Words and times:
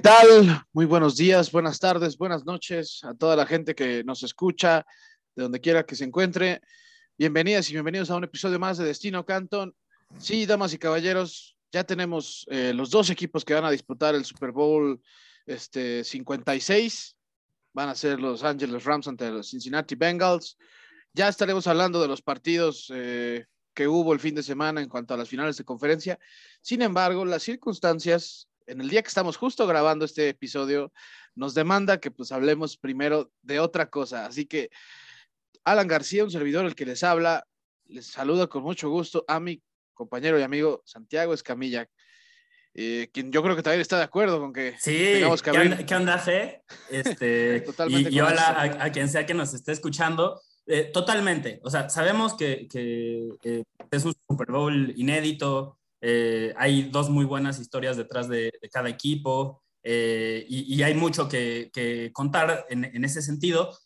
¿Qué 0.00 0.08
tal? 0.08 0.64
Muy 0.72 0.86
buenos 0.86 1.14
días, 1.14 1.52
buenas 1.52 1.78
tardes, 1.78 2.16
buenas 2.16 2.46
noches 2.46 3.04
a 3.04 3.12
toda 3.12 3.36
la 3.36 3.44
gente 3.44 3.74
que 3.74 4.02
nos 4.02 4.22
escucha, 4.22 4.86
de 5.36 5.42
donde 5.42 5.60
quiera 5.60 5.84
que 5.84 5.94
se 5.94 6.04
encuentre. 6.04 6.62
Bienvenidas 7.18 7.68
y 7.68 7.74
bienvenidos 7.74 8.10
a 8.10 8.16
un 8.16 8.24
episodio 8.24 8.58
más 8.58 8.78
de 8.78 8.86
Destino 8.86 9.26
Canton. 9.26 9.74
Sí, 10.18 10.46
damas 10.46 10.72
y 10.72 10.78
caballeros, 10.78 11.54
ya 11.70 11.84
tenemos 11.84 12.46
eh, 12.50 12.72
los 12.74 12.88
dos 12.90 13.10
equipos 13.10 13.44
que 13.44 13.52
van 13.52 13.66
a 13.66 13.70
disputar 13.70 14.14
el 14.14 14.24
Super 14.24 14.52
Bowl 14.52 15.02
este, 15.44 16.02
56. 16.02 17.14
Van 17.74 17.90
a 17.90 17.94
ser 17.94 18.20
los 18.20 18.42
Angeles 18.42 18.84
Rams 18.84 19.06
ante 19.06 19.30
los 19.30 19.50
Cincinnati 19.50 19.96
Bengals. 19.96 20.56
Ya 21.12 21.28
estaremos 21.28 21.66
hablando 21.66 22.00
de 22.00 22.08
los 22.08 22.22
partidos 22.22 22.90
eh, 22.94 23.44
que 23.74 23.86
hubo 23.86 24.14
el 24.14 24.20
fin 24.20 24.34
de 24.34 24.42
semana 24.42 24.80
en 24.80 24.88
cuanto 24.88 25.12
a 25.12 25.18
las 25.18 25.28
finales 25.28 25.58
de 25.58 25.64
conferencia. 25.64 26.18
Sin 26.62 26.80
embargo, 26.80 27.22
las 27.26 27.42
circunstancias 27.42 28.49
en 28.70 28.80
el 28.80 28.88
día 28.88 29.02
que 29.02 29.08
estamos 29.08 29.36
justo 29.36 29.66
grabando 29.66 30.04
este 30.04 30.28
episodio, 30.28 30.92
nos 31.34 31.54
demanda 31.54 31.98
que 31.98 32.10
pues 32.10 32.30
hablemos 32.30 32.76
primero 32.76 33.32
de 33.42 33.58
otra 33.58 33.90
cosa. 33.90 34.26
Así 34.26 34.46
que 34.46 34.70
Alan 35.64 35.88
García, 35.88 36.24
un 36.24 36.30
servidor 36.30 36.64
el 36.64 36.74
que 36.74 36.86
les 36.86 37.02
habla, 37.02 37.44
les 37.86 38.06
saluda 38.06 38.46
con 38.46 38.62
mucho 38.62 38.88
gusto 38.88 39.24
a 39.26 39.40
mi 39.40 39.60
compañero 39.92 40.38
y 40.38 40.42
amigo 40.42 40.82
Santiago 40.86 41.34
Escamilla, 41.34 41.88
eh, 42.72 43.10
quien 43.12 43.32
yo 43.32 43.42
creo 43.42 43.56
que 43.56 43.62
también 43.62 43.80
está 43.80 43.98
de 43.98 44.04
acuerdo 44.04 44.38
con 44.38 44.52
que 44.52 44.76
sí, 44.78 44.96
tengamos 45.14 45.42
que 45.42 45.50
abrir. 45.50 45.84
¿qué, 45.84 45.94
onda, 45.96 46.18
Fe? 46.18 46.62
Este, 46.88 47.60
totalmente 47.66 48.10
y, 48.10 48.20
hola 48.20 48.76
a, 48.78 48.92
quien 48.92 49.08
sea 49.08 49.26
que 49.26 49.34
nos 49.34 49.52
esté 49.52 49.72
escuchando. 49.72 50.40
Eh, 50.66 50.84
totalmente, 50.92 51.58
o 51.64 51.70
sea, 51.70 51.88
sabemos 51.88 52.36
que, 52.36 52.68
que 52.70 53.30
eh, 53.42 53.64
es 53.90 54.04
un 54.04 54.14
Super 54.28 54.52
Bowl 54.52 54.92
inédito, 54.96 55.79
eh, 56.00 56.54
hay 56.56 56.84
dos 56.84 57.10
muy 57.10 57.24
buenas 57.24 57.58
historias 57.58 57.96
detrás 57.96 58.28
de, 58.28 58.52
cada 58.72 58.88
equipo 58.88 59.62
eh, 59.82 60.46
y, 60.48 60.82
hay 60.82 60.94
mucho 60.94 61.28
que, 61.28 62.10
contar 62.12 62.66
en, 62.70 63.04
ese 63.04 63.22
sentido, 63.22 63.76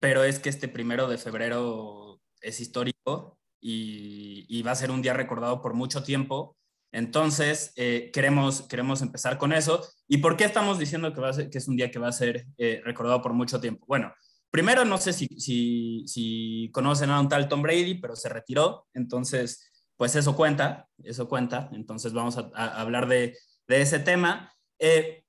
pero 0.00 0.24
es 0.24 0.38
que 0.38 0.48
este 0.48 0.68
primero 0.68 1.08
de 1.08 1.18
febrero 1.18 2.20
es 2.40 2.60
histórico 2.60 3.38
y, 3.60 4.62
va 4.62 4.72
a 4.72 4.76
ser 4.76 4.90
un 4.90 5.02
día 5.02 5.14
recordado 5.14 5.60
por 5.60 5.74
mucho 5.74 6.02
tiempo. 6.02 6.56
Entonces, 6.92 7.72
eh, 7.76 8.10
queremos, 8.12 8.62
queremos 8.62 9.00
empezar 9.00 9.38
con 9.38 9.52
eso. 9.52 9.86
¿Y 10.08 10.18
por 10.18 10.36
qué 10.36 10.44
estamos 10.44 10.78
diciendo 10.78 11.14
que, 11.14 11.20
va 11.20 11.32
que 11.32 11.58
es 11.58 11.68
un 11.68 11.76
día 11.76 11.90
que 11.90 11.98
va 11.98 12.08
a 12.08 12.12
ser 12.12 12.46
recordado 12.84 13.22
por 13.22 13.32
mucho 13.32 13.60
tiempo? 13.60 13.84
Bueno, 13.86 14.12
primero 14.50 14.84
no 14.84 14.98
sé 14.98 15.12
si, 15.12 15.26
si, 15.38 16.04
si 16.06 16.70
conocen 16.72 17.10
a 17.10 17.20
un 17.20 17.28
tal 17.28 17.48
Tom 17.48 17.62
Brady, 17.62 18.00
pero 18.00 18.16
se 18.16 18.28
retiró. 18.28 18.88
Entonces, 18.92 19.69
pues 20.00 20.16
eso 20.16 20.34
cuenta, 20.34 20.88
eso 21.04 21.28
cuenta. 21.28 21.68
Entonces 21.72 22.14
vamos 22.14 22.38
a, 22.38 22.80
hablar 22.80 23.06
de, 23.06 23.36
ese 23.68 23.98
tema. 23.98 24.50
Eh, 24.78 25.24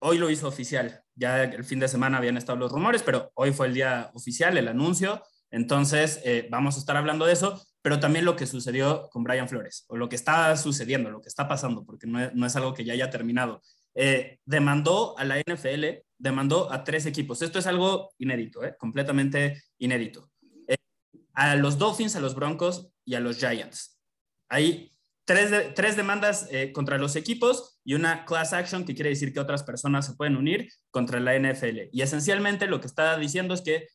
hoy 0.00 0.18
lo 0.18 0.28
hizo 0.30 0.48
oficial. 0.48 1.04
Ya 1.14 1.44
el 1.44 1.62
fin 1.62 1.78
de 1.78 1.86
semana 1.86 2.18
habían 2.18 2.36
estado 2.36 2.58
los 2.58 2.72
rumores, 2.72 3.04
pero 3.04 3.30
hoy 3.34 3.52
fue 3.52 3.68
el 3.68 3.74
día 3.74 4.10
oficial, 4.14 4.58
el 4.58 4.66
anuncio. 4.66 5.22
Entonces 5.52 6.20
eh, 6.24 6.48
vamos 6.50 6.74
a 6.74 6.80
estar 6.80 6.96
hablando 6.96 7.24
de 7.24 7.34
eso, 7.34 7.64
pero 7.82 8.00
también 8.00 8.24
lo 8.24 8.34
que 8.34 8.48
sucedió 8.48 9.08
con 9.10 9.22
Brian 9.22 9.48
Flores, 9.48 9.84
o 9.86 9.96
lo 9.96 10.08
que 10.08 10.16
está 10.16 10.56
sucediendo, 10.56 11.08
lo 11.08 11.22
que 11.22 11.28
está 11.28 11.46
pasando, 11.46 11.84
porque 11.86 12.08
no 12.08 12.46
es, 12.46 12.56
algo 12.56 12.74
que 12.74 12.84
ya 12.84 12.94
haya 12.94 13.10
terminado. 13.10 13.62
Eh, 13.94 14.40
demandó 14.44 15.16
a 15.18 15.24
la 15.24 15.38
NFL, 15.38 16.02
demandó 16.18 16.72
a 16.72 16.82
tres 16.82 17.06
equipos. 17.06 17.42
Esto 17.42 17.60
es 17.60 17.68
algo 17.68 18.12
inédito, 18.18 18.58
completamente 18.76 19.62
inédito. 19.78 20.28
a 21.32 21.54
los 21.54 21.78
Dolphins, 21.78 22.16
a 22.16 22.20
los 22.20 22.34
Broncos 22.34 22.88
y 23.04 23.14
a 23.14 23.20
los 23.20 23.38
Giants. 23.38 23.95
Hay 24.48 24.92
tres, 25.24 25.74
tres 25.74 25.96
demandas 25.96 26.48
eh, 26.50 26.72
contra 26.72 26.98
los 26.98 27.16
equipos 27.16 27.80
y 27.84 27.94
una 27.94 28.24
class 28.24 28.52
action, 28.52 28.84
que 28.84 28.94
quiere 28.94 29.10
decir 29.10 29.32
que 29.32 29.40
otras 29.40 29.62
personas 29.62 30.06
se 30.06 30.14
pueden 30.14 30.36
unir 30.36 30.70
contra 30.90 31.20
la 31.20 31.38
NFL. 31.38 31.88
Y 31.92 32.02
esencialmente 32.02 32.66
lo 32.66 32.80
que 32.80 32.86
está 32.86 33.16
diciendo 33.18 33.54
es 33.54 33.60
que 33.60 33.88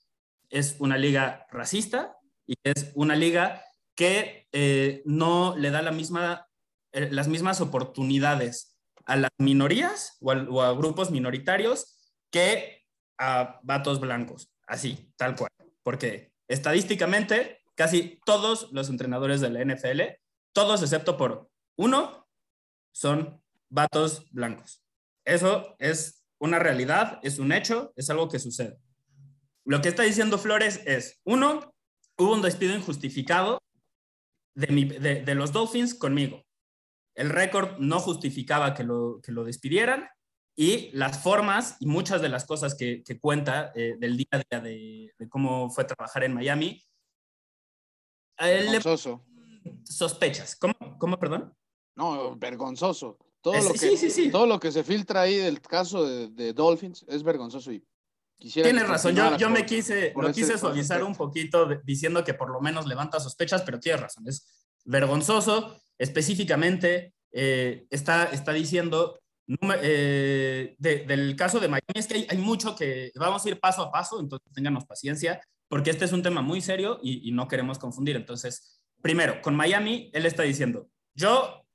es 0.49 0.75
una 0.79 0.97
liga 0.97 1.47
racista 1.49 2.17
y 2.45 2.55
es 2.63 2.91
una 2.93 3.15
liga 3.15 3.63
que 3.95 4.47
eh, 4.51 5.01
no 5.05 5.55
le 5.57 5.71
da 5.71 5.81
la 5.81 5.91
misma, 5.91 6.47
eh, 6.91 7.09
las 7.11 7.27
mismas 7.27 7.61
oportunidades 7.61 8.77
a 9.05 9.15
las 9.15 9.31
minorías 9.37 10.17
o 10.21 10.61
a, 10.61 10.73
grupos 10.73 11.11
minoritarios 11.11 12.13
que 12.29 12.83
a 13.17 13.59
vatos 13.63 13.99
blancos, 13.99 14.51
así, 14.67 15.11
tal 15.15 15.35
cual. 15.35 15.51
Porque 15.83 16.31
estadísticamente, 16.47 17.61
casi 17.75 18.19
todos 18.25 18.71
los 18.71 18.89
entrenadores 18.89 19.41
de 19.41 19.49
la 19.49 19.63
NFL 19.63 20.01
todos 20.53 20.81
excepto 20.81 21.17
por 21.17 21.49
uno 21.77 22.27
son 22.93 23.41
vatos 23.69 24.29
blancos. 24.31 24.83
Eso 25.25 25.75
es 25.79 26.25
una 26.39 26.59
realidad, 26.59 27.19
es 27.23 27.39
un 27.39 27.51
hecho, 27.51 27.93
es 27.95 28.09
algo 28.09 28.27
que 28.27 28.39
sucede. 28.39 28.77
Lo 29.65 29.81
que 29.81 29.89
está 29.89 30.03
diciendo 30.03 30.37
Flores 30.37 30.81
es, 30.85 31.21
uno, 31.23 31.73
hubo 32.17 32.33
un 32.33 32.41
despido 32.41 32.75
injustificado 32.75 33.59
de, 34.55 35.35
los 35.35 35.51
Dolphins 35.51 35.93
conmigo. 35.93 36.43
El 37.15 37.29
récord 37.29 37.77
no 37.77 37.99
justificaba 37.99 38.73
que 38.73 38.83
lo, 38.83 39.21
despidieran 39.45 40.09
y 40.57 40.89
las 40.91 41.21
formas 41.21 41.77
y 41.79 41.85
muchas 41.85 42.21
de 42.21 42.29
las 42.29 42.45
cosas 42.45 42.75
que, 42.75 43.03
cuenta 43.21 43.71
eh, 43.75 43.95
del 43.99 44.17
día 44.17 44.27
a 44.31 44.37
día 44.37 44.61
de, 44.61 45.13
cómo 45.29 45.69
fue 45.69 45.85
trabajar 45.85 46.23
en 46.23 46.33
Miami. 46.33 46.83
Vergonzoso 48.37 49.23
sospechas. 49.83 50.55
¿Cómo, 50.55 50.73
¿Cómo, 50.97 51.19
perdón? 51.19 51.53
No, 51.95 52.35
vergonzoso. 52.37 53.17
Todo, 53.41 53.55
lo 53.55 53.73
que, 53.73 54.29
todo 54.31 54.45
lo 54.45 54.59
que 54.59 54.71
se 54.71 54.83
filtra 54.83 55.21
ahí 55.21 55.37
del 55.37 55.61
caso 55.61 56.05
de, 56.05 56.53
Dolphins 56.53 57.03
es 57.07 57.23
vergonzoso 57.23 57.71
y 57.71 57.83
quisiera... 58.37 58.69
Tienes 58.69 58.87
razón, 58.87 59.15
yo, 59.15 59.35
yo 59.35 59.49
me 59.49 59.65
quise, 59.65 60.13
lo 60.15 60.31
quise 60.31 60.59
suavizar 60.59 61.03
un 61.03 61.15
poquito 61.15 61.67
diciendo 61.83 62.23
que 62.23 62.35
por 62.35 62.51
lo 62.51 62.61
menos 62.61 62.85
levanta 62.85 63.19
sospechas, 63.19 63.63
pero 63.63 63.79
tienes 63.79 64.01
razón, 64.01 64.27
es 64.27 64.47
vergonzoso. 64.85 65.75
Específicamente 65.97 67.15
eh, 67.31 67.87
está, 67.89 68.25
está 68.25 68.53
diciendo 68.53 69.19
eh, 69.81 70.75
del 70.77 71.35
caso 71.35 71.59
de 71.59 71.67
Miami 71.67 71.83
es 71.95 72.07
que 72.07 72.13
hay, 72.15 72.27
hay, 72.29 72.37
mucho 72.37 72.75
que 72.75 73.11
vamos 73.15 73.43
a 73.43 73.49
ir 73.49 73.59
paso 73.59 73.81
a 73.81 73.91
paso, 73.91 74.19
entonces 74.19 74.51
ténganos 74.53 74.85
paciencia, 74.85 75.41
porque 75.67 75.89
este 75.89 76.05
es 76.05 76.13
un 76.13 76.23
tema 76.23 76.41
muy 76.41 76.61
serio 76.61 76.99
y, 77.01 77.27
y 77.27 77.31
no 77.31 77.47
queremos 77.47 77.79
confundir. 77.79 78.15
Entonces, 78.15 78.80
primero, 79.01 79.41
con 79.41 79.55
Miami, 79.55 80.09
él 80.13 80.25
está 80.25 80.43
diciendo, 80.43 80.89
yo, 81.13 81.65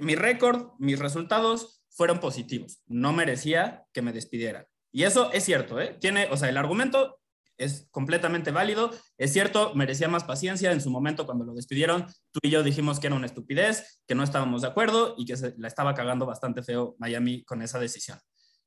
mi 0.00 0.14
récord, 0.14 0.72
mis 0.78 0.98
resultados 0.98 1.82
fueron 1.90 2.20
positivos, 2.20 2.82
no 2.86 3.12
merecía 3.12 3.84
que 3.92 4.02
me 4.02 4.12
despidieran. 4.12 4.66
Y 4.92 5.04
eso 5.04 5.32
es 5.32 5.44
cierto, 5.44 5.80
¿eh? 5.80 5.96
Tiene, 6.00 6.28
o 6.30 6.36
sea, 6.36 6.48
el 6.48 6.56
argumento 6.56 7.18
es 7.56 7.88
completamente 7.90 8.50
válido. 8.50 8.90
Es 9.16 9.32
cierto, 9.32 9.74
merecía 9.74 10.08
más 10.08 10.24
paciencia 10.24 10.72
en 10.72 10.80
su 10.80 10.90
momento 10.90 11.26
cuando 11.26 11.44
lo 11.44 11.54
despidieron. 11.54 12.06
Tú 12.30 12.40
y 12.42 12.50
yo 12.50 12.62
dijimos 12.62 13.00
que 13.00 13.06
era 13.06 13.16
una 13.16 13.26
estupidez, 13.26 14.02
que 14.06 14.14
no 14.14 14.22
estábamos 14.22 14.62
de 14.62 14.68
acuerdo 14.68 15.14
y 15.16 15.24
que 15.24 15.36
se 15.36 15.54
la 15.58 15.68
estaba 15.68 15.94
cagando 15.94 16.26
bastante 16.26 16.62
feo 16.62 16.94
Miami 16.98 17.44
con 17.44 17.62
esa 17.62 17.78
decisión. 17.78 18.18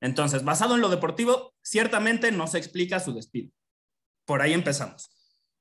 Entonces, 0.01 0.44
basado 0.44 0.75
en 0.75 0.81
lo 0.81 0.89
deportivo, 0.89 1.54
ciertamente 1.62 2.31
no 2.31 2.48
se 2.48 2.57
explica 2.57 3.00
su 3.00 3.13
despido. 3.13 3.51
Por 4.25 4.42
ahí 4.42 4.54
empezamos. 4.54 5.10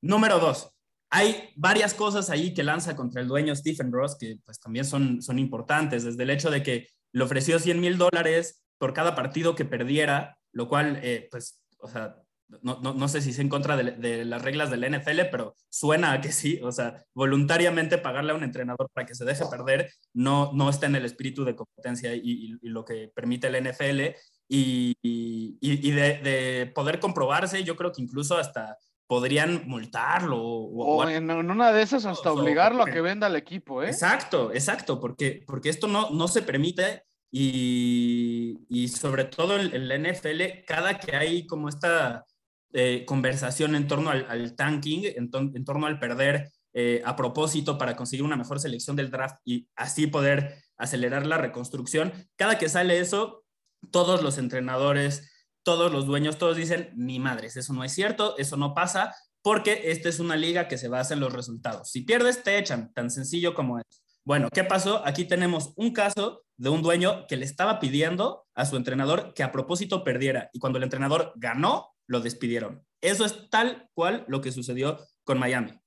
Número 0.00 0.38
dos, 0.38 0.73
hay 1.14 1.50
varias 1.54 1.94
cosas 1.94 2.28
ahí 2.28 2.52
que 2.52 2.64
lanza 2.64 2.96
contra 2.96 3.22
el 3.22 3.28
dueño 3.28 3.54
Stephen 3.54 3.92
Ross 3.92 4.16
que 4.18 4.38
pues 4.44 4.58
también 4.58 4.84
son, 4.84 5.22
son 5.22 5.38
importantes, 5.38 6.02
desde 6.02 6.24
el 6.24 6.30
hecho 6.30 6.50
de 6.50 6.64
que 6.64 6.88
le 7.12 7.22
ofreció 7.22 7.60
100 7.60 7.80
mil 7.80 7.96
dólares 7.96 8.64
por 8.78 8.92
cada 8.92 9.14
partido 9.14 9.54
que 9.54 9.64
perdiera, 9.64 10.36
lo 10.50 10.68
cual, 10.68 10.98
eh, 11.04 11.28
pues, 11.30 11.62
o 11.78 11.86
sea, 11.86 12.16
no, 12.62 12.80
no, 12.82 12.94
no, 12.94 13.08
sé 13.08 13.20
si 13.20 13.30
es 13.30 13.38
en 13.38 13.48
contra 13.48 13.76
de, 13.76 14.24
las 14.24 14.42
reglas 14.42 14.72
del 14.72 14.92
NFL, 14.92 15.30
pero 15.30 15.54
suena 15.68 16.12
a 16.12 16.20
que 16.20 16.32
sí, 16.32 16.58
o 16.64 16.72
sea, 16.72 17.04
voluntariamente 17.14 17.96
pagarle 17.96 18.32
a 18.32 18.34
un 18.34 18.42
entrenador 18.42 18.90
para 18.92 19.06
que 19.06 19.14
se 19.14 19.24
deje 19.24 19.44
perder 19.48 19.92
no, 20.12 20.52
no 20.52 20.68
está 20.68 20.86
en 20.86 20.96
el 20.96 21.04
espíritu 21.04 21.44
de 21.44 21.54
competencia 21.54 22.12
y, 22.12 22.58
lo 22.62 22.84
que 22.84 23.12
permite 23.14 23.46
el 23.46 23.64
NFL 23.64 24.16
y, 24.48 24.96
y 25.00 25.90
de, 25.92 26.18
de, 26.18 26.72
poder 26.74 26.98
comprobarse, 26.98 27.62
yo 27.62 27.76
creo 27.76 27.92
que 27.92 28.02
incluso 28.02 28.36
hasta 28.36 28.76
podrían 29.06 29.66
multarlo. 29.66 30.40
O, 30.42 31.08
en, 31.08 31.30
una 31.30 31.72
de 31.72 31.82
esas 31.82 32.04
hasta 32.06 32.32
obligarlo 32.32 32.82
a 32.82 32.86
que 32.86 33.00
venda 33.00 33.26
el 33.26 33.36
equipo, 33.36 33.82
¿eh? 33.82 33.88
Exacto, 33.88 34.52
exacto, 34.52 35.00
porque, 35.00 35.42
porque 35.46 35.68
esto 35.68 35.88
no, 35.88 36.10
no 36.10 36.28
se 36.28 36.42
permite 36.42 37.02
y, 37.30 38.64
y 38.68 38.88
sobre 38.88 39.24
todo 39.24 39.58
en, 39.58 39.88
la 39.88 39.98
NFL, 39.98 40.64
cada 40.66 40.98
que 40.98 41.16
hay 41.16 41.46
como 41.46 41.68
esta 41.68 42.24
eh, 42.72 43.04
conversación 43.06 43.74
en 43.74 43.88
torno 43.88 44.10
al, 44.10 44.54
tanking, 44.54 45.04
en, 45.04 45.30
en, 45.32 45.64
torno 45.64 45.86
al 45.86 45.98
perder 45.98 46.50
eh, 46.72 47.02
a 47.04 47.16
propósito 47.16 47.76
para 47.76 47.96
conseguir 47.96 48.24
una 48.24 48.36
mejor 48.36 48.60
selección 48.60 48.96
del 48.96 49.10
draft 49.10 49.36
y 49.44 49.68
así 49.76 50.06
poder 50.06 50.56
acelerar 50.76 51.26
la 51.26 51.38
reconstrucción, 51.38 52.12
cada 52.36 52.58
que 52.58 52.68
sale 52.68 52.98
eso, 52.98 53.44
todos 53.90 54.22
los 54.22 54.38
entrenadores, 54.38 55.33
todos 55.64 55.90
los 55.90 56.06
dueños, 56.06 56.38
todos 56.38 56.56
dicen, 56.56 56.92
ni 56.94 57.18
madres, 57.18 57.56
eso 57.56 57.72
no 57.72 57.82
es 57.82 57.92
cierto, 57.92 58.36
eso 58.38 58.56
no 58.56 58.74
pasa, 58.74 59.14
porque 59.42 59.90
esta 59.90 60.08
es 60.08 60.20
una 60.20 60.36
liga 60.36 60.68
que 60.68 60.78
se 60.78 60.88
basa 60.88 61.14
en 61.14 61.20
los 61.20 61.32
resultados. 61.32 61.90
Si 61.90 62.02
pierdes, 62.02 62.42
te 62.42 62.58
echan, 62.58 62.92
tan 62.94 63.10
sencillo 63.10 63.54
como 63.54 63.78
es. 63.78 63.84
Bueno, 64.24 64.48
¿qué 64.50 64.64
pasó? 64.64 65.04
Aquí 65.04 65.24
tenemos 65.24 65.72
un 65.76 65.92
caso 65.92 66.44
de 66.56 66.70
un 66.70 66.82
dueño 66.82 67.26
que 67.26 67.36
le 67.36 67.44
estaba 67.44 67.80
pidiendo 67.80 68.46
a 68.54 68.64
su 68.64 68.76
entrenador 68.76 69.34
que 69.34 69.42
a 69.42 69.52
propósito 69.52 70.04
perdiera 70.04 70.48
y 70.52 70.60
cuando 70.60 70.78
el 70.78 70.84
entrenador 70.84 71.32
ganó, 71.36 71.94
lo 72.06 72.20
despidieron. 72.20 72.86
Eso 73.00 73.24
es 73.24 73.50
tal 73.50 73.90
cual 73.92 74.24
lo 74.28 74.40
que 74.40 74.52
sucedió 74.52 74.98
con 75.24 75.38
Miami. 75.38 75.78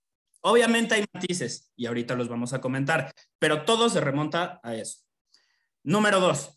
Obviamente 0.41 0.95
hay 0.95 1.05
matices 1.11 1.71
y 1.75 1.87
ahorita 1.87 2.15
los 2.15 2.29
vamos 2.29 2.53
a 2.53 2.61
comentar, 2.61 3.11
pero 3.39 3.63
todo 3.65 3.89
se 3.89 4.01
remonta 4.01 4.59
a 4.63 4.75
eso. 4.75 4.99
Número 5.83 6.19
dos, 6.19 6.56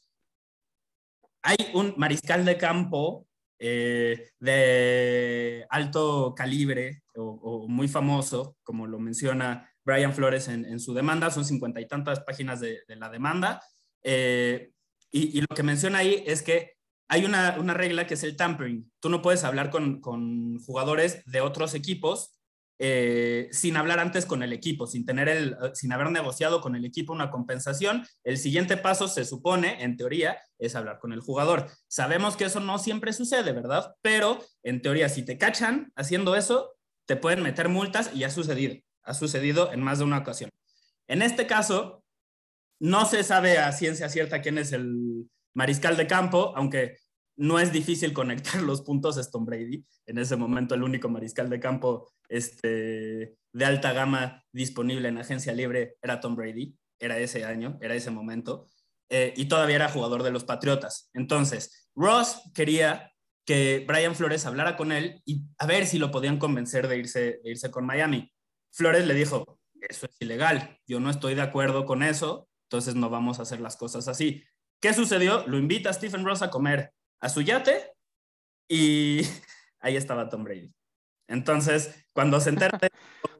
hay 1.43 1.57
un 1.75 1.95
mariscal 1.97 2.45
de 2.45 2.57
campo 2.57 3.27
eh, 3.59 4.31
de 4.39 5.67
alto 5.69 6.35
calibre 6.35 7.03
o, 7.15 7.67
muy 7.69 7.89
famoso, 7.89 8.57
como 8.63 8.87
lo 8.87 8.99
menciona 8.99 9.71
Brian 9.85 10.15
Flores 10.15 10.49
en, 10.49 10.81
su 10.81 10.95
demanda, 10.95 11.31
son 11.31 11.45
cincuenta 11.45 11.81
y 11.81 11.87
tantas 11.87 12.21
páginas 12.21 12.61
de, 12.61 12.81
la 12.89 13.11
demanda, 13.11 13.63
eh, 14.03 14.71
y, 15.11 15.41
lo 15.41 15.49
que 15.49 15.63
menciona 15.63 15.99
ahí 15.99 16.23
es 16.27 16.43
que 16.43 16.75
hay 17.09 17.25
una, 17.25 17.75
regla 17.75 18.07
que 18.07 18.15
es 18.15 18.23
el 18.23 18.37
tampering. 18.37 18.91
Tú 19.01 19.11
no 19.11 19.21
puedes 19.21 19.45
hablar 19.45 19.71
con, 19.71 20.01
con 20.01 20.59
jugadores 20.61 21.23
de 21.27 21.41
otros 21.41 21.75
equipos 21.75 22.40
eh, 22.83 23.51
sin 23.53 23.77
hablar 23.77 24.01
antes 24.01 24.25
con 24.25 24.43
el 24.43 24.55
equipo, 24.55 24.87
sin, 24.87 25.05
tener 25.05 25.29
el, 25.29 25.53
eh, 25.53 25.71
sin 25.75 25.93
haber 25.93 26.11
negociado 26.11 26.63
con 26.63 26.75
el 26.75 26.87
equipo 26.87 27.13
una 27.13 27.31
compensación. 27.31 28.07
El 28.25 28.39
siguiente 28.39 28.79
paso 28.79 29.07
se 29.07 29.27
supone, 29.27 29.85
en 29.85 29.99
teoría, 29.99 30.41
es 30.59 30.75
hablar 30.75 30.99
con 30.99 31.13
el 31.13 31.21
jugador. 31.21 31.71
Sabemos 31.89 32.39
que 32.39 32.47
eso 32.47 32.59
no 32.59 32.79
siempre 32.79 33.13
sucede, 33.13 33.53
¿verdad? 33.53 33.95
Pero 34.01 34.43
en 34.63 34.81
teoría, 34.81 35.11
si 35.11 35.23
te 35.23 35.37
cachan 35.37 35.93
haciendo 35.95 36.35
eso, 36.37 36.73
te 37.05 37.17
pueden 37.17 37.43
meter 37.43 37.69
multas 37.69 38.13
y 38.15 38.25
ha 38.25 38.31
sucedido. 38.31 38.77
Ha 39.03 39.13
sucedido 39.13 39.71
en 39.73 39.83
más 39.83 39.99
de 39.99 40.05
una 40.05 40.17
ocasión. 40.17 40.49
En 41.07 41.21
este 41.21 41.47
caso, 41.47 42.03
no 42.81 43.05
se 43.05 43.23
sabe 43.25 43.59
a 43.59 43.73
ciencia 43.73 44.09
cierta 44.09 44.41
quién 44.41 44.57
es 44.57 44.73
el 44.73 45.29
mariscal 45.53 45.99
de 45.99 46.07
campo, 46.07 46.55
aunque 46.57 46.97
no 47.41 47.59
es 47.59 47.73
difícil 47.73 48.13
conectar 48.13 48.63
los 48.63 48.83
puntos 48.83 49.17
es 49.17 49.31
Tom 49.31 49.47
Brady. 49.47 49.85
En 50.07 50.19
ese 50.19 50.37
momento 50.37 50.75
el 50.75 50.83
único 50.83 51.09
mariscal 51.09 51.49
de 51.49 51.59
campo 51.59 52.13
este, 52.29 53.35
de 53.53 53.65
alta 53.65 53.93
gama 53.93 54.45
disponible 54.53 55.09
en 55.09 55.19
agencia 55.19 55.55
libre 55.55 55.97
era 56.03 56.21
Tom 56.21 56.37
Brady. 56.37 56.77
Era 56.99 57.19
ese 57.19 57.47
año, 57.47 57.79
era 57.81 57.95
ese 57.95 58.11
momento. 58.11 58.69
Eh, 59.09 59.33
y 59.37 59.47
todavía 59.47 59.77
era 59.77 59.89
jugador 59.89 60.23
de 60.23 60.31
los 60.31 60.45
Patriotas. 60.45 61.09
Entonces, 61.15 61.89
Ross 61.95 62.43
quería 62.55 63.11
que 63.47 63.87
Brian 63.89 64.15
Flores 64.15 64.45
hablara 64.45 64.77
con 64.77 64.93
él 64.93 65.23
y 65.25 65.43
a 65.57 65.67
ver 65.67 65.87
si 65.87 65.99
lo 65.99 66.11
podían 66.11 66.39
convencer 66.39 66.89
de 66.89 66.99
irse, 66.99 67.41
de 67.43 67.51
irse 67.51 67.71
con 67.71 67.87
Miami. 67.87 68.31
Flores 68.71 69.07
le 69.07 69.15
dijo, 69.15 69.59
eso 69.81 70.07
es 70.07 70.17
ilegal, 70.21 70.79
yo 70.87 71.01
no 71.01 71.09
estoy 71.09 71.35
de 71.35 71.43
acuerdo 71.43 71.87
con 71.87 72.03
eso, 72.03 72.49
entonces 72.69 72.95
no 72.95 73.09
vamos 73.09 73.39
a 73.39 73.43
hacer 73.43 73.61
las 73.61 73.77
cosas 73.77 74.09
así. 74.09 74.45
¿Qué 74.81 74.93
sucedió? 74.93 75.47
Lo 75.47 75.59
invita 75.59 75.91
a 75.91 75.95
Stephen 75.95 76.25
Ross 76.25 76.43
a 76.43 76.51
comer 76.51 76.93
a 77.21 77.29
su 77.29 77.43
yate 77.43 77.93
y 78.69 79.21
ahí 79.81 79.97
estaba 79.97 80.29
Tom 80.29 80.45
Brady. 80.45 80.73
Entonces, 81.29 82.07
cuando 82.13 82.41
se 82.41 82.51
entera 82.51 82.77
de 82.79 82.91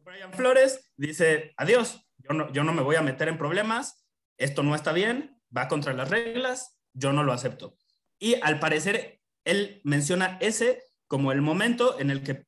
Brian 0.05 0.33
Flores, 0.33 0.93
dice, 0.97 1.53
adiós, 1.57 2.07
yo 2.19 2.35
no, 2.35 2.53
yo 2.53 2.63
no 2.63 2.73
me 2.73 2.83
voy 2.83 2.97
a 2.97 3.03
meter 3.03 3.29
en 3.29 3.39
problemas, 3.39 4.07
esto 4.39 4.63
no 4.63 4.75
está 4.75 4.93
bien, 4.93 5.41
va 5.57 5.69
contra 5.69 5.93
las 5.93 6.09
reglas, 6.09 6.79
yo 6.93 7.13
no 7.13 7.25
lo 7.25 7.33
acepto. 7.33 7.77
Y 8.19 8.37
al 8.43 8.61
parecer, 8.61 9.21
él 9.45 9.81
menciona 9.85 10.39
ese 10.41 10.85
como 11.09 11.33
el 11.33 11.43
momento 11.43 11.99
en 11.99 12.11
el 12.11 12.23
que 12.23 12.47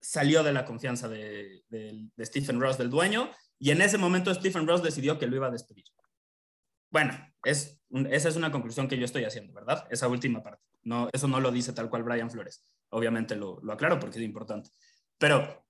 salió 0.00 0.42
de 0.42 0.52
la 0.52 0.64
confianza 0.64 1.08
de, 1.08 1.64
de, 1.68 2.26
Stephen 2.26 2.60
Ross, 2.60 2.78
del 2.78 2.90
dueño, 2.90 3.30
y 3.58 3.70
en 3.70 3.80
ese 3.80 3.98
momento 3.98 4.32
Stephen 4.34 4.66
Ross 4.68 4.82
decidió 4.82 5.18
que 5.18 5.26
lo 5.26 5.36
iba 5.36 5.48
a 5.48 5.50
despedir. 5.50 5.84
Bueno, 6.90 7.18
es 7.42 7.80
esa 8.10 8.28
es 8.28 8.36
una 8.36 8.52
conclusión 8.52 8.86
que 8.86 8.98
yo 8.98 9.04
estoy 9.04 9.24
haciendo, 9.24 9.52
¿verdad? 9.52 9.86
Esa 9.90 10.08
última 10.08 10.42
parte. 10.42 10.62
No, 10.84 11.08
eso 11.12 11.28
no 11.28 11.40
lo 11.40 11.50
dice 11.50 11.72
tal 11.72 11.90
cual 11.90 12.02
Brian 12.02 12.30
Flores. 12.30 12.64
Obviamente 12.90 13.36
lo, 13.36 13.60
lo 13.62 13.72
aclaro 13.72 13.98
porque 13.98 14.18
es 14.18 14.24
importante. 14.24 14.70
Pero 15.18 15.64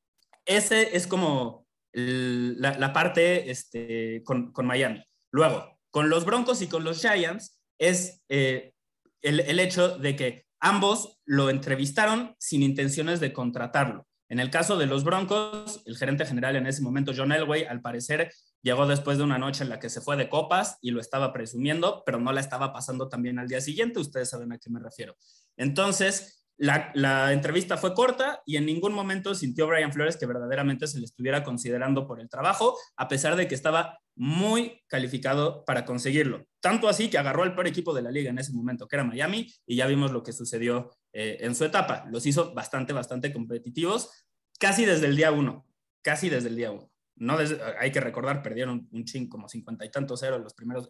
ese 0.44 0.96
es 0.96 1.06
como 1.06 1.66
la, 1.93 2.93
parte 2.93 3.50
este, 3.50 4.22
con, 4.25 4.52
con, 4.52 4.66
Miami. 4.66 5.02
Luego, 5.31 5.78
con 5.90 6.08
los 6.11 6.25
Broncos 6.25 6.61
y 6.62 6.66
con 6.66 6.84
los 6.84 7.00
Giants 7.00 7.61
es 7.78 8.22
eh, 8.28 8.75
el, 9.22 9.40
el 9.40 9.61
hecho 9.61 9.96
de 9.99 10.16
que 10.16 10.46
ambos 10.61 11.20
lo 11.25 11.50
entrevistaron 11.50 12.34
sin 12.38 12.62
intenciones 12.62 13.20
de 13.20 13.32
contratarlo. 13.32 14.06
En 14.28 14.40
el 14.40 14.50
caso 14.50 14.76
de 14.76 14.87
los 14.87 15.05
Broncos, 15.05 15.82
el 15.87 15.96
gerente 15.96 16.26
general 16.26 16.56
en 16.56 16.66
ese 16.66 16.82
momento, 16.82 17.12
John 17.16 17.32
Elway, 17.32 17.64
al 17.64 17.81
parecer 17.81 18.32
llegó 18.64 18.87
después 18.87 19.19
de 19.19 19.25
una 19.25 19.38
noche 19.38 19.62
en 19.62 19.69
la 19.69 19.78
que 19.78 19.90
se 19.90 20.00
fue 20.00 20.16
de 20.16 20.28
copas 20.28 20.78
y 20.81 20.90
lo 20.90 21.00
estaba 21.00 21.32
presumiendo, 21.32 22.02
pero 22.05 22.19
no 22.19 22.32
la 22.32 22.40
estaba 22.40 22.72
pasando 22.72 23.08
también 23.08 23.38
al 23.38 23.46
día 23.46 23.61
siguiente, 23.61 24.00
ustedes 24.00 24.31
saben 24.31 24.52
a 24.52 24.58
qué 24.58 24.70
me 24.70 24.81
refiero. 24.81 25.14
Entonces, 25.56 26.44
la, 26.56 27.32
entrevista 27.32 27.76
fue 27.76 27.94
corta 27.94 28.43
y 28.46 28.56
en 28.56 28.64
ningún 28.64 28.94
momento 28.94 29.34
sintió 29.34 29.66
Brian 29.66 29.93
Flores 29.93 30.16
que 30.16 30.26
verdaderamente 30.26 30.87
se 30.87 30.99
le 30.99 31.05
estuviera 31.05 31.44
considerando 31.44 32.06
por 32.06 32.20
el 32.20 32.31
trabajo, 32.31 32.78
a 32.96 33.06
pesar 33.06 33.37
de 33.37 33.46
que 33.46 33.55
estaba 33.55 33.99
muy 34.16 34.82
calificado 34.87 35.64
para 35.66 35.84
conseguirlo. 35.84 36.46
Tanto 36.61 36.88
así 36.88 37.11
que 37.11 37.19
agarró 37.19 37.43
al 37.43 37.55
peor 37.55 37.66
equipo 37.66 37.93
de 37.93 38.02
la 38.02 38.11
liga 38.11 38.31
en 38.31 38.38
ese 38.38 38.52
momento, 38.52 38.88
que 38.88 38.96
era 38.96 39.05
Miami, 39.05 39.52
y 39.66 39.76
ya 39.76 39.87
vimos 39.87 40.11
lo 40.11 40.22
que 40.22 40.32
sucedió 40.32 40.90
eh, 41.12 41.37
en 41.40 41.55
su 41.55 41.64
etapa. 41.64 42.06
Los 42.11 42.25
hizo 42.25 42.55
bastante, 42.55 42.94
bastante 42.94 43.32
competitivos, 43.32 44.11
casi 44.58 44.87
desde 44.87 45.06
el 45.06 45.16
día 45.16 45.32
uno, 45.32 45.66
casi 46.02 46.31
desde 46.31 46.49
el 46.49 46.56
día 46.56 46.70
uno. 46.70 46.94
No 47.16 47.37
hay 47.78 47.93
que 47.93 48.00
recordar, 48.00 48.43
perdieron 48.43 48.88
un 48.90 49.05
ching 49.05 49.28
como 49.28 49.49
cincuenta 49.49 49.84
y 49.84 49.90
tantos 49.90 50.20
cero 50.20 50.37
en 50.37 50.43
los 50.44 50.55
primeros, 50.55 50.88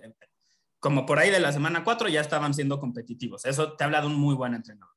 como 0.80 1.06
por 1.06 1.18
ahí 1.18 1.30
de 1.30 1.40
la 1.40 1.52
semana 1.52 1.84
cuatro 1.84 2.08
ya 2.08 2.20
estaban 2.20 2.54
siendo 2.54 2.78
competitivos. 2.78 3.44
Eso 3.44 3.76
te 3.76 3.84
habla 3.84 4.00
de 4.00 4.06
un 4.06 4.16
muy 4.16 4.34
buen 4.34 4.54
entrenador. 4.54 4.94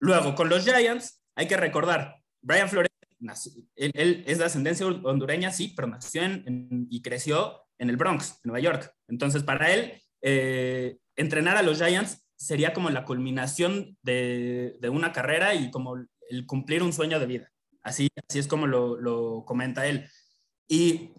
Luego, 0.00 0.34
con 0.34 0.48
los 0.48 0.64
Giants, 0.64 1.22
hay 1.34 1.46
que 1.48 1.56
recordar, 1.56 2.22
Brian 2.42 2.68
Flores, 2.68 2.90
él, 3.74 4.24
es 4.26 4.38
de 4.38 4.44
ascendencia 4.44 4.86
hondureña, 4.86 5.50
sí, 5.50 5.72
pero 5.74 5.88
nació 5.88 6.22
y 6.88 7.02
creció 7.02 7.62
en 7.78 7.90
el 7.90 7.96
Bronx, 7.96 8.40
Nueva 8.44 8.60
York. 8.60 8.94
Entonces, 9.08 9.42
para 9.42 9.72
él, 9.72 10.00
eh, 10.22 10.98
entrenar 11.16 11.56
a 11.56 11.62
los 11.62 11.78
Giants 11.78 12.28
sería 12.36 12.72
como 12.72 12.90
la 12.90 13.04
culminación 13.04 13.96
de, 14.02 14.78
una 14.90 15.12
carrera 15.12 15.54
y 15.54 15.70
como 15.70 15.96
el 15.96 16.46
cumplir 16.46 16.82
un 16.82 16.92
sueño 16.92 17.18
de 17.18 17.26
vida. 17.26 17.52
Así, 17.88 18.08
así 18.28 18.38
es 18.38 18.46
como 18.46 18.66
lo, 18.66 19.44
comenta 19.46 19.86
él. 19.86 20.08
¿Y 20.68 21.10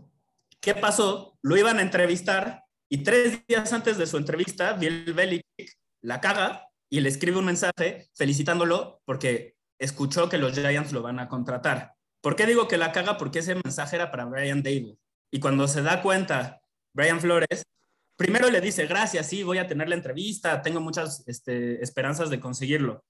qué 0.62 0.76
pasó? 0.76 1.38
Lo 1.42 1.58
iban 1.58 1.80
a 1.80 1.82
entrevistar 1.82 2.64
y 2.90 3.04
tres 3.04 3.46
días 3.48 3.72
antes 3.74 3.98
de 3.98 4.08
su 4.08 4.18
entrevista, 4.18 4.74
Bill 4.74 5.14
Belichick 5.14 5.78
la 6.02 6.22
caga 6.22 6.68
y 6.90 7.02
le 7.02 7.10
escribe 7.10 7.38
un 7.38 7.46
mensaje 7.46 8.10
felicitándolo 8.16 9.02
porque 9.06 9.56
escuchó 9.80 10.30
que 10.30 10.38
los 10.38 10.54
Giants 10.54 10.92
lo 10.92 11.02
van 11.02 11.20
a 11.20 11.28
contratar. 11.28 11.94
¿Por 12.22 12.36
qué 12.36 12.46
digo 12.46 12.68
que 12.68 12.78
la 12.78 12.92
caga? 12.92 13.18
Porque 13.18 13.40
ese 13.40 13.56
mensaje 13.56 13.96
era 13.96 14.12
para 14.12 14.26
Brian 14.26 14.64
Dable. 14.64 14.98
Y 15.32 15.40
cuando 15.40 15.68
se 15.68 15.82
da 15.82 16.02
cuenta 16.02 16.62
Brian 16.94 17.20
Flores, 17.20 17.64
primero 18.16 18.50
le 18.50 18.60
dice, 18.60 18.88
gracias, 18.88 19.28
sí, 19.28 19.44
voy 19.44 19.60
a 19.60 19.68
tener 19.68 19.88
la 19.88 19.96
entrevista, 19.96 20.62
tengo 20.62 20.82
muchas 20.82 21.24
este, 21.28 21.82
esperanzas 21.84 22.30
de 22.30 22.40
conseguirlo. 22.40 23.04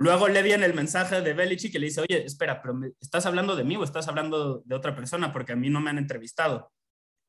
Luego 0.00 0.28
le 0.28 0.42
viene 0.42 0.64
el 0.64 0.74
mensaje 0.74 1.20
de 1.22 1.34
Belichick 1.34 1.72
que 1.72 1.78
le 1.78 1.86
dice, 1.86 2.00
oye, 2.00 2.24
espera, 2.24 2.62
pero 2.62 2.78
¿estás 3.00 3.26
hablando 3.26 3.56
de 3.56 3.64
mí 3.64 3.76
o 3.76 3.82
estás 3.82 4.06
hablando 4.06 4.62
de 4.64 4.74
otra 4.74 4.94
persona? 4.94 5.32
Porque 5.32 5.52
a 5.52 5.56
mí 5.56 5.70
no 5.70 5.80
me 5.80 5.90
han 5.90 5.98
entrevistado. 5.98 6.70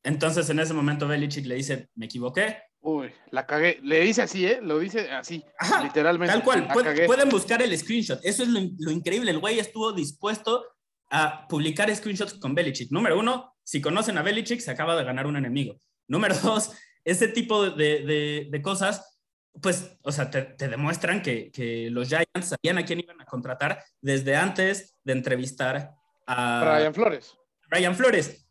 Entonces 0.04 0.50
en 0.50 0.60
ese 0.60 0.74
momento 0.74 1.08
Belichick 1.08 1.46
le 1.46 1.56
dice, 1.56 1.90
me 1.96 2.06
equivoqué. 2.06 2.58
Uy, 2.82 3.12
la 3.32 3.46
cagué. 3.46 3.80
Le 3.82 4.02
dice 4.02 4.22
así, 4.22 4.46
¿eh? 4.46 4.60
Lo 4.62 4.80
dice 4.80 5.12
así, 5.12 5.44
literalmente. 5.84 6.34
Tal 6.34 6.44
cual. 6.44 6.68
pueden 7.08 7.30
buscar 7.30 7.62
el 7.62 7.78
screenshot. 7.78 8.20
Eso 8.24 8.44
es 8.44 8.50
lo, 8.50 8.92
increíble. 8.92 9.32
El 9.32 9.40
güey 9.40 9.60
estuvo 9.60 9.92
dispuesto 9.92 10.66
a 11.10 11.48
publicar 11.48 11.94
screenshots 11.94 12.36
con 12.36 12.54
Belichick. 12.54 12.92
Número 12.92 13.20
uno, 13.20 13.56
si 13.64 13.82
conocen 13.82 14.18
a 14.18 14.22
Belichick, 14.22 14.60
se 14.60 14.72
acaba 14.72 14.96
de 14.96 15.04
ganar 15.04 15.26
un 15.26 15.36
enemigo. 15.36 15.80
Número 16.08 16.36
dos, 16.36 16.72
ese 17.04 17.28
tipo 17.28 17.70
de, 17.70 18.48
de, 18.50 18.62
cosas, 18.62 19.19
pues, 19.62 19.98
o 20.04 20.12
sea, 20.12 20.30
te, 20.30 20.42
te 20.42 20.68
demuestran 20.68 21.22
que, 21.22 21.52
que, 21.52 21.90
los 21.90 22.08
Giants 22.08 22.50
sabían 22.50 22.78
a 22.78 22.86
quién 22.86 23.00
iban 23.00 23.20
a 23.22 23.26
contratar 23.26 23.84
desde 24.02 24.36
antes 24.36 24.96
de 25.04 25.14
entrevistar 25.14 25.96
a 26.28 26.76
Brian 26.76 26.94
Flores. 26.94 27.38
Brian 27.70 27.96
Flores. 27.96 28.48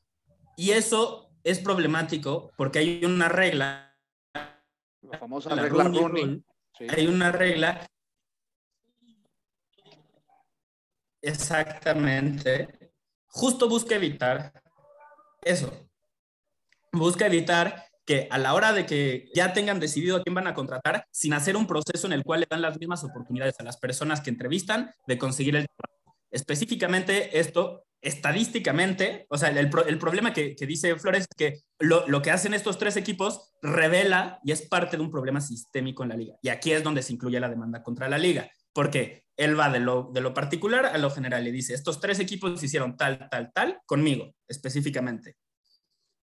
Y 0.56 0.70
eso 0.70 1.30
es 1.44 1.60
problemático 1.60 2.52
porque 2.56 2.80
hay 2.80 3.04
una 3.04 3.28
regla 3.28 3.96
La 5.02 5.18
famosa 5.18 5.54
regla 5.54 5.84
Rooney. 5.84 6.44
Hay 6.88 7.06
una 7.06 7.32
regla. 7.32 7.88
Exactamente. 11.22 12.92
Justo 13.26 13.68
busca 13.68 13.96
evitar 13.96 14.52
eso. 15.42 15.88
Busca 16.92 17.26
evitar 17.26 17.87
que 18.08 18.26
a 18.30 18.38
la 18.38 18.54
hora 18.54 18.72
de 18.72 18.86
que 18.86 19.28
ya 19.34 19.52
tengan 19.52 19.80
decidido 19.80 20.16
a 20.16 20.22
quién 20.22 20.34
van 20.34 20.46
a 20.46 20.54
contratar, 20.54 21.04
sin 21.10 21.34
hacer 21.34 21.58
un 21.58 21.66
proceso 21.66 22.06
en 22.06 22.14
el 22.14 22.24
cual 22.24 22.40
le 22.40 22.46
dan 22.48 22.62
las 22.62 22.78
mismas 22.78 23.04
oportunidades 23.04 23.60
a 23.60 23.64
las 23.64 23.76
personas 23.76 24.22
que 24.22 24.30
entrevistan 24.30 24.90
de 25.06 25.18
conseguir 25.18 25.56
el 25.56 25.66
trabajo. 25.66 26.16
Específicamente 26.30 27.38
esto 27.38 27.84
estadísticamente, 28.00 29.26
o 29.28 29.36
sea, 29.36 29.50
el, 29.50 29.68
problema 29.68 30.32
que, 30.32 30.56
dice 30.58 30.96
Flores 30.96 31.26
es 31.28 31.36
que 31.36 31.60
lo, 31.80 32.22
que 32.22 32.30
hacen 32.30 32.54
estos 32.54 32.78
tres 32.78 32.96
equipos 32.96 33.52
revela 33.60 34.40
y 34.42 34.52
es 34.52 34.62
parte 34.62 34.96
de 34.96 35.02
un 35.02 35.10
problema 35.10 35.42
sistémico 35.42 36.02
en 36.02 36.08
la 36.08 36.16
liga. 36.16 36.36
Y 36.40 36.48
aquí 36.48 36.72
es 36.72 36.82
donde 36.82 37.02
se 37.02 37.12
incluye 37.12 37.38
la 37.38 37.50
demanda 37.50 37.82
contra 37.82 38.08
la 38.08 38.16
liga, 38.16 38.50
porque 38.72 39.24
él 39.36 39.60
va 39.60 39.68
de 39.68 39.80
lo, 39.80 40.10
de 40.14 40.22
lo 40.22 40.32
particular 40.32 40.86
a 40.86 40.96
lo 40.96 41.10
general 41.10 41.46
y 41.46 41.50
dice, 41.50 41.74
estos 41.74 42.00
tres 42.00 42.20
equipos 42.20 42.62
hicieron 42.62 42.96
tal, 42.96 43.28
tal, 43.28 43.52
tal 43.52 43.80
conmigo 43.84 44.32
específicamente. 44.48 45.36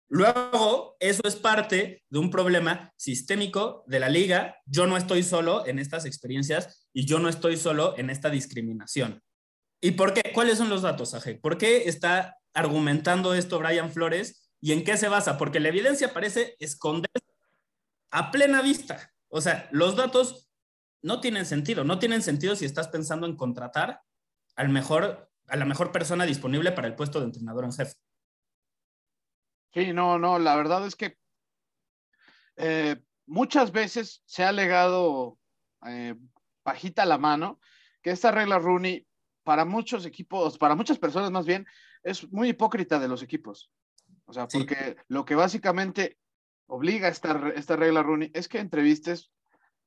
Luego, 0.07 0.95
eso 0.99 1.21
es 1.25 1.35
parte 1.35 2.03
de 2.09 2.19
un 2.19 2.29
problema 2.29 2.93
sistémico 2.95 3.83
de 3.87 3.99
la 3.99 4.09
liga. 4.09 4.57
Yo 4.65 4.85
no 4.85 4.97
estoy 4.97 5.23
solo 5.23 5.65
en 5.65 5.79
estas 5.79 6.05
experiencias 6.05 6.87
y 6.93 7.05
yo 7.05 7.19
no 7.19 7.27
estoy 7.27 7.57
solo 7.57 7.97
en 7.97 8.09
esta 8.09 8.29
discriminación. 8.29 9.21
¿Y 9.81 9.91
por 9.91 10.13
qué? 10.13 10.31
¿Cuáles 10.33 10.57
son 10.57 10.69
los 10.69 10.83
datos, 10.83 11.13
Aje? 11.13 11.35
¿Por 11.35 11.57
qué 11.57 11.89
está 11.89 12.37
argumentando 12.53 13.33
esto 13.33 13.59
Brian 13.59 13.91
Flores 13.91 14.49
y 14.61 14.71
en 14.71 14.83
qué 14.83 14.95
se 14.97 15.09
basa? 15.09 15.37
Porque 15.37 15.59
la 15.59 15.69
evidencia 15.69 16.13
parece 16.13 16.55
esconder 16.59 17.11
a 18.11 18.31
plena 18.31 18.61
vista. 18.61 19.11
O 19.27 19.41
sea, 19.41 19.67
los 19.71 19.95
datos 19.95 20.49
no 21.01 21.19
tienen 21.19 21.45
sentido. 21.45 21.83
No 21.83 21.99
tienen 21.99 22.21
sentido 22.21 22.55
si 22.55 22.65
estás 22.65 22.87
pensando 22.87 23.27
en 23.27 23.35
contratar 23.35 24.01
al 24.55 24.69
mejor, 24.69 25.29
a 25.47 25.55
la 25.55 25.65
mejor 25.65 25.91
persona 25.91 26.25
disponible 26.25 26.71
para 26.71 26.87
el 26.87 26.95
puesto 26.95 27.19
de 27.19 27.25
entrenador 27.25 27.65
en 27.65 27.73
jefe. 27.73 27.95
Sí, 29.75 29.91
no, 29.91 30.17
no, 30.17 30.39
la 30.39 30.55
verdad 30.55 30.87
es 30.87 30.95
que 30.95 31.17
eh, 32.55 32.95
muchas 33.25 33.73
veces 33.73 34.23
se 34.25 34.45
ha 34.45 34.49
alegado 34.49 35.37
eh, 35.85 36.15
bajita 36.63 37.05
la 37.05 37.17
mano 37.17 37.59
que 38.01 38.11
esta 38.11 38.31
regla 38.31 38.57
Rooney 38.57 39.05
para 39.43 39.65
muchos 39.65 40.05
equipos, 40.05 40.57
para 40.57 40.75
muchas 40.75 40.97
personas 40.97 41.29
más 41.29 41.45
bien, 41.45 41.67
es 42.03 42.31
muy 42.31 42.49
hipócrita 42.49 42.99
de 42.99 43.09
los 43.09 43.21
equipos. 43.21 43.69
O 44.23 44.31
sea, 44.31 44.47
porque 44.47 44.95
lo 45.09 45.25
que 45.25 45.35
básicamente 45.35 46.19
obliga 46.67 47.09
esta, 47.09 47.49
esta 47.53 47.75
regla 47.75 48.01
Rooney 48.01 48.31
es 48.33 48.47
que 48.47 48.59
entrevistes 48.59 49.29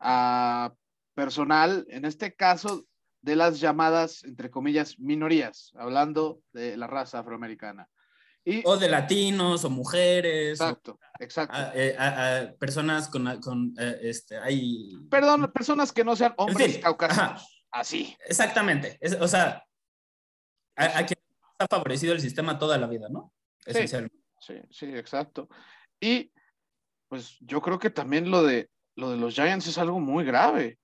a 0.00 0.74
personal, 1.14 1.86
en 1.88 2.04
este 2.04 2.34
caso, 2.34 2.84
de 3.22 3.36
las 3.36 3.58
llamadas, 3.58 4.22
entre 4.24 4.50
comillas, 4.50 4.98
minorías, 4.98 5.72
hablando 5.76 6.42
de 6.52 6.76
la 6.76 6.86
raza 6.88 7.20
afroamericana. 7.20 7.88
Y, 8.50 8.62
o 8.64 8.76
de 8.78 8.88
latinos 8.88 9.64
o 9.64 9.70
mujeres. 9.70 10.60
Exacto, 10.60 10.98
exacto. 11.20 11.54
A, 11.98 12.52
personas 12.58 13.08
con, 13.08 13.40
con 13.40 13.74
eh, 13.78 13.98
este, 14.02 14.38
hay... 14.38 14.96
Perdón, 15.10 15.52
personas 15.52 15.92
que 15.92 16.02
no 16.02 16.16
sean 16.16 16.32
hombres 16.38 16.78
caucásicos 16.78 17.46
así. 17.70 18.16
Exactamente. 18.26 18.98
o 19.20 19.28
sea, 19.28 19.62
a, 20.76 21.04
quien 21.04 21.18
ha 21.58 21.66
favorecido 21.66 22.12
el 22.14 22.20
sistema 22.20 22.58
toda 22.58 22.78
la 22.78 22.86
vida, 22.86 23.08
¿no? 23.10 23.32
Esencialmente. 23.66 24.16
Sí, 24.40 24.54
sí, 24.70 24.86
exacto. 24.86 25.48
Y 26.00 26.32
pues 27.08 27.36
yo 27.40 27.60
creo 27.60 27.78
que 27.78 27.90
también 27.90 28.30
lo 28.30 28.42
de, 28.42 28.70
lo 28.94 29.10
de 29.10 29.16
los 29.16 29.34
Giants 29.34 29.66
es 29.66 29.78
algo 29.78 30.00
muy 30.00 30.24
grave. 30.24 30.78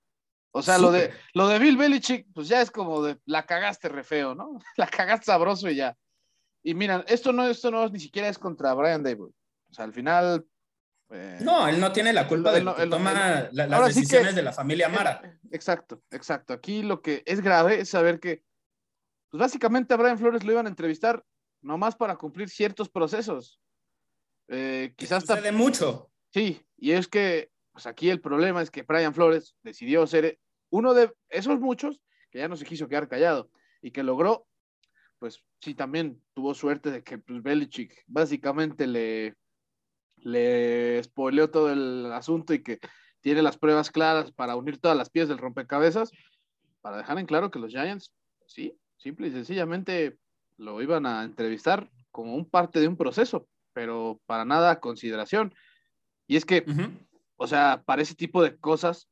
O 0.52 0.62
sea, 0.62 0.78
lo 0.78 0.92
de, 0.92 1.12
lo 1.33 1.49
de 1.49 1.59
Bill 1.59 1.76
Belichick, 1.76 2.26
pues 2.33 2.47
ya 2.49 2.61
es 2.61 2.71
como 2.71 3.02
de 3.02 3.18
la 3.25 3.44
cagaste 3.44 3.88
re 3.88 4.04
feo, 4.04 4.35
¿no? 4.35 4.59
La 4.76 4.87
cagaste 4.87 5.26
sabroso 5.26 5.68
y 5.68 5.76
ya. 5.76 5.97
Y 6.64 6.75
mira, 6.75 7.04
esto 7.06 7.33
no, 7.33 7.47
esto 7.47 7.71
no 7.71 7.88
ni 7.88 8.00
siquiera 8.00 8.28
es 8.28 8.38
contra 8.38 8.73
Brian 8.75 9.02
Dable. 9.02 9.33
O 9.71 9.73
sea, 9.73 9.85
al 9.85 9.92
final, 9.92 10.47
eh, 11.11 11.38
no, 11.42 11.68
él 11.68 11.78
no 11.78 11.92
tiene 11.92 12.12
la 12.12 12.26
culpa 12.26 12.52
de 12.52 12.64
que 12.64 12.87
toma 12.87 13.49
las 13.52 13.94
decisiones 13.94 14.35
de 14.35 14.42
la 14.42 14.52
familia 14.52 14.88
Mara. 14.88 15.38
Exacto, 15.50 16.02
exacto. 16.11 16.54
Aquí 16.54 16.83
lo 16.83 17.02
que 17.02 17.23
es 17.26 17.42
grave 17.42 17.80
es 17.80 17.90
saber 17.90 18.18
que, 18.18 18.42
pues 19.30 19.40
básicamente 19.40 19.92
a 19.92 19.99
Brian 19.99 20.18
Flores 20.18 20.42
lo 20.42 20.52
iban 20.52 20.66
a 20.66 20.71
entrevistar 20.71 21.23
nomás 21.61 21.97
para 21.97 22.16
cumplir 22.16 22.49
ciertos 22.49 22.88
procesos. 22.88 23.61
Eh, 24.49 24.94
quizás 24.97 25.26
de 25.26 25.52
mucho. 25.52 26.11
Sí, 26.33 26.66
y 26.78 26.92
es 26.92 27.09
que, 27.09 27.50
pues 27.73 27.87
aquí 27.87 28.09
el 28.09 28.21
problema 28.21 28.62
es 28.62 28.71
que 28.71 28.83
Brian 28.83 29.14
Flores 29.14 29.54
decidió 29.62 30.06
ser 30.06 30.38
uno 30.71 30.94
de 30.94 31.12
esos 31.28 31.61
muchos 31.61 32.00
que 32.30 32.38
ya 32.38 32.49
no 32.49 32.56
se 32.56 32.64
quiso 32.64 32.88
quedar 32.88 33.06
callado 33.06 33.50
y 33.83 33.90
que 33.90 34.02
logró, 34.02 34.47
pues 35.25 35.43
sí, 35.62 35.73
también 35.73 36.21
tuvo 36.35 36.52
suerte 36.52 36.90
de 36.90 37.02
que 37.02 37.16
pues, 37.16 37.43
Belichick 37.43 38.04
básicamente 38.07 38.87
le 38.87 39.35
le 40.19 41.02
spoileó 41.02 41.49
todo 41.49 41.73
el 41.73 42.12
asunto 42.12 42.52
y 42.52 42.62
que 42.62 42.78
tiene 43.23 43.40
las 43.40 43.57
pruebas 43.57 43.90
claras 43.90 44.33
para 44.33 44.54
unir 44.54 44.76
todas 44.76 44.99
las 44.99 45.09
piezas 45.09 45.31
del 45.31 45.38
rompecabezas, 45.38 46.11
para 46.83 46.99
dejar 46.99 47.19
en 47.19 47.25
claro 47.25 47.50
que 47.50 47.59
los 47.59 47.71
Giants, 47.71 48.12
sí, 48.45 48.76
simple 48.99 49.28
y 49.28 49.31
sencillamente 49.31 50.19
lo 50.59 50.83
iban 50.83 51.07
a 51.07 51.25
entrevistar 51.25 51.90
como 52.11 52.35
un 52.35 52.45
parte 52.45 52.78
de 52.81 52.88
un 52.88 52.99
proceso, 52.99 53.49
pero 53.73 54.21
para 54.26 54.45
nada 54.45 54.78
consideración. 54.78 55.54
Y 56.26 56.37
es 56.37 56.45
que, 56.45 56.66
o 57.37 57.47
sea, 57.47 57.83
para 57.87 58.02
ese 58.02 58.14
tipo 58.14 58.43
de 58.43 58.59
cosas, 58.59 59.09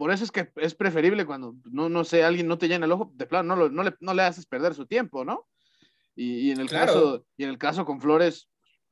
por 0.00 0.10
eso 0.10 0.24
es 0.24 0.32
que 0.32 0.50
es 0.56 0.74
preferible 0.74 1.26
cuando, 1.26 1.56
no, 1.64 1.90
no 1.90 2.04
sé, 2.04 2.24
alguien 2.24 2.48
no 2.48 2.56
te 2.56 2.68
llena 2.68 2.86
el 2.86 2.92
ojo, 2.92 3.12
de 3.16 3.26
plano, 3.26 3.54
no, 3.54 3.68
no, 3.68 3.82
le, 3.82 3.94
no 4.00 4.14
le 4.14 4.22
haces 4.22 4.46
perder 4.46 4.72
su 4.72 4.86
tiempo, 4.86 5.26
¿no? 5.26 5.46
Y, 6.16 6.50
en 6.52 6.58
el 6.58 6.70
caso, 6.70 7.26
y 7.36 7.44
en 7.44 7.50
el 7.50 7.58
caso 7.58 7.84
con 7.84 8.00
Flores, 8.00 8.48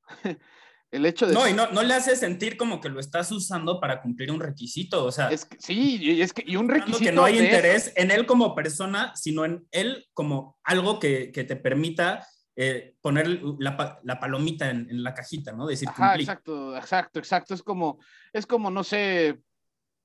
El 0.90 1.06
hecho 1.06 1.26
de... 1.26 1.32
No, 1.32 1.48
y 1.48 1.54
no, 1.54 1.70
no, 1.70 1.82
le 1.82 1.94
hace 1.94 2.14
sentir 2.14 2.58
como 2.58 2.78
que 2.78 2.90
lo 2.90 3.00
estás 3.00 3.32
usando 3.32 3.80
para 3.80 4.02
cumplir 4.02 4.30
un 4.30 4.40
requisito, 4.40 5.02
o 5.02 5.10
sea... 5.10 5.28
Es 5.30 5.48
sí, 5.58 6.20
es 6.20 6.34
que 6.34 6.44
y 6.46 6.56
un 6.56 6.68
requisito... 6.68 6.98
Que 6.98 7.12
no 7.12 7.24
hay 7.24 7.38
interés 7.38 7.90
en 7.96 8.10
él 8.10 8.26
como 8.26 8.54
persona, 8.54 9.16
sino 9.16 9.46
en 9.46 9.66
él 9.70 10.06
como 10.12 10.58
algo 10.62 10.98
que, 10.98 11.32
que 11.32 11.44
te 11.44 11.56
permita 11.56 12.26
eh, 12.54 12.96
poner 13.00 13.28
la, 13.58 13.98
la 14.02 14.20
palomita 14.20 14.68
en, 14.68 14.90
en, 14.90 15.02
la 15.02 15.14
cajita, 15.14 15.52
¿no? 15.52 15.66
Decir, 15.66 15.88
Ajá, 15.88 16.16
exacto, 16.16 16.76
exacto, 16.76 17.18
exacto. 17.18 17.54
Es 17.54 17.62
como, 17.62 17.98
es 18.34 18.46
como 18.46 18.70
no 18.70 18.84
sé, 18.84 19.38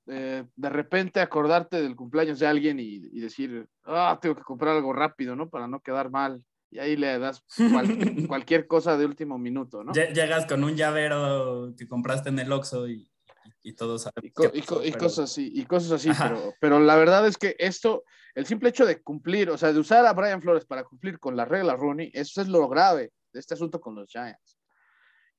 eh, 0.07 0.43
de 0.55 0.69
repente 0.69 1.19
acordarte 1.19 1.81
del 1.81 1.95
cumpleaños 1.95 2.39
de 2.39 2.47
alguien 2.47 2.79
y, 2.79 2.95
y 3.11 3.19
decir, 3.19 3.67
ah, 3.85 4.17
tengo 4.21 4.35
que 4.35 4.43
comprar 4.43 4.75
algo 4.75 4.93
rápido, 4.93 5.35
¿no? 5.35 5.49
Para 5.49 5.67
no 5.67 5.79
quedar 5.79 6.09
mal 6.09 6.43
y 6.73 6.79
ahí 6.79 6.95
le 6.95 7.19
das 7.19 7.43
cualquier 8.27 8.67
cosa 8.67 8.97
de 8.97 9.05
último 9.05 9.37
minuto, 9.37 9.83
¿no? 9.83 9.93
Llegas 9.93 10.45
con 10.47 10.63
un 10.63 10.75
llavero 10.75 11.73
que 11.77 11.87
compraste 11.87 12.29
en 12.29 12.39
el 12.39 12.51
Oxxo 12.51 12.87
y, 12.87 13.07
y, 13.61 13.73
todo 13.73 13.97
y, 14.21 14.91
cosas 14.91 15.31
así, 15.31 15.51
y 15.53 15.65
cosas 15.65 15.91
así, 15.91 16.09
pero, 16.19 16.53
pero 16.59 16.79
la 16.79 16.95
verdad 16.95 17.27
es 17.27 17.37
que 17.37 17.55
esto, 17.59 18.03
el 18.33 18.45
simple 18.45 18.69
hecho 18.69 18.85
de 18.85 19.01
cumplir, 19.01 19.51
o 19.51 19.57
sea, 19.57 19.71
de 19.71 19.79
usar 19.79 20.05
a 20.05 20.13
Brian 20.13 20.41
Flores 20.41 20.65
para 20.65 20.83
cumplir 20.83 21.19
con 21.19 21.35
las 21.35 21.47
reglas 21.47 21.79
Rooney, 21.79 22.09
eso 22.13 22.41
es 22.41 22.47
lo 22.47 22.67
grave 22.67 23.11
de 23.31 23.39
este 23.39 23.53
asunto 23.53 23.79
con 23.79 23.95
los 23.95 24.09
Giants. 24.09 24.57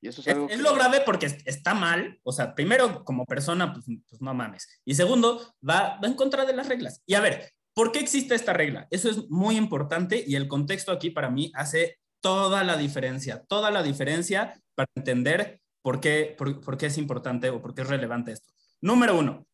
Y 0.05 0.07
eso 0.07 0.21
es, 0.23 0.59
lo 0.59 0.73
grave 0.73 1.01
porque 1.05 1.25
está 1.45 1.73
mal, 1.73 2.19
o 2.23 2.31
sea, 2.31 2.55
primero 2.55 3.03
como 3.03 3.25
persona, 3.25 3.73
pues, 3.73 3.85
pues 4.07 4.21
no 4.21 4.33
mames. 4.33 4.81
Y 4.85 4.95
segundo, 4.95 5.55
va, 5.67 5.99
va 6.01 6.07
en 6.07 6.13
contra 6.13 6.45
de 6.45 6.53
las 6.53 6.69
reglas. 6.69 7.01
Y 7.05 7.15
a 7.15 7.21
ver, 7.21 7.51
¿Por 7.75 7.91
qué 7.91 7.99
existe 7.99 8.35
esta 8.35 8.53
regla? 8.53 8.87
Eso 8.89 9.09
es 9.09 9.29
muy 9.29 9.57
importante 9.57 10.23
y 10.25 10.35
el 10.37 10.47
contexto 10.47 10.93
aquí 10.93 11.09
para 11.09 11.29
mí 11.29 11.51
hace 11.55 11.99
toda 12.21 12.63
la 12.63 12.77
diferencia, 12.77 13.43
toda 13.49 13.69
la 13.69 13.83
diferencia 13.83 14.57
para 14.75 14.87
entender 14.95 15.59
por 15.81 15.99
qué, 15.99 16.33
por, 16.37 16.77
qué 16.77 16.85
es 16.85 16.97
importante 16.97 17.49
o 17.49 17.61
por 17.61 17.75
qué 17.75 17.81
es 17.81 17.89
relevante 17.89 18.31
esto. 18.31 18.49
Número 18.79 19.17
uno, 19.17 19.45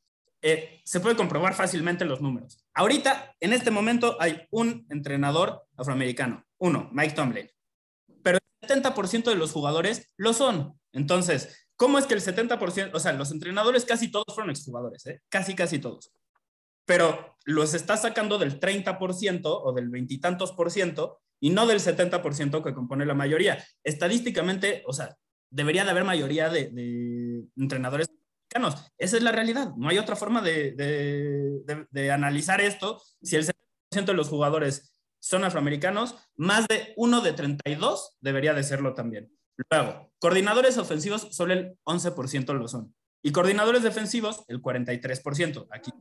eh, 0.43 0.81
se 0.85 0.99
puede 0.99 1.15
comprobar 1.15 1.55
fácilmente 1.55 2.05
los 2.05 2.21
números. 2.21 2.63
Ahorita, 2.75 3.35
en 3.39 3.53
este 3.53 3.71
momento, 3.71 4.17
hay 4.19 4.47
un 4.51 4.85
entrenador 4.91 5.65
afroamericano, 5.75 6.45
uno, 6.59 6.89
Mike 6.93 7.15
Tomlin, 7.15 7.49
pero 8.23 8.37
el 8.61 8.69
70% 8.69 9.23
de 9.25 9.35
los 9.35 9.51
jugadores 9.51 10.13
lo 10.17 10.33
son. 10.33 10.79
Entonces, 10.93 11.67
¿cómo 11.75 11.97
es 11.97 12.05
que 12.05 12.13
el 12.13 12.21
70%, 12.21 12.91
o 12.93 12.99
sea, 12.99 13.13
los 13.13 13.31
entrenadores 13.31 13.85
casi 13.85 14.11
todos 14.11 14.25
fueron 14.33 14.51
exjugadores, 14.51 15.05
¿eh? 15.07 15.21
casi, 15.29 15.55
casi 15.55 15.79
todos 15.79 16.11
pero 16.91 17.37
los 17.45 17.73
está 17.73 17.97
sacando 17.97 18.37
del 18.37 18.59
30% 18.59 19.41
o 19.45 19.71
del 19.71 19.87
veintitantos 19.87 20.51
por 20.51 20.71
ciento 20.71 21.21
y 21.39 21.49
no 21.49 21.65
del 21.65 21.79
70% 21.79 22.61
que 22.61 22.73
compone 22.73 23.05
la 23.05 23.13
mayoría. 23.13 23.63
Estadísticamente, 23.83 24.83
o 24.85 24.91
sea, 24.91 25.15
debería 25.49 25.85
de 25.85 25.91
haber 25.91 26.03
mayoría 26.03 26.49
de, 26.49 27.45
entrenadores 27.55 28.09
mexicanos. 28.09 28.91
Esa 28.97 29.15
es 29.15 29.23
la 29.23 29.31
realidad. 29.31 29.73
No 29.77 29.87
hay 29.87 29.99
otra 29.99 30.17
forma 30.17 30.41
de, 30.41 30.73
de 31.89 32.11
analizar 32.11 32.59
esto. 32.59 33.01
Si 33.21 33.37
el 33.37 33.45
70% 33.45 34.05
de 34.05 34.13
los 34.13 34.27
jugadores 34.27 34.90
son 35.21 35.45
afroamericanos, 35.45 36.15
más 36.35 36.67
de 36.67 36.93
uno 36.97 37.21
de 37.21 37.33
32 37.33 38.17
debería 38.19 38.53
de 38.53 38.63
serlo 38.63 38.93
también. 38.93 39.31
Luego, 39.69 40.11
coordinadores 40.19 40.77
ofensivos, 40.77 41.27
solo 41.31 41.53
el 41.53 41.77
11% 41.85 42.53
lo 42.53 42.67
son. 42.67 42.93
Y 43.23 43.31
coordinadores 43.31 43.83
defensivos, 43.83 44.43
el 44.47 44.61
43%. 44.61 45.67
Aquí 45.71 45.91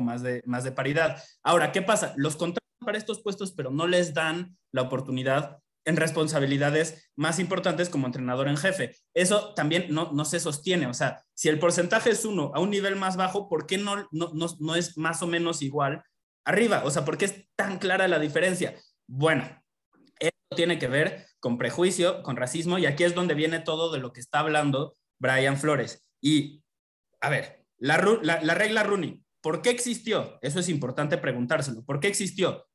más 0.00 0.22
de, 0.22 0.42
más 0.46 0.64
de 0.64 0.72
paridad. 0.72 1.22
Ahora, 1.42 1.72
¿qué 1.72 1.82
pasa? 1.82 2.12
Los 2.16 2.36
contratan 2.36 2.60
para 2.84 2.98
estos 2.98 3.22
puestos, 3.22 3.52
pero 3.52 3.70
no 3.70 3.86
les 3.86 4.14
dan 4.14 4.56
la 4.72 4.82
oportunidad 4.82 5.58
en 5.86 5.96
responsabilidades 5.96 7.10
más 7.14 7.38
importantes 7.38 7.88
como 7.88 8.06
entrenador 8.06 8.48
en 8.48 8.56
jefe. 8.56 8.96
Eso 9.14 9.54
también 9.54 9.86
no, 9.88 10.12
no 10.12 10.24
se 10.24 10.40
sostiene. 10.40 10.86
O 10.86 10.94
sea, 10.94 11.24
si 11.34 11.48
el 11.48 11.58
porcentaje 11.58 12.10
es 12.10 12.24
uno 12.24 12.50
a 12.54 12.60
un 12.60 12.70
nivel 12.70 12.96
más 12.96 13.16
bajo, 13.16 13.48
¿por 13.48 13.66
qué 13.66 13.78
no, 13.78 14.06
no, 14.10 14.32
no, 14.34 14.46
no 14.58 14.74
es 14.74 14.98
más 14.98 15.22
o 15.22 15.26
menos 15.26 15.62
igual 15.62 16.02
arriba? 16.46 16.82
O 16.84 16.90
sea, 16.90 17.04
¿por 17.04 17.18
qué 17.18 17.26
es 17.26 17.48
tan 17.54 17.78
clara 17.78 18.08
la 18.08 18.18
diferencia? 18.18 18.74
Bueno, 19.06 19.44
esto 20.18 20.56
tiene 20.56 20.78
que 20.78 20.88
ver 20.88 21.26
con 21.40 21.58
prejuicio, 21.58 22.22
con 22.22 22.36
racismo, 22.36 22.78
y 22.78 22.86
aquí 22.86 23.04
es 23.04 23.14
donde 23.14 23.34
viene 23.34 23.60
todo 23.60 23.92
de 23.92 23.98
lo 23.98 24.12
que 24.12 24.20
está 24.20 24.38
hablando 24.38 24.96
Brian 25.18 25.58
Flores. 25.58 26.08
Y, 26.22 26.64
a 27.20 27.28
ver, 27.28 27.66
la, 27.78 27.98
la, 28.22 28.54
regla 28.54 28.82
Rooney, 28.82 29.22
¿por 29.42 29.60
qué 29.60 29.70
existió? 29.70 30.38
Eso 30.40 30.60
es 30.60 30.68
importante 30.70 31.18
preguntárselo. 31.18 31.84
¿Por 31.84 32.00
qué 32.00 32.08
existió? 32.08 32.66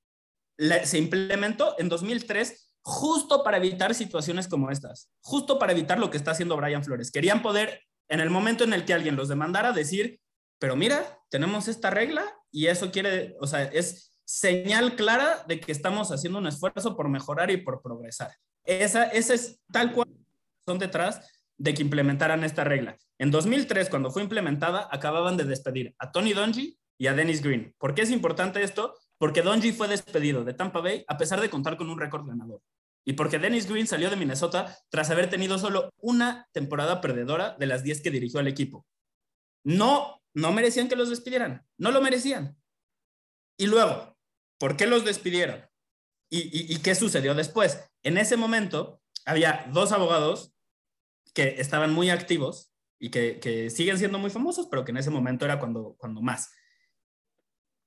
se 0.84 1.00
implementó 1.00 1.74
en 1.80 1.90
2003 1.90 2.76
justo 2.84 3.44
para 3.44 3.58
evitar 3.58 3.96
situaciones 3.96 4.48
como 4.48 4.70
estas, 4.70 5.10
justo 5.22 5.58
para 5.58 5.72
evitar 5.72 5.98
lo 5.98 6.12
que 6.12 6.18
está 6.18 6.32
haciendo 6.32 6.56
Brian 6.56 6.84
Flores. 6.84 7.10
Querían 7.10 7.42
poder, 7.42 7.82
en 8.08 8.20
el 8.20 8.30
momento 8.30 8.64
en 8.64 8.74
el 8.74 8.86
que 8.86 8.94
alguien 8.94 9.16
los 9.16 9.28
demandara, 9.28 9.72
decir, 9.72 10.21
pero 10.62 10.76
mira, 10.76 11.18
tenemos 11.32 11.68
esta 11.68 11.90
regla 11.90 12.24
y 12.52 12.68
eso 12.68 12.92
quiere, 12.92 13.36
o 13.42 13.48
sea, 13.48 13.64
es 13.64 14.16
señal 14.26 14.96
clara 14.96 15.44
de 15.48 15.60
que 15.60 15.72
estamos 15.72 16.12
haciendo 16.12 16.38
un 16.38 16.46
esfuerzo 16.46 16.96
por 16.96 17.10
mejorar 17.10 17.50
y 17.50 17.58
por 17.58 17.82
progresar. 17.82 18.32
Esa, 18.64 19.06
esa 19.06 19.34
es 19.34 19.60
tal 19.74 19.92
cual 19.92 20.08
son 20.64 20.78
detrás 20.78 21.28
de 21.58 21.74
que 21.74 21.82
implementaran 21.82 22.44
esta 22.44 22.64
regla. 22.64 22.96
En 23.18 23.32
2003, 23.32 23.90
cuando 23.90 24.12
fue 24.12 24.22
implementada, 24.22 24.88
acababan 24.92 25.36
de 25.36 25.46
despedir 25.46 25.96
a 25.98 26.12
Tony 26.12 26.34
Dungy 26.34 26.78
y 27.00 27.08
a 27.08 27.16
Dennis 27.16 27.42
Green. 27.42 27.74
¿Por 27.80 27.96
qué 27.96 28.04
es 28.04 28.12
importante 28.12 28.62
esto? 28.62 28.94
Porque 29.18 29.42
Dungy 29.42 29.72
fue 29.72 29.88
despedido 29.88 30.44
de 30.44 30.54
Tampa 30.54 30.82
Bay 30.82 31.04
a 31.08 31.18
pesar 31.18 31.42
de 31.42 31.50
contar 31.50 31.76
con 31.76 31.90
un 31.90 32.00
récord 32.00 32.28
ganador. 32.28 32.62
Y 33.04 33.14
porque 33.14 33.40
Dennis 33.40 33.68
Green 33.68 33.88
salió 33.88 34.12
de 34.12 34.16
Minnesota 34.16 34.78
tras 34.90 35.10
haber 35.10 35.28
tenido 35.28 35.58
solo 35.58 35.90
una 35.98 36.48
temporada 36.52 37.02
perdedora 37.02 37.56
de 37.58 37.66
las 37.66 37.82
10 37.82 38.04
que 38.04 38.12
dirigió 38.12 38.40
al 38.40 38.48
equipo. 38.48 38.86
No, 39.64 40.21
no 40.34 40.52
merecían 40.52 40.88
que 40.88 40.96
los 40.96 41.10
despidieran. 41.10 41.66
No 41.78 41.92
lo 41.92 42.02
merecían. 42.02 42.58
Y 43.58 43.68
luego, 43.68 44.18
¿por 44.58 44.78
qué 44.78 44.88
los 44.88 45.06
despidieron? 45.06 45.66
¿Y, 46.34 46.78
qué 46.80 46.96
sucedió 46.96 47.36
después? 47.36 47.84
En 48.04 48.18
ese 48.18 48.38
momento 48.38 49.02
había 49.26 49.66
dos 49.74 49.92
abogados 49.92 50.54
que 51.34 51.60
estaban 51.60 51.92
muy 51.94 52.10
activos 52.10 52.74
y 52.98 53.10
que, 53.10 53.70
siguen 53.70 53.98
siendo 53.98 54.18
muy 54.18 54.30
famosos, 54.30 54.68
pero 54.72 54.86
que 54.86 54.92
en 54.92 54.98
ese 54.98 55.10
momento 55.10 55.44
era 55.44 55.60
cuando, 55.60 55.96
cuando 55.98 56.22
más. 56.22 56.50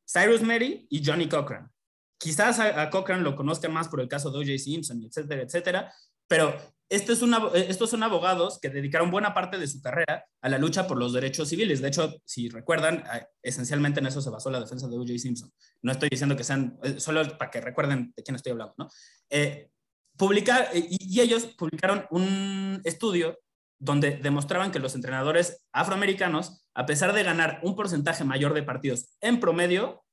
Cyrus 0.06 0.42
Mary 0.42 0.86
y 0.90 1.02
Johnny 1.04 1.26
Cochran. 1.26 1.72
Quizás 2.18 2.58
a, 2.58 2.90
Cochran 2.90 3.24
lo 3.24 3.34
conozcan 3.34 3.72
más 3.72 3.88
por 3.88 4.00
el 4.00 4.08
caso 4.08 4.30
de 4.30 4.38
O.J. 4.38 4.58
Simpson, 4.58 5.02
etcétera, 5.02 5.42
etcétera, 5.42 5.94
pero 6.28 6.54
es 6.88 7.22
una, 7.22 7.48
estos 7.54 7.90
son 7.90 8.02
abogados 8.02 8.58
que 8.60 8.68
dedicaron 8.68 9.10
buena 9.10 9.34
parte 9.34 9.58
de 9.58 9.66
su 9.66 9.80
carrera 9.80 10.26
a 10.40 10.48
la 10.48 10.58
lucha 10.58 10.86
por 10.86 10.98
los 10.98 11.12
derechos 11.12 11.48
civiles. 11.48 11.80
De 11.80 11.88
hecho, 11.88 12.14
si 12.24 12.48
recuerdan, 12.48 13.04
esencialmente 13.42 14.00
en 14.00 14.06
eso 14.06 14.20
se 14.20 14.30
basó 14.30 14.50
la 14.50 14.60
defensa 14.60 14.88
de 14.88 14.96
O.J. 14.96 15.18
Simpson. 15.18 15.50
No 15.82 15.92
estoy 15.92 16.08
diciendo 16.10 16.36
que 16.36 16.44
sean, 16.44 16.78
eh, 16.82 17.00
solo 17.00 17.22
para 17.38 17.50
que 17.50 17.60
recuerden 17.60 18.12
de 18.16 18.22
quién 18.22 18.36
estoy 18.36 18.52
hablando, 18.52 18.74
¿no? 18.76 18.88
Eh, 19.30 19.70
publicar, 20.16 20.70
y, 20.74 20.96
y 21.00 21.20
ellos 21.20 21.46
publicaron 21.46 22.06
un 22.10 22.80
estudio 22.84 23.38
donde 23.78 24.16
demostraban 24.16 24.70
que 24.70 24.78
los 24.78 24.94
entrenadores 24.94 25.66
afroamericanos, 25.72 26.64
a 26.74 26.86
pesar 26.86 27.12
de 27.12 27.22
ganar 27.22 27.60
un 27.62 27.74
porcentaje 27.76 28.24
mayor 28.24 28.54
de 28.54 28.62
partidos 28.62 29.16
en 29.20 29.40
promedio, 29.40 30.04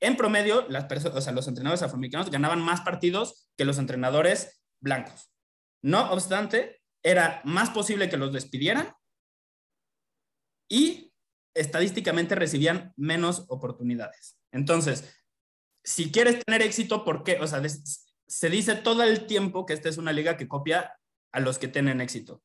en 0.00 0.16
promedio, 0.16 0.66
las 0.68 0.90
o 1.06 1.20
sea, 1.20 1.32
los 1.32 1.46
entrenadores 1.46 1.82
afroamericanos 1.82 2.30
ganaban 2.30 2.60
más 2.60 2.80
partidos 2.80 3.48
que 3.56 3.64
los 3.64 3.78
entrenadores 3.78 4.62
blancos. 4.80 5.31
No 5.82 6.12
obstante, 6.12 6.80
era 7.02 7.42
más 7.44 7.70
posible 7.70 8.08
que 8.08 8.16
los 8.16 8.32
despidieran 8.32 8.94
y 10.70 11.12
estadísticamente 11.54 12.34
recibían 12.34 12.92
menos 12.96 13.44
oportunidades. 13.48 14.38
Entonces, 14.52 15.12
si 15.84 16.10
quieres 16.10 16.44
tener 16.44 16.62
éxito, 16.62 17.04
¿por 17.04 17.24
qué? 17.24 17.38
O 17.40 17.46
sea, 17.46 17.62
se 18.26 18.50
dice 18.50 18.76
todo 18.76 19.02
el 19.02 19.26
tiempo 19.26 19.66
que 19.66 19.74
esta 19.74 19.88
es 19.88 19.98
una 19.98 20.12
liga 20.12 20.36
que 20.36 20.48
copia 20.48 20.96
a 21.32 21.40
los 21.40 21.58
que 21.58 21.68
tienen 21.68 22.00
éxito. 22.00 22.42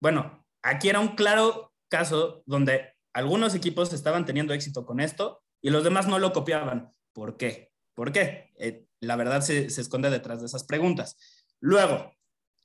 Bueno, 0.00 0.46
aquí 0.62 0.88
era 0.88 1.00
un 1.00 1.14
claro 1.14 1.72
caso 1.88 2.42
donde 2.46 2.94
algunos 3.14 3.54
equipos 3.54 3.92
estaban 3.92 4.26
teniendo 4.26 4.54
éxito 4.54 4.84
con 4.84 5.00
esto 5.00 5.42
y 5.62 5.70
los 5.70 5.84
demás 5.84 6.08
no 6.08 6.18
lo 6.18 6.32
copiaban. 6.32 6.92
¿Por 7.12 7.36
qué? 7.36 7.72
¿Por 7.94 8.10
qué? 8.10 8.52
Eh, 8.58 8.86
la 9.00 9.16
verdad 9.16 9.42
se, 9.42 9.70
se 9.70 9.80
esconde 9.80 10.10
detrás 10.10 10.40
de 10.40 10.46
esas 10.46 10.64
preguntas. 10.64 11.16
Luego, 11.60 12.12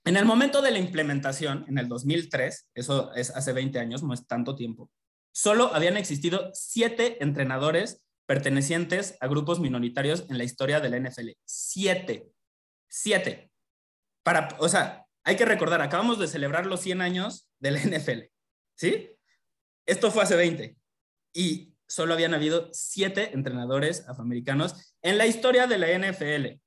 en 0.06 0.18
el 0.18 0.26
momento 0.26 0.62
de 0.62 0.72
la 0.72 0.80
implementación, 0.80 1.66
en 1.68 1.78
el 1.78 1.88
2003, 1.88 2.70
eso 2.74 3.14
es 3.14 3.30
hace 3.32 3.54
20 3.54 3.80
años, 3.80 4.04
no 4.04 4.14
es 4.14 4.26
tanto 4.26 4.56
tiempo, 4.56 4.90
solo 5.32 5.74
habían 5.74 5.98
existido 5.98 6.50
siete 6.54 7.22
entrenadores 7.24 8.04
pertenecientes 8.26 9.18
a 9.22 9.28
grupos 9.28 9.60
minoritarios 9.60 10.26
en 10.30 10.38
la 10.38 10.44
historia 10.44 10.80
de 10.80 10.90
la 10.90 11.00
NFL. 11.00 11.30
Siete. 11.46 12.30
Siete. 12.90 13.52
Para, 14.24 14.50
o 14.60 14.70
sea, 14.70 15.06
hay 15.24 15.36
que 15.36 15.46
recordar, 15.46 15.82
acabamos 15.82 16.20
de 16.20 16.28
celebrar 16.28 16.66
los 16.66 16.82
100 16.82 17.02
años 17.02 17.50
de 17.60 17.72
la 17.72 17.80
NFL. 17.80 18.24
¿Sí? 18.76 19.12
Esto 19.86 20.12
fue 20.12 20.24
hace 20.24 20.36
20. 20.36 20.78
Y 21.34 21.74
solo 21.88 22.14
habían 22.14 22.34
habido 22.34 22.70
siete 22.74 23.32
entrenadores 23.34 24.08
afroamericanos 24.08 24.96
en 25.02 25.18
la 25.18 25.26
historia 25.26 25.68
de 25.68 25.78
la 25.78 25.88
NFL. 25.98 26.60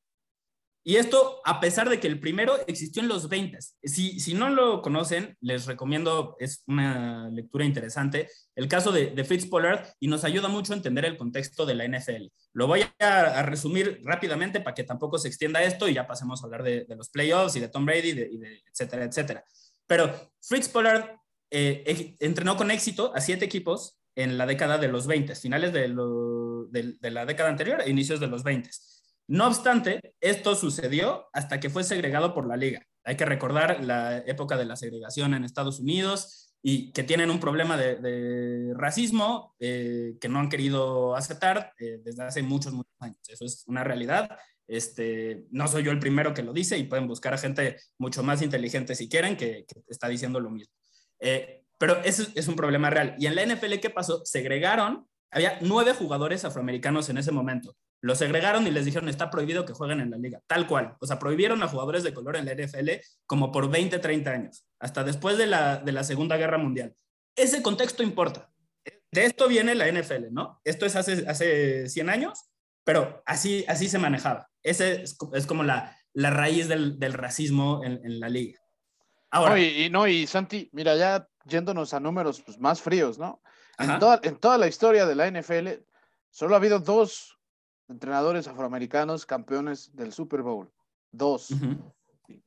Y 0.83 0.97
esto 0.97 1.43
a 1.45 1.61
pesar 1.61 1.91
de 1.91 2.01
que 2.01 2.07
el 2.07 2.21
primero 2.21 2.55
existió 2.67 3.03
en 3.03 3.09
los 3.09 3.29
20. 3.29 3.59
Si, 3.85 4.19
si 4.19 4.33
no 4.33 4.49
lo 4.49 4.81
conocen, 4.81 5.37
les 5.41 5.67
recomiendo, 5.67 6.37
es 6.39 6.65
una 6.67 7.29
lectura 7.31 7.67
interesante, 7.67 8.29
el 8.55 8.67
caso 8.67 8.91
de, 8.91 9.11
de 9.11 9.25
Fitz 9.25 9.47
Pollard 9.47 9.87
y 10.01 10.09
nos 10.09 10.25
ayuda 10.25 10.49
mucho 10.49 10.73
a 10.73 10.77
entender 10.77 11.05
el 11.05 11.19
contexto 11.19 11.67
de 11.67 11.75
la 11.75 11.87
NFL. 11.87 12.29
Lo 12.55 12.67
voy 12.67 12.85
a, 12.99 13.43
resumir 13.43 14.01
rápidamente 14.05 14.61
para 14.61 14.75
que 14.75 14.85
tampoco 14.85 15.19
se 15.19 15.29
extienda 15.29 15.63
esto 15.63 15.87
y 15.89 15.95
ya 15.95 16.07
pasemos 16.07 16.43
a 16.43 16.47
hablar 16.47 16.63
de, 16.63 16.87
los 16.97 17.11
playoffs 17.11 17.57
y 17.57 17.61
de 17.61 17.69
Tom 17.69 17.85
Brady, 17.85 18.11
y 18.11 18.39
de, 18.39 18.63
etcétera, 18.67 19.05
etcétera. 19.05 19.45
Pero 19.87 20.33
Fritz 20.41 20.69
Pollard 20.69 21.17
eh, 21.51 22.17
entrenó 22.21 22.57
con 22.57 22.71
éxito 22.71 23.13
a 23.15 23.21
siete 23.21 23.45
equipos 23.45 23.99
en 24.15 24.39
la 24.39 24.47
década 24.47 24.79
de 24.79 24.89
los 24.89 25.07
20, 25.07 25.35
finales 25.35 25.73
de, 25.73 25.89
de 27.01 27.11
la 27.11 27.27
década 27.27 27.51
anterior 27.51 27.83
e 27.85 27.91
inicios 27.91 28.19
de 28.19 28.27
los 28.29 28.43
20. 28.43 28.71
No 29.31 29.47
obstante, 29.47 30.01
esto 30.21 30.57
sucedió 30.57 31.29
hasta 31.33 31.61
que 31.61 31.71
fue 31.71 31.85
segregado 31.85 32.35
por 32.35 32.49
la 32.49 32.57
liga. 32.57 32.85
Hay 33.05 33.17
que 33.17 33.25
recordar 33.25 33.85
la 33.85 34.19
época 34.27 34.57
de 34.57 34.65
la 34.65 34.75
segregación 34.75 35.35
en 35.35 35.45
Estados 35.45 35.79
Unidos 35.79 36.53
y 36.61 36.91
que 36.91 37.05
tienen 37.05 37.31
un 37.31 37.39
problema 37.39 37.77
de, 37.77 38.73
racismo 38.75 39.55
eh, 39.61 40.17
que 40.21 40.29
no 40.29 40.41
han 40.41 40.49
querido 40.49 41.15
aceptar 41.15 41.73
eh, 41.79 42.01
desde 42.03 42.25
hace 42.25 42.43
muchos, 42.43 42.73
muchos 42.73 42.93
años. 42.99 43.21
Eso 43.29 43.45
es 43.45 43.63
una 43.69 43.85
realidad. 43.85 44.37
Este, 44.67 45.47
no 45.53 45.69
soy 45.69 45.85
yo 45.85 45.93
el 45.93 46.01
primero 46.01 46.35
que 46.35 46.43
lo 46.43 46.53
dice 46.53 46.77
y 46.77 46.83
pueden 46.83 47.07
buscar 47.07 47.33
a 47.33 47.39
gente 47.39 47.77
mucho 47.99 48.25
más 48.25 48.43
inteligente 48.43 48.97
si 48.97 49.09
quieren 49.09 49.37
que, 49.37 49.65
está 49.87 50.09
diciendo 50.09 50.41
lo 50.41 50.51
mismo. 50.51 50.75
Eh, 51.21 51.63
pero 51.79 52.03
eso 52.03 52.27
es 52.35 52.49
un 52.49 52.57
problema 52.57 52.91
real. 52.91 53.15
Y 53.17 53.27
en 53.27 53.37
la 53.37 53.47
NFL, 53.47 53.75
¿qué 53.81 53.91
pasó? 53.91 54.23
Segregaron, 54.25 55.07
había 55.31 55.57
nueve 55.61 55.95
jugadores 55.95 56.45
afroamericanos 56.45 57.09
en 57.11 57.19
ese 57.19 57.31
momento. 57.31 57.77
Los 58.03 58.19
segregaron 58.19 58.67
y 58.67 58.71
les 58.71 58.85
dijeron, 58.85 59.09
está 59.09 59.31
prohibido 59.31 59.67
que 59.67 59.75
jueguen 59.75 60.01
en 60.01 60.11
la 60.11 60.17
liga, 60.17 60.41
tal 60.47 60.67
cual. 60.67 60.97
O 61.01 61.07
sea, 61.07 61.19
prohibieron 61.19 61.63
a 61.63 61.69
jugadores 61.69 62.03
de 62.03 62.15
color 62.15 62.37
en 62.37 62.47
la 62.47 62.55
NFL 62.55 62.91
como 63.27 63.53
por 63.53 63.71
20, 63.71 63.99
30 63.99 64.31
años, 64.31 64.67
hasta 64.79 65.05
después 65.05 65.37
de 65.37 65.47
la, 65.47 65.77
de 65.77 65.93
la 65.93 66.05
Segunda 66.05 66.37
Guerra 66.37 66.57
Mundial. 66.57 66.95
Ese 67.37 67.63
contexto 67.63 68.03
importa. 68.03 68.51
De 69.13 69.25
esto 69.25 69.49
viene 69.49 69.75
la 69.75 69.91
NFL, 69.91 70.33
¿no? 70.33 70.61
Esto 70.65 70.87
es 70.87 70.97
hace, 70.97 71.25
hace 71.29 71.89
100 71.89 72.09
años, 72.09 72.51
pero 72.85 73.23
así, 73.27 73.65
así 73.69 73.89
se 73.89 73.99
manejaba. 73.99 74.49
Ese 74.63 75.03
es, 75.03 75.17
es 75.35 75.47
como 75.47 75.63
la, 75.63 75.97
la 76.15 76.31
raíz 76.31 76.69
del, 76.69 76.99
del 76.99 77.13
racismo 77.13 77.83
en, 77.85 78.01
en, 78.05 78.21
la 78.21 78.29
liga. 78.29 78.61
Ahora, 79.31 79.59
y, 79.59 79.91
no, 79.91 80.07
y 80.07 80.27
Santi, 80.27 80.69
mira, 80.73 80.97
ya 80.97 81.29
yéndonos 81.45 81.93
a 81.93 82.01
números 82.01 82.41
pues, 82.41 82.59
más 82.59 82.81
fríos, 82.81 83.19
¿no? 83.19 83.43
En 83.79 83.99
toda, 83.99 84.21
en 84.23 84.37
toda 84.37 84.59
la 84.59 84.69
historia 84.69 85.07
de 85.07 85.15
la 85.15 85.31
NFL, 85.31 85.69
solo 86.29 86.55
ha 86.55 86.59
habido 86.59 86.79
dos 86.81 87.40
entrenadores 87.91 88.47
afroamericanos 88.47 89.27
campeones 89.27 89.95
del 89.95 90.13
Super 90.13 90.43
Bowl. 90.43 90.71
Dos. 91.13 91.49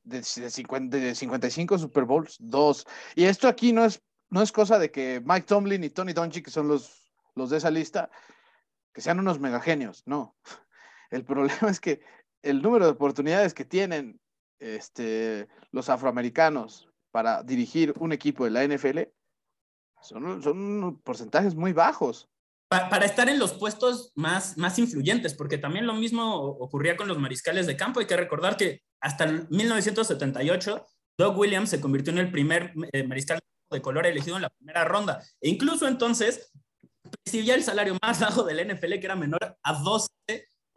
de, 0.02 0.18
de, 0.18 0.50
50, 0.50 0.96
de, 0.96 1.14
55 1.14 1.78
Super 1.78 2.04
Bowls, 2.04 2.36
dos. 2.40 2.86
Y 3.14 3.24
esto 3.24 3.46
aquí 3.46 3.72
no 3.72 3.84
es, 3.84 4.02
no 4.30 4.42
es 4.42 4.50
cosa 4.50 4.78
de 4.78 4.90
que 4.90 5.22
Mike 5.24 5.46
Tomlin 5.46 5.84
y 5.84 5.90
Tony 5.90 6.12
Dungy, 6.12 6.42
que 6.42 6.50
son 6.50 6.66
los, 6.66 7.12
los 7.34 7.50
de 7.50 7.58
esa 7.58 7.70
lista, 7.70 8.10
que 8.92 9.02
sean 9.02 9.20
unos 9.20 9.38
megagenios. 9.38 10.02
No. 10.06 10.36
El 11.10 11.24
problema 11.24 11.68
es 11.70 11.80
que 11.80 12.00
el 12.42 12.62
número 12.62 12.86
de 12.86 12.92
oportunidades 12.92 13.52
que 13.54 13.64
tienen 13.64 14.20
este, 14.58 15.48
los 15.70 15.90
afroamericanos 15.90 16.88
para 17.10 17.42
dirigir 17.42 17.94
un 17.98 18.12
equipo 18.12 18.44
de 18.44 18.50
la 18.50 18.66
NFL 18.66 19.00
Son, 20.00 20.42
son 20.42 21.00
porcentajes 21.02 21.54
muy 21.54 21.72
bajos. 21.72 22.28
Para 22.68 23.04
estar 23.04 23.28
en 23.28 23.38
los 23.38 23.52
puestos 23.52 24.12
más, 24.14 24.56
más 24.56 24.78
influyentes, 24.78 25.34
porque 25.34 25.58
también 25.58 25.86
lo 25.86 25.94
mismo 25.94 26.34
ocurría 26.34 26.96
con 26.96 27.08
los 27.08 27.18
mariscales 27.18 27.66
de 27.66 27.76
campo. 27.76 28.00
Hay 28.00 28.06
que 28.06 28.16
recordar 28.16 28.56
que 28.56 28.82
hasta 29.00 29.26
1978, 29.26 30.84
Doug 31.18 31.38
Williams 31.38 31.70
se 31.70 31.80
convirtió 31.80 32.12
en 32.12 32.18
el 32.18 32.30
primer 32.32 32.72
eh, 32.92 33.04
mariscal 33.04 33.38
de 33.70 33.82
color 33.82 34.06
elegido 34.06 34.36
en 34.36 34.42
la 34.42 34.50
primera 34.50 34.84
ronda. 34.84 35.22
E 35.40 35.48
incluso 35.48 35.86
entonces 35.86 36.50
recibía 37.24 37.54
el 37.54 37.62
salario 37.62 37.96
más 38.02 38.20
bajo 38.20 38.42
del 38.42 38.66
NFL, 38.66 38.94
que 38.98 39.06
era 39.06 39.16
menor 39.16 39.56
a 39.62 39.72
12 39.74 40.08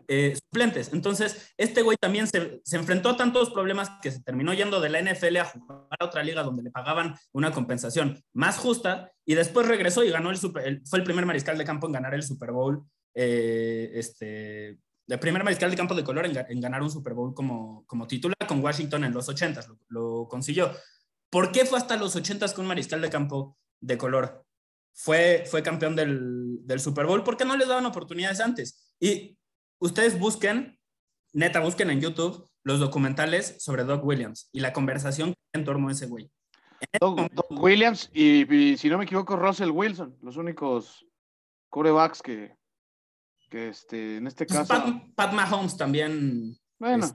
eh, 0.10 0.36
suplentes. 0.36 0.93
Entonces, 0.93 1.54
este 1.58 1.82
güey 1.82 1.98
también 2.00 2.28
se, 2.28 2.62
enfrentó 2.72 3.10
a 3.10 3.17
tantos 3.17 3.50
problemas 3.50 3.91
que 4.02 4.12
se 4.12 4.22
terminó 4.22 4.54
yendo 4.54 4.80
de 4.80 4.89
la 4.89 5.02
NFL 5.02 5.38
a 5.38 5.46
jugar 5.46 5.88
a 6.00 6.06
otra 6.06 6.24
liga 6.24 6.43
donde 6.43 6.63
le 6.63 6.72
pagaban 6.72 7.15
una 7.34 7.52
compensación 7.52 8.24
más 8.34 8.58
justa 8.58 9.12
y 9.26 9.36
después 9.36 9.67
regresó 9.67 10.06
y 10.06 10.10
ganó 10.10 10.30
el, 10.30 10.38
super, 10.38 10.82
fue 10.86 11.00
el 11.00 11.06
primer 11.06 11.26
mariscal 11.26 11.58
de 11.58 11.65
campo 11.65 11.88
en 11.88 11.93
ganar 11.93 12.13
el 12.13 12.24
Super 12.24 12.52
Bowl. 12.52 12.86
Eh, 13.13 13.91
este, 13.96 14.80
el 15.08 15.20
primer 15.20 15.43
mariscal 15.43 15.72
de 15.72 15.78
campo 15.78 15.93
de 15.93 16.04
color 16.04 16.26
en, 16.26 16.62
ganar 16.62 16.82
un 16.82 16.91
Super 16.91 17.13
Bowl 17.13 17.34
como, 17.34 17.86
como 17.86 18.08
titular 18.08 18.38
con 18.48 18.63
Washington 18.63 19.04
en 19.04 19.13
los 19.13 19.28
80 19.28 19.62
lo, 19.89 20.28
consiguió. 20.30 20.72
¿Por 21.30 21.52
qué 21.52 21.65
fue 21.65 21.80
hasta 21.80 21.98
los 21.98 22.15
80s 22.15 22.54
con 22.54 22.63
un 22.63 22.70
mariscal 22.70 23.02
de 23.02 23.10
campo 23.10 23.58
de 23.82 23.98
color? 23.98 24.46
Fue, 24.93 25.43
fue 25.46 25.62
campeón 25.62 25.98
del, 25.98 26.60
del 26.62 26.80
Super 26.80 27.06
Bowl. 27.06 27.24
¿Por 27.24 27.36
qué 27.36 27.43
no 27.43 27.58
les 27.58 27.67
daban 27.67 27.86
oportunidades 27.86 28.39
antes? 28.39 28.93
Y 29.00 29.38
ustedes 29.80 30.20
busquen, 30.20 30.80
neta, 31.34 31.60
busquen 31.60 31.90
en 31.90 32.02
YouTube 32.02 32.50
los 32.63 32.80
documentales 32.80 33.56
sobre 33.60 33.84
Doug 33.84 34.06
Williams 34.06 34.50
y 34.52 34.60
la 34.60 34.74
conversación 34.74 35.34
en 35.54 35.63
torno 35.63 35.88
a 35.88 35.92
ese 35.92 36.08
güey. 36.08 36.30
Doug, 37.00 37.30
Williams 37.50 38.10
y, 38.13 38.78
si 38.78 38.90
no 38.90 38.98
me 38.98 39.06
equivoco, 39.06 39.36
Russell 39.36 39.72
Wilson, 39.72 40.18
los 40.22 40.38
únicos 40.38 41.06
corebacks 41.70 42.22
que, 42.22 42.56
que 43.50 43.70
este, 43.70 44.18
en 44.18 44.28
este 44.28 44.46
pues 44.46 44.68
caso. 44.68 45.02
Pat, 45.16 45.34
Mahomes 45.34 45.78
también. 45.78 46.58
Bueno. 46.78 47.08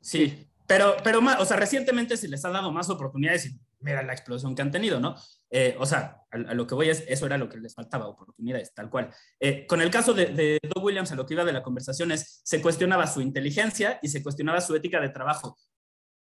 sí, 0.00 0.48
pero, 0.66 0.96
pero 1.04 1.20
o 1.38 1.44
sea, 1.44 1.56
recientemente 1.56 2.16
se 2.16 2.28
les 2.28 2.44
ha 2.44 2.50
dado 2.50 2.72
más 2.72 2.88
oportunidades 2.88 3.46
y 3.46 3.58
mira 3.80 4.02
la 4.02 4.12
explosión 4.12 4.54
que 4.54 4.62
han 4.62 4.70
tenido, 4.70 5.00
¿no? 5.00 5.16
Eh, 5.50 5.76
o 5.78 5.86
sea, 5.86 6.22
a, 6.30 6.54
lo 6.54 6.66
que 6.66 6.74
voy 6.74 6.88
es, 6.88 7.04
eso 7.08 7.26
era 7.26 7.38
lo 7.38 7.48
que 7.48 7.58
les 7.58 7.74
faltaba, 7.74 8.08
oportunidades, 8.08 8.74
tal 8.74 8.90
cual. 8.90 9.12
Eh, 9.38 9.66
con 9.66 9.80
el 9.80 9.90
caso 9.90 10.14
de, 10.14 10.58
Doug 10.62 10.84
Williams, 10.84 11.12
a 11.12 11.14
lo 11.14 11.26
que 11.26 11.34
iba 11.34 11.44
de 11.44 11.52
la 11.52 11.62
conversación 11.62 12.12
es, 12.12 12.40
se 12.44 12.60
cuestionaba 12.60 13.06
su 13.06 13.20
inteligencia 13.20 13.98
y 14.02 14.08
se 14.08 14.22
cuestionaba 14.22 14.60
su 14.60 14.74
ética 14.74 15.00
de 15.00 15.10
trabajo. 15.10 15.58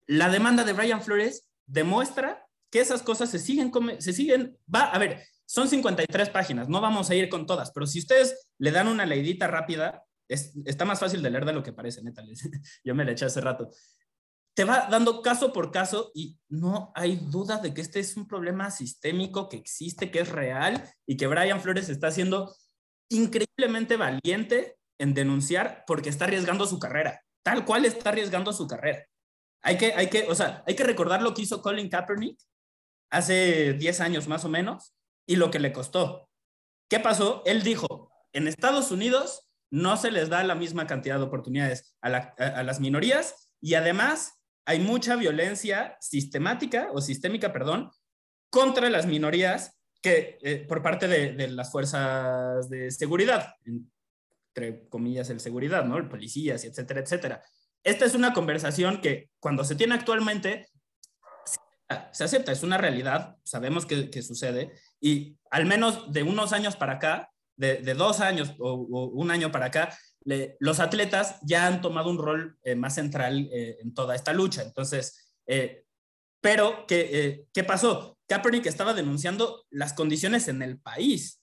La 0.06 0.28
demanda 0.28 0.64
de 0.64 0.72
Brian 0.72 1.02
Flores 1.02 1.48
demuestra 1.66 2.46
que 2.70 2.80
esas 2.80 3.02
cosas 3.02 3.30
se 3.30 3.38
siguen, 3.38 3.72
se 3.98 4.12
siguen, 4.12 4.58
va, 4.72 4.84
a 4.90 4.98
ver, 4.98 5.24
son 5.46 5.68
53 5.68 6.30
páginas, 6.30 6.68
no 6.68 6.80
vamos 6.80 7.08
a 7.10 7.14
ir 7.14 7.28
con 7.28 7.46
todas, 7.46 7.70
pero 7.70 7.86
si 7.86 8.00
ustedes 8.00 8.48
le 8.58 8.70
dan 8.72 8.88
una 8.88 9.06
leidita 9.06 9.46
rápida, 9.46 10.04
está 10.28 10.84
más 10.84 10.98
fácil 10.98 11.22
de 11.22 11.30
leer 11.30 11.44
de 11.44 11.52
lo 11.52 11.62
que 11.62 11.72
parece, 11.72 12.02
neta. 12.02 12.22
Yo 12.84 12.94
me 12.94 13.04
la 13.04 13.12
eché 13.12 13.26
hace 13.26 13.40
rato 13.40 13.70
te 14.54 14.64
va 14.64 14.86
dando 14.88 15.20
caso 15.20 15.52
por 15.52 15.72
caso 15.72 16.12
y 16.14 16.38
no 16.48 16.92
hay 16.94 17.16
duda 17.16 17.58
de 17.58 17.74
que 17.74 17.80
este 17.80 17.98
es 17.98 18.16
un 18.16 18.26
problema 18.26 18.70
sistémico 18.70 19.48
que 19.48 19.56
existe, 19.56 20.10
que 20.10 20.20
es 20.20 20.28
real 20.28 20.88
y 21.06 21.16
que 21.16 21.26
Brian 21.26 21.60
Flores 21.60 21.88
está 21.88 22.12
siendo 22.12 22.54
increíblemente 23.10 23.96
valiente 23.96 24.76
en 24.98 25.12
denunciar 25.12 25.84
porque 25.86 26.08
está 26.08 26.26
arriesgando 26.26 26.66
su 26.66 26.78
carrera, 26.78 27.20
tal 27.42 27.64
cual 27.64 27.84
está 27.84 28.10
arriesgando 28.10 28.52
su 28.52 28.68
carrera. 28.68 29.04
Hay 29.62 29.76
que, 29.76 29.92
hay 29.94 30.08
que, 30.08 30.26
o 30.28 30.34
sea, 30.34 30.62
hay 30.66 30.76
que 30.76 30.84
recordar 30.84 31.20
lo 31.20 31.34
que 31.34 31.42
hizo 31.42 31.60
Colin 31.60 31.88
Kaepernick 31.88 32.38
hace 33.10 33.72
10 33.72 34.00
años 34.00 34.28
más 34.28 34.44
o 34.44 34.48
menos 34.48 34.94
y 35.26 35.36
lo 35.36 35.50
que 35.50 35.58
le 35.58 35.72
costó. 35.72 36.28
¿Qué 36.88 37.00
pasó? 37.00 37.42
Él 37.44 37.62
dijo, 37.62 38.12
en 38.32 38.46
Estados 38.46 38.92
Unidos 38.92 39.48
no 39.70 39.96
se 39.96 40.12
les 40.12 40.28
da 40.28 40.44
la 40.44 40.54
misma 40.54 40.86
cantidad 40.86 41.18
de 41.18 41.24
oportunidades 41.24 41.96
a, 42.02 42.08
a 42.08 42.62
las 42.62 42.78
minorías 42.78 43.50
y 43.60 43.74
además 43.74 44.43
hay 44.66 44.80
mucha 44.80 45.16
violencia 45.16 45.96
sistemática 46.00 46.88
o 46.92 47.00
sistémica, 47.00 47.52
perdón, 47.52 47.90
contra 48.50 48.88
las 48.90 49.06
minorías 49.06 49.76
que 50.00 50.38
eh, 50.42 50.64
por 50.68 50.82
parte 50.82 51.08
de, 51.08 51.48
las 51.48 51.70
fuerzas 51.70 52.68
de 52.68 52.90
seguridad, 52.90 53.54
entre 54.54 54.88
comillas 54.88 55.30
el 55.30 55.40
seguridad, 55.40 55.84
¿no? 55.84 55.96
El 55.96 56.08
policías, 56.08 56.64
etcétera, 56.64 57.00
etcétera. 57.00 57.42
Esta 57.82 58.04
es 58.04 58.14
una 58.14 58.32
conversación 58.32 59.00
que 59.00 59.30
cuando 59.40 59.64
se 59.64 59.74
tiene 59.74 59.94
actualmente 59.94 60.68
se 62.12 62.24
acepta, 62.24 62.52
es 62.52 62.62
una 62.62 62.78
realidad, 62.78 63.36
sabemos 63.44 63.86
que, 63.86 64.22
sucede 64.22 64.72
y 65.00 65.36
al 65.50 65.66
menos 65.66 66.12
de 66.12 66.22
unos 66.22 66.52
años 66.52 66.76
para 66.76 66.94
acá, 66.94 67.30
de, 67.56 67.82
dos 67.94 68.20
años 68.20 68.54
o, 68.58 68.74
un 68.74 69.30
año 69.30 69.52
para 69.52 69.66
acá, 69.66 69.96
los 70.24 70.80
atletas 70.80 71.38
ya 71.42 71.66
han 71.66 71.80
tomado 71.80 72.10
un 72.10 72.18
rol 72.18 72.58
eh, 72.62 72.74
más 72.74 72.94
central 72.94 73.48
eh, 73.52 73.78
en 73.80 73.92
toda 73.94 74.14
esta 74.14 74.32
lucha. 74.32 74.62
Entonces, 74.62 75.34
eh, 75.46 75.84
pero 76.40 76.86
¿qué, 76.86 77.46
¿qué 77.52 77.64
pasó? 77.64 78.18
Kaepernick 78.26 78.66
estaba 78.66 78.94
denunciando 78.94 79.66
las 79.70 79.92
condiciones 79.92 80.48
en 80.48 80.62
el 80.62 80.78
país, 80.80 81.42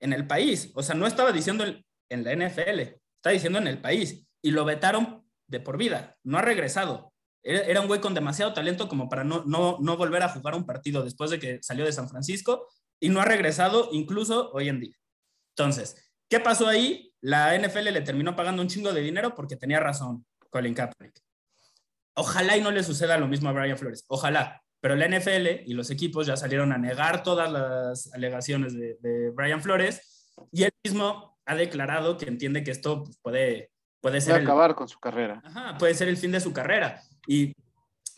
en 0.00 0.12
el 0.12 0.26
país. 0.26 0.70
O 0.74 0.82
sea, 0.82 0.94
no 0.94 1.06
estaba 1.06 1.32
diciendo 1.32 1.64
en 1.64 2.24
la 2.24 2.32
NFL, 2.34 2.80
estaba 2.80 3.32
diciendo 3.32 3.58
en 3.58 3.68
el 3.68 3.80
país. 3.80 4.26
Y 4.42 4.50
lo 4.50 4.64
vetaron 4.64 5.24
de 5.46 5.60
por 5.60 5.76
vida, 5.76 6.16
no 6.24 6.38
ha 6.38 6.42
regresado. 6.42 7.12
Era, 7.44 7.80
un 7.80 7.88
güey 7.88 8.00
con 8.00 8.14
demasiado 8.14 8.54
talento 8.54 8.88
como 8.88 9.08
para 9.08 9.24
no, 9.24 9.44
no, 9.44 9.78
no 9.80 9.96
volver 9.96 10.22
a 10.22 10.28
jugar 10.28 10.54
un 10.54 10.64
partido 10.64 11.02
después 11.02 11.30
de 11.30 11.40
que 11.40 11.58
salió 11.60 11.84
de 11.84 11.92
San 11.92 12.08
Francisco 12.08 12.68
y 13.00 13.08
no 13.08 13.20
ha 13.20 13.24
regresado 13.24 13.88
incluso 13.92 14.50
hoy 14.52 14.68
en 14.68 14.78
día. 14.78 14.96
Entonces, 15.56 16.11
¿qué 16.28 16.40
pasó 16.40 16.68
ahí? 16.68 17.12
la 17.22 17.56
NFL 17.56 17.90
le 17.92 18.00
terminó 18.02 18.36
pagando 18.36 18.62
un 18.62 18.68
chingo 18.68 18.92
de 18.92 19.00
dinero 19.00 19.34
porque 19.34 19.56
tenía 19.56 19.80
razón 19.80 20.26
Colin 20.50 20.74
Kaepernick. 20.74 21.18
Ojalá 22.14 22.56
y 22.56 22.60
no 22.60 22.70
le 22.70 22.82
suceda 22.82 23.16
lo 23.16 23.28
mismo 23.28 23.48
a 23.48 23.52
Brian 23.52 23.78
Flores, 23.78 24.04
ojalá. 24.08 24.60
Pero 24.80 24.96
la 24.96 25.08
NFL 25.08 25.62
y 25.64 25.72
los 25.72 25.90
equipos 25.90 26.26
ya 26.26 26.36
salieron 26.36 26.72
a 26.72 26.78
negar 26.78 27.22
todas 27.22 27.50
las 27.50 28.12
alegaciones 28.12 28.74
de, 28.74 29.30
Brian 29.30 29.62
Flores 29.62 30.34
y 30.50 30.64
él 30.64 30.72
mismo 30.84 31.38
ha 31.46 31.54
declarado 31.54 32.18
que 32.18 32.26
entiende 32.26 32.64
que 32.64 32.72
esto 32.72 33.04
pues, 33.04 33.18
puede, 33.22 33.70
puede 34.00 34.20
ser... 34.20 34.42
acabar 34.42 34.74
con 34.74 34.88
su 34.88 34.98
carrera. 34.98 35.40
Ajá, 35.44 35.78
puede 35.78 35.94
ser 35.94 36.08
el 36.08 36.16
fin 36.16 36.32
de 36.32 36.40
su 36.40 36.52
carrera. 36.52 37.00
Y 37.28 37.54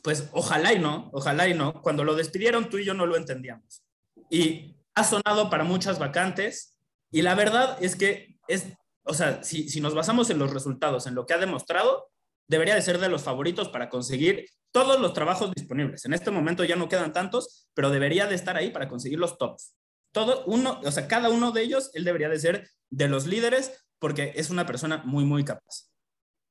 pues 0.02 0.30
ojalá 0.32 0.72
y 0.72 0.78
no, 0.78 1.10
ojalá 1.12 1.46
y 1.46 1.54
no. 1.54 1.82
Cuando 1.82 2.04
lo 2.04 2.14
despidieron 2.14 2.70
tú 2.70 2.78
y 2.78 2.86
yo 2.86 2.94
no 2.94 3.04
lo 3.04 3.16
entendíamos. 3.18 3.84
Y 4.30 4.74
ha 4.94 5.04
sonado 5.04 5.50
para 5.50 5.64
muchas 5.64 5.98
vacantes 5.98 6.73
y 7.14 7.22
la 7.22 7.34
verdad 7.34 7.78
es 7.80 7.96
que 7.96 8.36
es 8.48 8.66
o 9.04 9.14
sea, 9.14 9.42
si, 9.42 9.68
si 9.68 9.80
nos 9.80 9.94
basamos 9.94 10.30
en 10.30 10.38
los 10.38 10.52
resultados, 10.52 11.06
en 11.06 11.14
lo 11.14 11.26
que 11.26 11.34
ha 11.34 11.38
demostrado, 11.38 12.10
debería 12.48 12.74
de 12.74 12.82
ser 12.82 12.98
de 12.98 13.08
los 13.08 13.22
favoritos 13.22 13.68
para 13.68 13.88
conseguir 13.88 14.46
todos 14.72 15.00
los 15.00 15.12
trabajos 15.12 15.52
disponibles. 15.54 16.04
En 16.04 16.14
este 16.14 16.30
momento 16.30 16.64
ya 16.64 16.76
no 16.76 16.88
quedan 16.88 17.12
tantos, 17.12 17.68
pero 17.74 17.90
debería 17.90 18.26
de 18.26 18.34
estar 18.34 18.56
ahí 18.56 18.70
para 18.70 18.88
conseguir 18.88 19.18
los 19.18 19.38
tops. 19.38 19.76
Todo 20.12 20.44
uno, 20.46 20.80
o 20.82 20.90
sea, 20.90 21.06
cada 21.06 21.28
uno 21.28 21.52
de 21.52 21.62
ellos, 21.62 21.90
él 21.94 22.04
debería 22.04 22.28
de 22.28 22.38
ser 22.38 22.70
de 22.90 23.08
los 23.08 23.26
líderes 23.26 23.86
porque 23.98 24.32
es 24.36 24.50
una 24.50 24.66
persona 24.66 25.02
muy, 25.04 25.24
muy 25.24 25.44
capaz. 25.44 25.90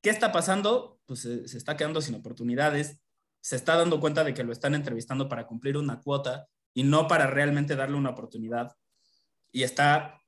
¿Qué 0.01 0.09
está 0.09 0.31
pasando? 0.31 0.99
Pues 1.05 1.21
se, 1.21 1.47
se 1.47 1.57
está 1.57 1.75
quedando 1.75 2.01
sin 2.01 2.15
oportunidades, 2.15 2.99
se 3.41 3.55
está 3.55 3.75
dando 3.75 3.99
cuenta 3.99 4.23
de 4.23 4.33
que 4.33 4.43
lo 4.43 4.51
están 4.51 4.75
entrevistando 4.75 5.27
para 5.27 5.47
cumplir 5.47 5.77
una 5.77 6.01
cuota 6.01 6.47
y 6.73 6.83
no 6.83 7.07
para 7.07 7.27
realmente 7.27 7.75
darle 7.75 7.97
una 7.97 8.11
oportunidad. 8.11 8.75
Y 9.51 9.63
está 9.63 10.22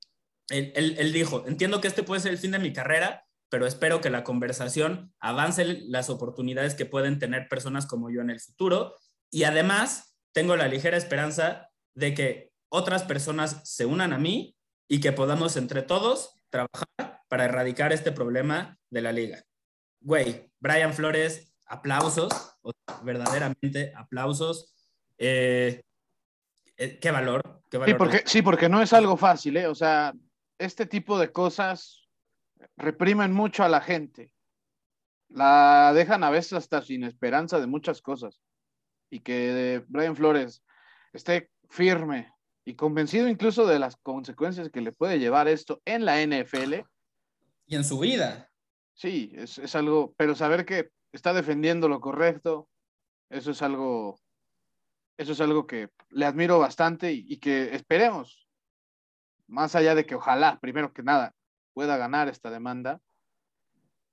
él, 0.50 1.14
dijo, 1.14 1.44
entiendo 1.48 1.82
que 1.82 1.88
este 1.88 2.04
puede 2.04 2.22
ser 2.22 2.32
el 2.32 2.38
fin 2.38 2.52
de 2.52 2.60
mi 2.60 2.74
carrera, 2.74 3.26
pero 3.50 3.66
espero 3.66 4.02
que 4.02 4.10
la 4.10 4.24
conversación 4.24 5.14
avance 5.20 5.66
las 5.66 6.10
oportunidades 6.10 6.76
que 6.76 6.86
pueden 6.86 7.20
tener 7.20 7.48
personas 7.48 7.86
como 7.86 8.10
yo 8.10 8.22
en 8.22 8.30
el 8.30 8.40
futuro. 8.40 8.96
Y 9.32 9.44
además, 9.44 10.18
tengo 10.34 10.56
la 10.56 10.68
ligera 10.68 10.98
esperanza 10.98 11.70
de 11.94 12.14
que 12.14 12.52
otras 12.70 13.04
personas 13.04 13.62
se 13.64 13.86
unan 13.86 14.14
a 14.14 14.18
mí 14.18 14.56
y 14.88 15.00
que 15.00 15.12
podamos 15.12 15.58
entre 15.58 15.82
todos 15.82 16.42
trabajar 16.50 17.24
para 17.28 17.46
erradicar 17.46 17.94
este 17.94 18.12
problema 18.12 18.78
de 18.90 19.02
la 19.02 19.12
liga. 19.12 19.44
Güey, 20.02 20.52
Brian 20.60 20.94
Flores, 20.94 21.54
aplausos, 21.66 22.32
verdaderamente 23.04 23.94
aplausos. 23.96 24.74
Eh, 25.18 25.82
eh, 26.78 27.00
qué 27.00 27.12
valor, 27.12 27.62
qué 27.70 27.78
valor. 27.78 27.94
Sí 27.94 27.98
porque, 27.98 28.24
sí, 28.26 28.42
porque 28.42 28.70
no 28.70 28.82
es 28.82 28.94
algo 28.94 29.18
fácil, 29.18 29.58
¿eh? 29.58 29.68
O 29.68 29.76
sea, 29.76 30.14
este 30.58 30.86
tipo 30.86 31.20
de 31.20 31.32
cosas 31.32 32.08
reprimen 32.78 33.32
mucho 33.34 33.64
a 33.64 33.70
la 33.70 33.82
gente. 33.82 34.32
La 35.30 35.92
dejan 35.94 36.24
a 36.24 36.30
veces 36.30 36.54
hasta 36.54 36.82
sin 36.82 37.04
esperanza 37.04 37.60
de 37.60 37.68
muchas 37.68 38.02
cosas. 38.02 38.42
Y 39.10 39.20
que 39.20 39.84
Brian 39.88 40.16
Flores 40.16 40.64
esté 41.14 41.52
firme 41.70 42.34
y 42.64 42.76
convencido 42.76 43.28
incluso 43.28 43.68
de 43.68 43.80
las 43.80 43.96
consecuencias 43.98 44.70
que 44.70 44.82
le 44.82 44.92
puede 44.92 45.20
llevar 45.20 45.48
esto 45.48 45.82
en 45.86 46.06
la 46.06 46.22
NFL. 46.22 46.86
Y 47.68 47.76
en 47.76 47.84
su 47.84 48.00
vida. 48.00 48.52
Sí, 48.94 49.32
es, 49.36 49.58
es 49.58 49.76
algo, 49.76 50.14
pero 50.18 50.36
saber 50.36 50.66
que 50.66 50.90
está 51.12 51.34
defendiendo 51.34 51.88
lo 51.88 52.00
correcto, 52.00 52.70
eso 53.30 53.52
es 53.52 53.62
algo 53.62 54.20
eso 55.18 55.32
es 55.32 55.42
algo 55.42 55.66
que 55.66 55.90
le 56.10 56.26
admiro 56.26 56.60
bastante 56.60 57.12
y, 57.14 57.38
que 57.38 57.74
esperemos, 57.76 58.45
más 59.48 59.76
allá 59.76 59.96
de 59.96 60.06
que 60.06 60.16
ojalá, 60.16 60.60
primero 60.60 60.94
que 60.94 61.04
nada, 61.04 61.34
pueda 61.74 61.98
ganar 61.98 62.30
esta 62.30 62.50
demanda, 62.50 63.02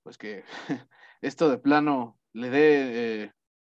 pues 0.03 0.17
que 0.17 0.43
esto 1.21 1.49
de 1.49 1.57
plano 1.57 2.19
le 2.33 2.49
dé 2.49 3.23
eh, 3.23 3.31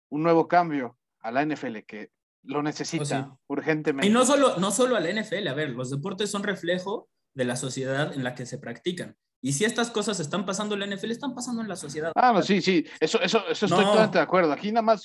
un 0.10 0.24
nuevo 0.24 0.48
cambio 0.48 0.98
a 1.22 1.32
la 1.32 1.46
NFL 1.46 1.80
que 1.88 2.12
lo 2.44 2.62
necesita 2.62 3.30
oh, 3.32 3.40
urgentemente. 3.48 4.08
Y 4.08 4.12
no 4.12 4.26
solo, 4.26 4.58
no 4.58 4.72
solo 4.72 4.96
a 4.96 5.00
la 5.00 5.12
NFL, 5.12 5.48
a 5.48 5.54
ver, 5.54 5.70
los 5.72 5.90
deportes 5.90 6.30
son 6.30 6.44
reflejo 6.44 7.10
de 7.34 7.46
la 7.46 7.56
sociedad 7.56 8.14
en 8.14 8.24
la 8.24 8.36
que 8.36 8.46
se 8.46 8.58
practican. 8.58 9.16
Y 9.42 9.54
si 9.54 9.66
estas 9.66 9.92
cosas 9.92 10.20
están 10.20 10.46
pasando 10.46 10.76
en 10.76 10.82
la 10.82 10.96
NFL, 10.96 11.12
están 11.12 11.36
pasando 11.36 11.62
en 11.62 11.68
la 11.68 11.76
sociedad. 11.76 12.14
Ah, 12.16 12.32
no, 12.32 12.42
sí, 12.42 12.62
sí, 12.62 12.86
eso, 13.00 13.20
eso, 13.22 13.46
eso 13.50 13.66
estoy 13.66 13.84
totalmente 13.84 14.18
de 14.18 14.24
acuerdo. 14.24 14.54
Aquí 14.54 14.72
nada 14.72 14.84
más 14.84 15.04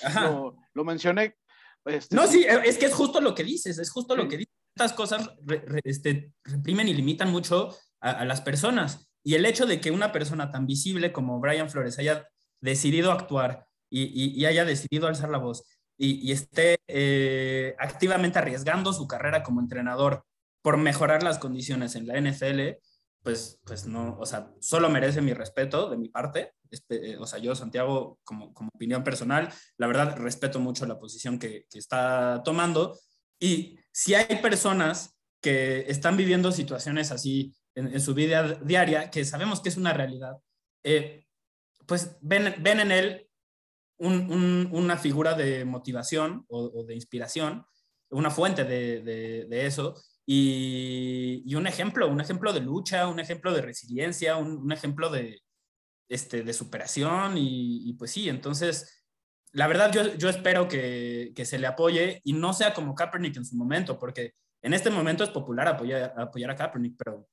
lo, 0.74 0.84
mencioné. 0.84 1.36
Este, 1.84 2.14
no, 2.14 2.26
sí, 2.26 2.44
es 2.44 2.78
que 2.78 2.86
es 2.86 2.94
justo 2.94 3.20
lo 3.20 3.34
que 3.34 3.42
dices, 3.42 3.78
es 3.78 3.90
justo 3.90 4.14
lo 4.14 4.28
que 4.28 4.38
dices. 4.38 4.57
Estas 4.78 4.92
cosas 4.92 5.30
este, 5.82 6.32
reprimen 6.44 6.86
y 6.86 6.94
limitan 6.94 7.32
mucho 7.32 7.76
a, 8.00 8.24
las 8.24 8.40
personas. 8.40 9.10
Y 9.24 9.34
el 9.34 9.44
hecho 9.44 9.66
de 9.66 9.80
que 9.80 9.90
una 9.90 10.12
persona 10.12 10.52
tan 10.52 10.66
visible 10.66 11.12
como 11.12 11.40
Brian 11.40 11.68
Flores 11.68 11.98
haya 11.98 12.28
decidido 12.60 13.10
actuar 13.10 13.66
y, 13.90 14.40
y 14.40 14.46
haya 14.46 14.64
decidido 14.64 15.08
alzar 15.08 15.30
la 15.30 15.38
voz 15.38 15.64
y, 15.98 16.30
esté 16.30 16.78
eh, 16.86 17.74
activamente 17.78 18.38
arriesgando 18.38 18.92
su 18.92 19.08
carrera 19.08 19.42
como 19.42 19.60
entrenador 19.60 20.24
por 20.62 20.76
mejorar 20.76 21.24
las 21.24 21.38
condiciones 21.38 21.96
en 21.96 22.06
la 22.06 22.20
NFL, 22.20 22.78
pues, 23.24 23.58
pues 23.64 23.86
no, 23.86 24.16
o 24.18 24.24
sea, 24.24 24.52
solo 24.60 24.88
merece 24.90 25.20
mi 25.20 25.32
respeto 25.32 25.90
de 25.90 25.96
mi 25.96 26.08
parte. 26.08 26.52
Este, 26.70 27.10
eh, 27.10 27.16
o 27.18 27.26
sea, 27.26 27.40
yo, 27.40 27.56
Santiago, 27.56 28.20
como, 28.22 28.54
como, 28.54 28.70
opinión 28.72 29.02
personal, 29.02 29.52
la 29.76 29.88
verdad 29.88 30.16
respeto 30.16 30.60
mucho 30.60 30.86
la 30.86 31.00
posición 31.00 31.38
que, 31.38 31.66
que 31.68 31.80
está 31.80 32.42
tomando. 32.44 32.96
Y 33.40 33.77
si 33.98 34.14
hay 34.14 34.36
personas 34.40 35.18
que 35.42 35.80
están 35.88 36.16
viviendo 36.16 36.52
situaciones 36.52 37.10
así 37.10 37.52
en, 37.74 38.00
su 38.00 38.14
vida 38.14 38.54
diaria, 38.62 39.10
que 39.10 39.24
sabemos 39.24 39.60
que 39.60 39.70
es 39.70 39.76
una 39.76 39.92
realidad, 39.92 40.36
eh, 40.84 41.26
pues 41.84 42.16
ven, 42.20 42.54
en 42.64 42.92
él 42.92 43.28
una 43.98 44.96
figura 44.98 45.34
de 45.34 45.64
motivación 45.64 46.44
o, 46.48 46.84
de 46.84 46.94
inspiración, 46.94 47.66
una 48.10 48.30
fuente 48.30 48.62
de, 48.62 49.66
eso, 49.66 49.96
y, 50.24 51.52
un 51.56 51.66
ejemplo, 51.66 52.08
un 52.08 52.20
ejemplo 52.20 52.52
de 52.52 52.60
lucha, 52.60 53.08
un 53.08 53.18
ejemplo 53.18 53.52
de 53.52 53.62
resiliencia, 53.62 54.36
un, 54.36 54.70
ejemplo 54.70 55.10
este, 56.08 56.44
de 56.44 56.52
superación, 56.52 57.34
y, 57.36 57.92
pues 57.94 58.12
sí, 58.12 58.28
entonces, 58.28 59.07
la 59.52 59.66
verdad 59.66 59.92
yo, 59.92 60.14
yo 60.16 60.28
espero 60.28 60.68
que, 60.68 61.32
se 61.44 61.58
le 61.58 61.66
apoye 61.66 62.20
y 62.24 62.32
no 62.32 62.52
sea 62.52 62.74
como 62.74 62.94
Kaepernick 62.94 63.36
en 63.36 63.44
su 63.44 63.56
momento, 63.56 63.98
porque 63.98 64.34
en 64.62 64.74
este 64.74 64.90
momento 64.90 65.24
es 65.24 65.30
popular 65.30 65.68
apoyar, 65.68 66.14
apoyar 66.16 66.50
a 66.50 66.56
Kaepernick, 66.56 66.96
pero 66.96 67.28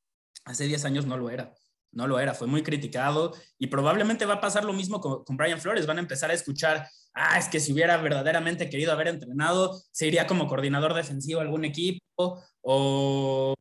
hace 0.45 0.65
10 0.65 0.85
años 0.85 1.05
no 1.05 1.17
lo 1.17 1.29
era 1.29 1.53
no 1.95 2.07
lo 2.07 2.19
era, 2.19 2.33
fue 2.33 2.47
muy 2.47 2.61
criticado 2.61 3.33
y 3.57 3.67
probablemente 3.67 4.25
va 4.25 4.35
a 4.35 4.41
pasar 4.41 4.65
lo 4.65 4.73
mismo 4.73 4.99
con, 4.99 5.37
Brian 5.37 5.59
Flores, 5.59 5.87
van 5.87 5.97
a 5.97 6.01
empezar 6.01 6.29
a 6.29 6.33
escuchar, 6.33 6.87
ah, 7.13 7.39
es 7.39 7.47
que 7.47 7.59
si 7.59 7.73
hubiera 7.73 7.97
verdaderamente 7.97 8.69
querido 8.69 8.91
haber 8.91 9.07
entrenado, 9.07 9.81
se 9.91 10.07
iría 10.07 10.27
como 10.27 10.47
coordinador 10.47 10.93
defensivo 10.93 11.39
a 11.39 11.43
algún 11.43 11.63
equipo 11.63 12.43
o 12.61 13.55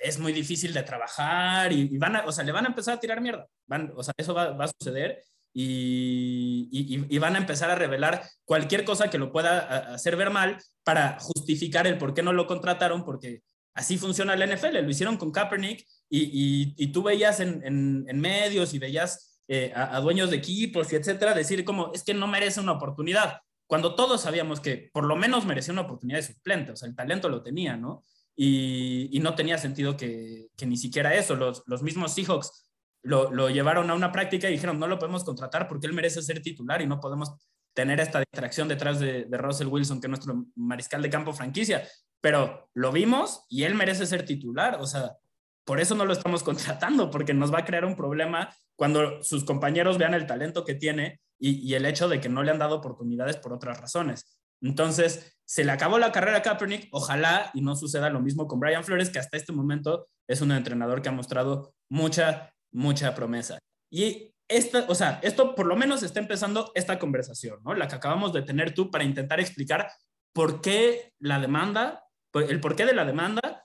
es 0.00 0.18
muy 0.18 0.32
difícil 0.32 0.74
de 0.74 0.82
trabajar 0.82 1.72
y, 1.72 1.96
van 1.96 2.16
a, 2.16 2.24
o 2.26 2.32
sea, 2.32 2.44
le 2.44 2.52
van 2.52 2.66
a 2.66 2.68
empezar 2.68 2.96
a 2.96 3.00
tirar 3.00 3.20
mierda, 3.20 3.46
van, 3.66 3.92
o 3.96 4.02
sea, 4.02 4.12
eso 4.16 4.34
va, 4.34 4.64
a 4.64 4.70
suceder 4.78 5.22
y, 5.52 6.68
y, 7.08 7.18
van 7.18 7.34
a 7.34 7.38
empezar 7.38 7.70
a 7.70 7.74
revelar 7.74 8.22
cualquier 8.44 8.84
cosa 8.84 9.10
que 9.10 9.18
lo 9.18 9.32
pueda 9.32 9.94
hacer 9.94 10.16
ver 10.16 10.30
mal 10.30 10.58
para 10.84 11.18
justificar 11.18 11.86
el 11.86 11.98
por 11.98 12.14
qué 12.14 12.22
no 12.22 12.32
lo 12.32 12.46
contrataron, 12.46 13.04
porque 13.04 13.42
así 13.74 13.98
funciona 13.98 14.34
el 14.34 14.48
NFL, 14.48 14.78
lo 14.80 14.90
hicieron 14.90 15.16
con 15.16 15.32
Kaepernick 15.32 15.84
y, 16.08 16.86
tú 16.92 17.02
veías 17.02 17.40
en, 17.40 18.20
medios 18.20 18.74
y 18.74 18.78
veías 18.78 19.40
eh, 19.48 19.72
a, 19.74 19.98
dueños 20.00 20.30
de 20.30 20.36
equipos 20.36 20.92
y 20.92 20.96
etcétera 20.96 21.34
decir 21.34 21.64
como 21.64 21.90
es 21.92 22.04
que 22.04 22.14
no 22.14 22.28
merece 22.28 22.60
una 22.60 22.72
oportunidad, 22.72 23.40
cuando 23.66 23.94
todos 23.94 24.22
sabíamos 24.22 24.60
que 24.60 24.90
por 24.92 25.04
lo 25.04 25.16
menos 25.16 25.46
merecía 25.46 25.72
una 25.72 25.82
oportunidad 25.82 26.18
de 26.18 26.26
suplente, 26.26 26.72
o 26.72 26.76
sea, 26.76 26.88
el 26.88 26.96
talento 26.96 27.28
lo 27.28 27.42
tenía, 27.42 27.76
¿no? 27.76 28.04
Y, 28.36 29.18
no 29.20 29.34
tenía 29.34 29.58
sentido 29.58 29.96
que, 29.96 30.48
ni 30.64 30.76
siquiera 30.76 31.14
eso, 31.14 31.34
los, 31.34 31.62
los 31.66 31.82
mismos 31.82 32.14
Seahawks 32.14 32.69
lo, 33.02 33.48
llevaron 33.48 33.90
a 33.90 33.94
una 33.94 34.12
práctica 34.12 34.48
y 34.48 34.52
dijeron, 34.52 34.78
no 34.78 34.86
lo 34.86 34.98
podemos 34.98 35.24
contratar 35.24 35.68
porque 35.68 35.86
él 35.86 35.92
merece 35.92 36.22
ser 36.22 36.42
titular 36.42 36.82
y 36.82 36.86
no 36.86 37.00
podemos 37.00 37.34
tener 37.74 38.00
esta 38.00 38.18
distracción 38.20 38.68
detrás 38.68 39.00
de, 39.00 39.24
de 39.24 39.38
Russell 39.38 39.68
Wilson, 39.68 40.00
que 40.00 40.06
es 40.06 40.10
nuestro 40.10 40.46
mariscal 40.56 41.02
de 41.02 41.10
campo 41.10 41.32
franquicia. 41.32 41.86
Pero 42.20 42.68
lo 42.74 42.92
vimos 42.92 43.44
y 43.48 43.64
él 43.64 43.74
merece 43.74 44.06
ser 44.06 44.24
titular, 44.24 44.76
o 44.80 44.86
sea, 44.86 45.16
por 45.64 45.78
eso 45.78 45.94
no 45.94 46.04
lo 46.04 46.12
estamos 46.12 46.42
contratando, 46.44 47.10
porque 47.10 47.34
nos 47.34 47.52
va 47.52 47.60
a 47.60 47.64
crear 47.64 47.84
un 47.84 47.96
problema 47.96 48.54
cuando 48.76 49.22
sus 49.22 49.44
compañeros 49.44 49.98
vean 49.98 50.14
el 50.14 50.26
talento 50.26 50.64
que 50.64 50.74
tiene 50.74 51.20
y, 51.38 51.74
el 51.74 51.86
hecho 51.86 52.08
de 52.08 52.20
que 52.20 52.28
no 52.28 52.42
le 52.42 52.50
han 52.50 52.58
dado 52.58 52.76
oportunidades 52.76 53.36
por 53.36 53.52
otras 53.52 53.80
razones. 53.80 54.40
Entonces, 54.60 55.38
se 55.46 55.64
le 55.64 55.72
acabó 55.72 55.98
la 55.98 56.12
carrera 56.12 56.38
a 56.38 56.42
Kaepernick, 56.42 56.88
ojalá 56.92 57.50
y 57.54 57.62
no 57.62 57.76
suceda 57.76 58.10
lo 58.10 58.20
mismo 58.20 58.46
con 58.46 58.60
Brian 58.60 58.84
Flores, 58.84 59.10
que 59.10 59.18
hasta 59.18 59.36
este 59.36 59.52
momento 59.52 60.08
es 60.28 60.40
un 60.42 60.52
entrenador 60.52 61.00
que 61.00 61.08
ha 61.08 61.12
mostrado 61.12 61.74
mucha, 61.88 62.52
mucha 62.72 63.14
promesa. 63.14 63.58
Y 63.90 64.34
esta, 64.48 64.84
o 64.88 64.94
sea, 64.94 65.20
esto 65.22 65.54
por 65.54 65.66
lo 65.66 65.76
menos 65.76 66.02
está 66.02 66.20
empezando 66.20 66.72
esta 66.74 66.98
conversación, 66.98 67.60
¿no? 67.64 67.74
La 67.74 67.88
que 67.88 67.96
acabamos 67.96 68.32
de 68.32 68.42
tener 68.42 68.74
tú 68.74 68.90
para 68.90 69.04
intentar 69.04 69.40
explicar 69.40 69.90
por 70.32 70.60
qué 70.60 71.12
la 71.18 71.40
demanda, 71.40 72.04
el 72.34 72.60
porqué 72.60 72.86
de 72.86 72.94
la 72.94 73.04
demanda 73.04 73.64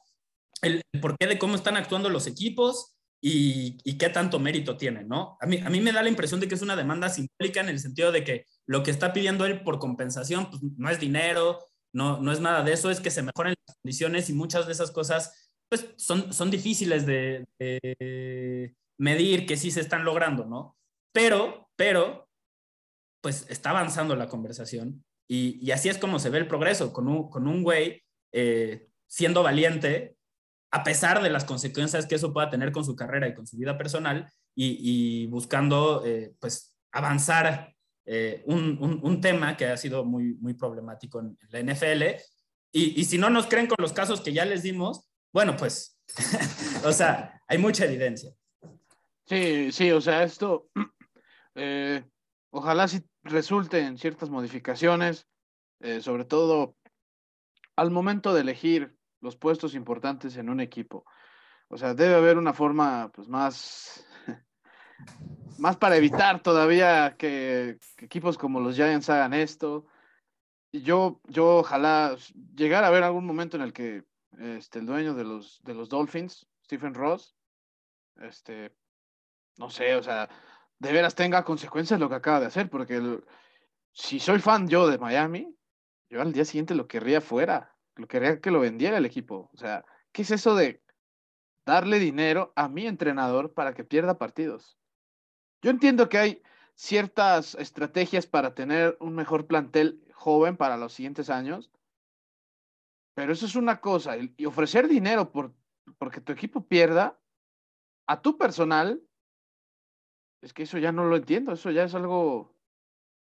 el, 0.65 0.81
porqué 1.01 1.27
de 1.27 1.39
cómo 1.39 1.55
están 1.55 1.77
actuando 1.77 2.09
los 2.09 2.27
equipos 2.27 2.95
y, 3.21 3.77
qué 3.97 4.09
tanto 4.09 4.39
mérito 4.39 4.77
tienen, 4.77 5.07
¿no? 5.07 5.37
A 5.41 5.47
mí, 5.47 5.57
a 5.57 5.69
mí 5.69 5.81
me 5.81 5.91
da 5.91 6.03
la 6.03 6.09
impresión 6.09 6.39
de 6.39 6.47
que 6.47 6.55
es 6.55 6.61
una 6.61 6.75
demanda 6.75 7.09
simbólica 7.09 7.61
en 7.61 7.69
el 7.69 7.79
sentido 7.79 8.11
de 8.11 8.23
que 8.23 8.45
lo 8.67 8.83
que 8.83 8.91
está 8.91 9.13
pidiendo 9.13 9.45
él 9.45 9.63
por 9.63 9.79
compensación 9.79 10.49
pues, 10.49 10.61
no 10.77 10.89
es 10.89 10.99
dinero, 10.99 11.59
no, 11.93 12.19
no 12.19 12.31
es 12.31 12.39
nada 12.39 12.61
de 12.61 12.73
eso, 12.73 12.91
es 12.91 12.99
que 12.99 13.09
se 13.09 13.23
mejoren 13.23 13.55
las 13.67 13.77
condiciones 13.77 14.29
y 14.29 14.33
muchas 14.33 14.67
de 14.67 14.73
esas 14.73 14.91
cosas 14.91 15.49
pues, 15.69 15.87
son, 15.97 16.33
son 16.33 16.51
difíciles 16.51 17.05
de, 17.05 17.45
medir 18.97 19.45
que 19.45 19.57
sí 19.57 19.71
se 19.71 19.81
están 19.81 20.05
logrando, 20.05 20.45
¿no? 20.45 20.77
Pero, 21.11 21.69
pero, 21.75 22.29
pues 23.21 23.45
está 23.49 23.71
avanzando 23.71 24.15
la 24.15 24.27
conversación 24.27 25.03
y, 25.27 25.71
así 25.71 25.89
es 25.89 25.97
como 25.97 26.19
se 26.19 26.29
ve 26.29 26.37
el 26.37 26.47
progreso, 26.47 26.93
con 26.93 27.07
un, 27.07 27.29
con 27.29 27.47
un 27.47 27.63
güey 27.63 28.03
eh, 28.31 28.87
siendo 29.07 29.43
valiente 29.43 30.15
a 30.71 30.83
pesar 30.83 31.23
de 31.23 31.29
las 31.29 31.45
consecuencias 31.45 32.05
que 32.05 32.15
eso 32.15 32.33
pueda 32.33 32.49
tener 32.49 32.73
con 32.73 32.83
su 32.83 32.97
carrera 32.97 33.29
y 33.29 33.33
con 33.33 33.47
su 33.47 33.55
vida 33.55 33.77
personal, 33.77 34.29
y, 34.57 35.25
buscando 35.27 36.05
eh, 36.05 36.33
pues 36.39 36.75
avanzar 36.91 37.73
eh, 38.05 38.43
un, 38.45 39.19
tema 39.21 39.57
que 39.57 39.67
ha 39.67 39.77
sido 39.77 40.05
muy, 40.05 40.33
muy 40.35 40.53
problemático 40.53 41.19
en, 41.19 41.37
la 41.49 41.61
NFL. 41.61 42.03
Y, 42.73 43.05
si 43.05 43.17
no 43.17 43.29
nos 43.29 43.47
creen 43.47 43.67
con 43.67 43.77
los 43.79 43.93
casos 43.93 44.21
que 44.21 44.33
ya 44.33 44.45
les 44.45 44.63
dimos, 44.63 45.09
bueno, 45.33 45.55
pues, 45.55 45.97
o 46.83 46.91
sea, 46.91 47.41
hay 47.47 47.57
mucha 47.57 47.85
evidencia. 47.85 48.31
Sí, 49.25 49.71
sí, 49.71 49.91
o 49.91 50.01
sea, 50.01 50.23
esto, 50.23 50.69
eh, 51.55 52.03
ojalá 52.51 52.87
sí 52.87 53.03
resulte 53.23 53.79
en 53.79 53.97
ciertas 53.97 54.29
modificaciones, 54.29 55.27
sobre 56.01 56.25
todo 56.25 56.75
al 57.75 57.91
momento 57.91 58.33
de 58.33 58.41
elegir 58.41 58.95
los 59.21 59.35
puestos 59.35 59.75
importantes 59.75 60.37
en 60.37 60.49
un 60.49 60.59
equipo. 60.59 61.05
O 61.67 61.77
sea, 61.77 61.93
debe 61.93 62.15
haber 62.15 62.37
una 62.37 62.53
forma 62.53 63.11
pues, 63.11 63.27
más, 63.27 64.05
más 65.57 65.77
para 65.77 65.97
evitar 65.97 66.41
todavía 66.41 67.15
que, 67.17 67.79
equipos 67.97 68.37
como 68.37 68.59
los 68.59 68.75
Giants 68.75 69.09
hagan 69.09 69.33
esto. 69.33 69.85
Y 70.71 70.81
yo, 70.81 71.21
yo 71.27 71.57
ojalá 71.57 72.15
llegar 72.55 72.83
a 72.83 72.89
ver 72.89 73.03
algún 73.03 73.25
momento 73.25 73.57
en 73.57 73.63
el 73.63 73.73
que 73.73 74.03
este, 74.37 74.79
el 74.79 74.85
dueño 74.85 75.13
de 75.13 75.23
los, 75.23 75.61
de 75.63 75.73
los 75.73 75.89
Dolphins, 75.89 76.47
Stephen 76.65 76.93
Ross, 76.93 77.35
este, 78.17 78.75
no 79.57 79.69
sé, 79.69 79.95
o 79.95 80.03
sea, 80.03 80.29
de 80.79 80.91
veras 80.91 81.15
tenga 81.15 81.43
consecuencias 81.43 81.99
lo 81.99 82.09
que 82.09 82.15
acaba 82.15 82.39
de 82.39 82.47
hacer, 82.47 82.69
porque 82.69 83.21
si 83.91 84.19
soy 84.19 84.39
fan 84.39 84.67
yo 84.67 84.87
de 84.87 84.97
Miami, 84.97 85.55
yo 86.09 86.21
al 86.21 86.33
día 86.33 86.45
siguiente 86.45 86.75
lo 86.75 86.87
querría 86.87 87.21
fuera 87.21 87.75
lo 87.95 88.07
quería 88.07 88.41
que 88.41 88.51
lo 88.51 88.59
vendiera 88.59 88.97
el 88.97 89.05
equipo. 89.05 89.49
O 89.53 89.57
sea, 89.57 89.85
¿qué 90.11 90.23
es 90.23 90.31
eso 90.31 90.55
de 90.55 90.83
darle 91.65 91.99
dinero 91.99 92.53
a 92.55 92.67
mi 92.67 92.87
entrenador 92.87 93.53
para 93.53 93.73
que 93.73 93.83
pierda 93.83 94.17
partidos? 94.17 94.77
Yo 95.61 95.71
entiendo 95.71 96.09
que 96.09 96.17
hay 96.17 96.43
ciertas 96.75 97.55
estrategias 97.55 98.27
para 98.27 98.53
tener 98.53 98.97
un 98.99 99.15
mejor 99.15 99.47
plantel 99.47 100.03
joven 100.13 100.57
para 100.57 100.77
los 100.77 100.93
siguientes 100.93 101.29
años, 101.29 101.71
pero 103.13 103.31
eso 103.31 103.45
es 103.45 103.55
una 103.55 103.79
cosa, 103.79 104.17
y 104.17 104.45
ofrecer 104.45 104.89
dinero 104.89 105.31
por, 105.31 105.55
porque 105.97 106.19
tu 106.19 106.33
equipo 106.33 106.67
pierda 106.67 107.17
a 108.07 108.21
tu 108.21 108.37
personal, 108.37 109.01
es 110.41 110.53
que 110.53 110.63
eso 110.63 110.77
ya 110.77 110.91
no 110.91 111.05
lo 111.05 111.15
entiendo, 111.15 111.53
eso 111.53 111.71
ya 111.71 111.83
es 111.83 111.95
algo 111.95 112.55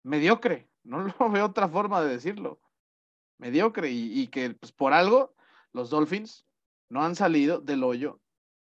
mediocre, 0.02 0.68
no 0.84 1.02
lo 1.02 1.30
veo 1.30 1.46
otra 1.46 1.68
forma 1.68 2.02
de 2.02 2.10
decirlo. 2.10 2.60
mediocre 3.38 3.90
y, 3.90 4.26
que 4.28 4.50
pues, 4.50 4.72
por 4.72 4.92
algo 4.92 5.34
los 5.72 5.90
Dolphins 5.90 6.46
no 6.88 7.04
han 7.04 7.14
salido 7.16 7.60
del 7.60 7.84
hoyo 7.84 8.20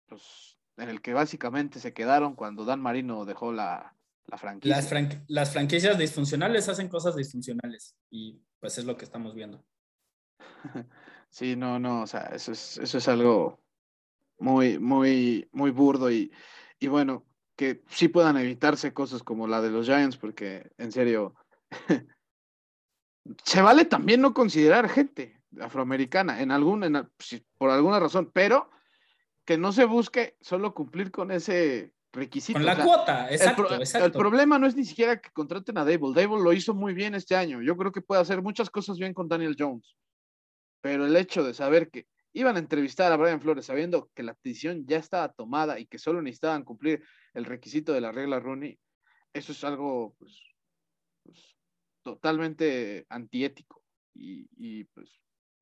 pues, 0.07 0.57
en 0.77 0.89
el 0.89 1.01
que 1.01 1.13
básicamente 1.13 1.79
se 1.79 1.93
quedaron 1.93 2.35
cuando 2.35 2.65
Dan 2.65 2.81
Marino 2.81 3.25
dejó 3.25 3.51
la, 3.51 3.95
franquicia. 4.37 4.75
Las, 4.75 4.91
las, 5.27 5.51
franquicias 5.51 5.97
disfuncionales 5.97 6.69
hacen 6.69 6.87
cosas 6.87 7.15
disfuncionales 7.15 7.95
y 8.09 8.41
pues 8.59 8.77
es 8.77 8.85
lo 8.85 8.97
que 8.97 9.05
estamos 9.05 9.33
viendo. 9.35 9.63
Sí, 11.33 11.55
no, 11.55 11.79
no, 11.79 12.03
o 12.03 12.05
sea, 12.07 12.25
eso 12.27 12.51
es, 12.51 12.77
eso 12.77 12.99
es 12.99 13.07
algo 13.07 13.59
muy, 14.37 14.77
muy, 14.77 15.49
muy 15.51 15.71
burdo 15.71 16.11
y, 16.11 16.31
y 16.77 16.87
bueno, 16.87 17.25
que 17.55 17.83
sí 17.89 18.07
puedan 18.07 18.37
evitarse 18.37 18.93
cosas 18.93 19.23
como 19.23 19.47
la 19.47 19.61
de 19.61 19.69
los 19.69 19.85
Giants, 19.85 20.17
porque 20.17 20.71
en 20.77 20.91
serio, 20.91 21.35
se 23.43 23.61
vale 23.61 23.85
también 23.85 24.21
no 24.21 24.33
considerar 24.33 24.89
gente 24.89 25.41
afroamericana 25.59 26.41
en 26.41 26.51
algún, 26.51 26.83
en, 26.83 27.09
por 27.57 27.69
alguna 27.69 27.99
razón, 27.99 28.31
pero 28.33 28.69
que 29.45 29.57
no 29.57 29.71
se 29.71 29.85
busque 29.85 30.37
solo 30.41 30.73
cumplir 30.73 31.11
con 31.11 31.31
ese 31.31 31.93
requisito. 32.11 32.59
Con 32.59 32.65
la 32.65 32.83
cuota, 32.83 33.29
exacto 33.29 33.73
el, 33.73 33.81
el, 33.81 34.11
problema 34.11 34.57
no 34.57 34.67
es 34.67 34.75
ni 34.75 34.85
siquiera 34.85 35.19
que 35.19 35.29
contraten 35.31 35.77
a 35.77 35.85
Dable. 35.85 36.13
Dable 36.13 36.41
lo 36.41 36.53
hizo 36.53 36.73
muy 36.73 36.93
bien 36.93 37.13
este 37.15 37.35
año. 37.35 37.61
Yo 37.61 37.75
creo 37.75 37.91
que 37.91 38.01
puede 38.01 38.21
hacer 38.21 38.41
muchas 38.41 38.69
cosas 38.69 38.97
bien 38.97 39.13
con 39.13 39.27
Daniel 39.27 39.55
Jones. 39.57 39.95
Pero 40.81 41.05
el 41.05 41.15
hecho 41.15 41.43
de 41.43 41.53
saber 41.53 41.89
que 41.89 42.07
iban 42.33 42.55
a 42.55 42.59
entrevistar 42.59 43.11
a 43.11 43.17
Brian 43.17 43.41
Flores 43.41 43.65
sabiendo 43.65 44.09
que 44.13 44.23
la 44.23 44.35
decisión 44.43 44.85
ya 44.85 44.97
estaba 44.97 45.31
tomada 45.31 45.79
y 45.79 45.85
que 45.85 45.99
solo 45.99 46.21
necesitaban 46.21 46.63
cumplir 46.63 47.03
el 47.33 47.45
requisito 47.45 47.93
de 47.93 48.01
la 48.01 48.11
regla 48.11 48.39
Rooney, 48.39 48.77
eso 49.33 49.51
es 49.51 49.63
algo 49.63 50.15
pues, 50.17 50.37
pues, 51.23 51.55
totalmente 52.03 53.05
antiético 53.09 53.83
y, 54.15 54.83
pues 54.85 55.09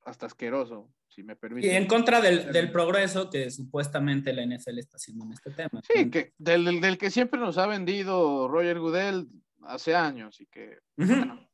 hasta 0.03 0.25
asqueroso, 0.25 0.91
si 1.07 1.23
me 1.23 1.35
permite. 1.35 1.67
Y 1.67 1.71
en 1.71 1.87
contra 1.87 2.19
del, 2.19 2.71
progreso 2.71 3.29
que 3.29 3.51
supuestamente 3.51 4.33
la 4.33 4.43
NFL 4.43 4.79
está 4.79 4.97
haciendo 4.97 5.25
en 5.25 5.33
este 5.33 5.51
tema. 5.51 5.81
Sí, 5.83 6.09
que, 6.09 6.33
del, 6.39 6.97
que 6.97 7.11
siempre 7.11 7.39
nos 7.39 7.57
ha 7.59 7.67
vendido 7.67 8.47
Roger 8.47 8.79
Goodell 8.79 9.27
hace 9.63 9.95
años 9.95 10.41
y 10.41 10.47
que 10.47 10.79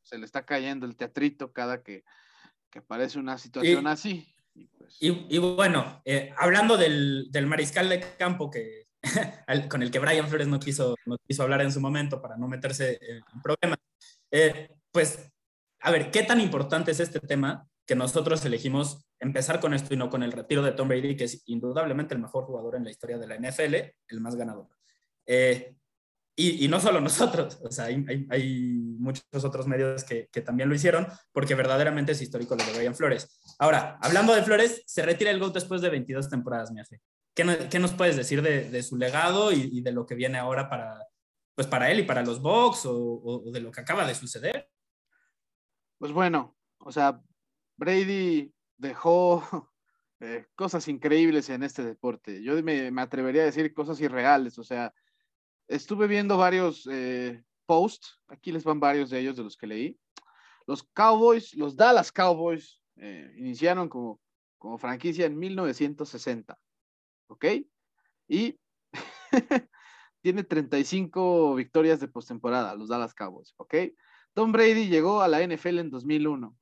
se 0.01 0.17
le 0.17 0.25
está 0.25 0.45
cayendo 0.45 0.85
el 0.85 0.95
teatrito 0.95 1.51
cada 1.51 1.83
que, 1.83 2.05
que 2.69 2.79
aparece 2.79 3.19
una 3.19 3.37
situación 3.37 3.85
así. 3.85 4.25
Pues, 4.77 4.97
y, 4.99 5.37
bueno, 5.37 6.01
eh, 6.05 6.33
hablando 6.37 6.77
del, 6.77 7.29
mariscal 7.45 7.89
de 7.89 7.99
campo 8.17 8.49
que, 8.49 8.87
con 9.69 9.83
el 9.83 9.91
que 9.91 9.99
Brian 9.99 10.27
Flores 10.27 10.47
no 10.47 10.59
quiso, 10.59 10.95
no 11.05 11.17
quiso 11.19 11.43
hablar 11.43 11.61
en 11.61 11.71
su 11.71 11.79
momento 11.79 12.21
para 12.21 12.37
no 12.37 12.47
meterse 12.47 12.99
en 13.01 13.41
problemas, 13.41 13.79
eh, 14.31 14.69
pues, 14.91 15.31
a 15.81 15.91
ver, 15.91 16.11
¿qué 16.11 16.23
tan 16.23 16.41
importante 16.41 16.91
es 16.91 16.99
este 16.99 17.19
tema 17.19 17.67
que 17.85 17.95
nosotros 17.95 18.43
elegimos 18.43 19.05
empezar 19.19 19.59
con 19.59 19.73
esto 19.73 19.93
y 19.93 19.97
no 19.97 20.09
con 20.09 20.23
el 20.23 20.31
retiro 20.31 20.61
de 20.61 20.71
Tom 20.71 20.87
Brady, 20.87 21.15
que 21.15 21.25
es 21.25 21.43
indudablemente 21.45 22.13
el 22.13 22.21
mejor 22.21 22.45
jugador 22.45 22.75
en 22.75 22.83
la 22.83 22.91
historia 22.91 23.17
de 23.17 23.27
la 23.27 23.35
NFL, 23.35 23.75
el 24.07 24.21
más 24.21 24.35
ganador? 24.35 24.67
Eh, 25.25 25.76
y, 26.39 26.67
no 26.67 26.79
solo 26.79 27.01
nosotros, 27.01 27.59
o 27.63 27.71
sea, 27.71 27.85
hay, 27.85 28.95
muchos 28.99 29.25
otros 29.43 29.65
medios 29.65 30.03
que, 30.03 30.29
también 30.45 30.69
lo 30.69 30.75
hicieron, 30.75 31.07
porque 31.31 31.55
verdaderamente 31.55 32.11
es 32.11 32.21
histórico 32.21 32.55
lo 32.55 32.63
de 32.63 32.73
Brian 32.73 32.93
Flores. 32.93 33.41
Ahora, 33.57 33.97
hablando 34.03 34.35
de 34.35 34.43
Flores, 34.43 34.83
se 34.85 35.01
retira 35.01 35.31
el 35.31 35.39
GOAT 35.39 35.55
después 35.55 35.81
de 35.81 35.89
22 35.89 36.29
temporadas, 36.29 36.71
me 36.71 36.81
hace. 36.81 37.01
¿Qué, 37.33 37.67
¿Qué, 37.71 37.79
nos 37.79 37.93
puedes 37.93 38.15
decir 38.15 38.43
de, 38.43 38.83
su 38.83 38.97
legado 38.97 39.51
y, 39.51 39.81
de 39.81 39.91
lo 39.91 40.05
que 40.05 40.13
viene 40.13 40.37
ahora 40.37 40.69
para, 40.69 41.07
pues 41.55 41.65
para 41.65 41.89
él 41.89 42.01
y 42.01 42.03
para 42.03 42.21
los 42.21 42.39
Bucks 42.39 42.83
o, 42.85 43.41
de 43.51 43.59
lo 43.59 43.71
que 43.71 43.81
acaba 43.81 44.05
de 44.05 44.13
suceder? 44.13 44.69
Pues 45.97 46.11
bueno, 46.11 46.55
o 46.77 46.91
sea, 46.91 47.19
Brady 47.77 48.53
dejó 48.77 49.41
eh, 50.19 50.45
cosas 50.53 50.87
increíbles 50.87 51.49
en 51.49 51.63
este 51.63 51.83
deporte. 51.83 52.43
Yo 52.43 52.61
me, 52.61 52.91
me 52.91 53.01
atrevería 53.01 53.41
a 53.41 53.45
decir 53.45 53.73
cosas 53.73 53.99
irreales, 54.01 54.59
o 54.59 54.63
sea, 54.63 54.93
estuve 55.67 56.07
viendo 56.07 56.37
varios 56.37 56.87
eh, 56.91 57.43
posts, 57.65 58.19
aquí 58.27 58.51
les 58.51 58.63
van 58.63 58.79
varios 58.79 59.09
de 59.09 59.19
ellos 59.19 59.35
de 59.35 59.43
los 59.43 59.57
que 59.57 59.67
leí. 59.67 59.99
Los 60.65 60.83
Cowboys, 60.83 61.53
los 61.53 61.75
Dallas 61.75 62.11
Cowboys, 62.11 62.81
eh, 62.97 63.33
iniciaron 63.37 63.89
como, 63.89 64.19
como 64.57 64.77
franquicia 64.77 65.25
en 65.25 65.37
1960, 65.37 66.57
¿ok? 67.27 67.45
Y 68.27 68.59
tiene 70.21 70.43
35 70.43 71.55
victorias 71.55 71.99
de 71.99 72.07
postemporada, 72.07 72.75
los 72.75 72.89
Dallas 72.89 73.13
Cowboys, 73.13 73.53
¿ok? 73.57 73.75
Tom 74.33 74.51
Brady 74.51 74.87
llegó 74.87 75.21
a 75.21 75.27
la 75.27 75.41
NFL 75.45 75.79
en 75.79 75.89
2001 75.89 76.55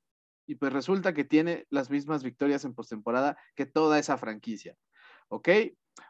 y 0.47 0.55
pues 0.55 0.71
resulta 0.71 1.13
que 1.13 1.23
tiene 1.23 1.65
las 1.69 1.89
mismas 1.89 2.23
victorias 2.23 2.63
en 2.65 2.75
postemporada 2.75 3.37
que 3.55 3.65
toda 3.65 3.97
esa 3.97 4.17
franquicia, 4.17 4.77
¿ok? 5.29 5.49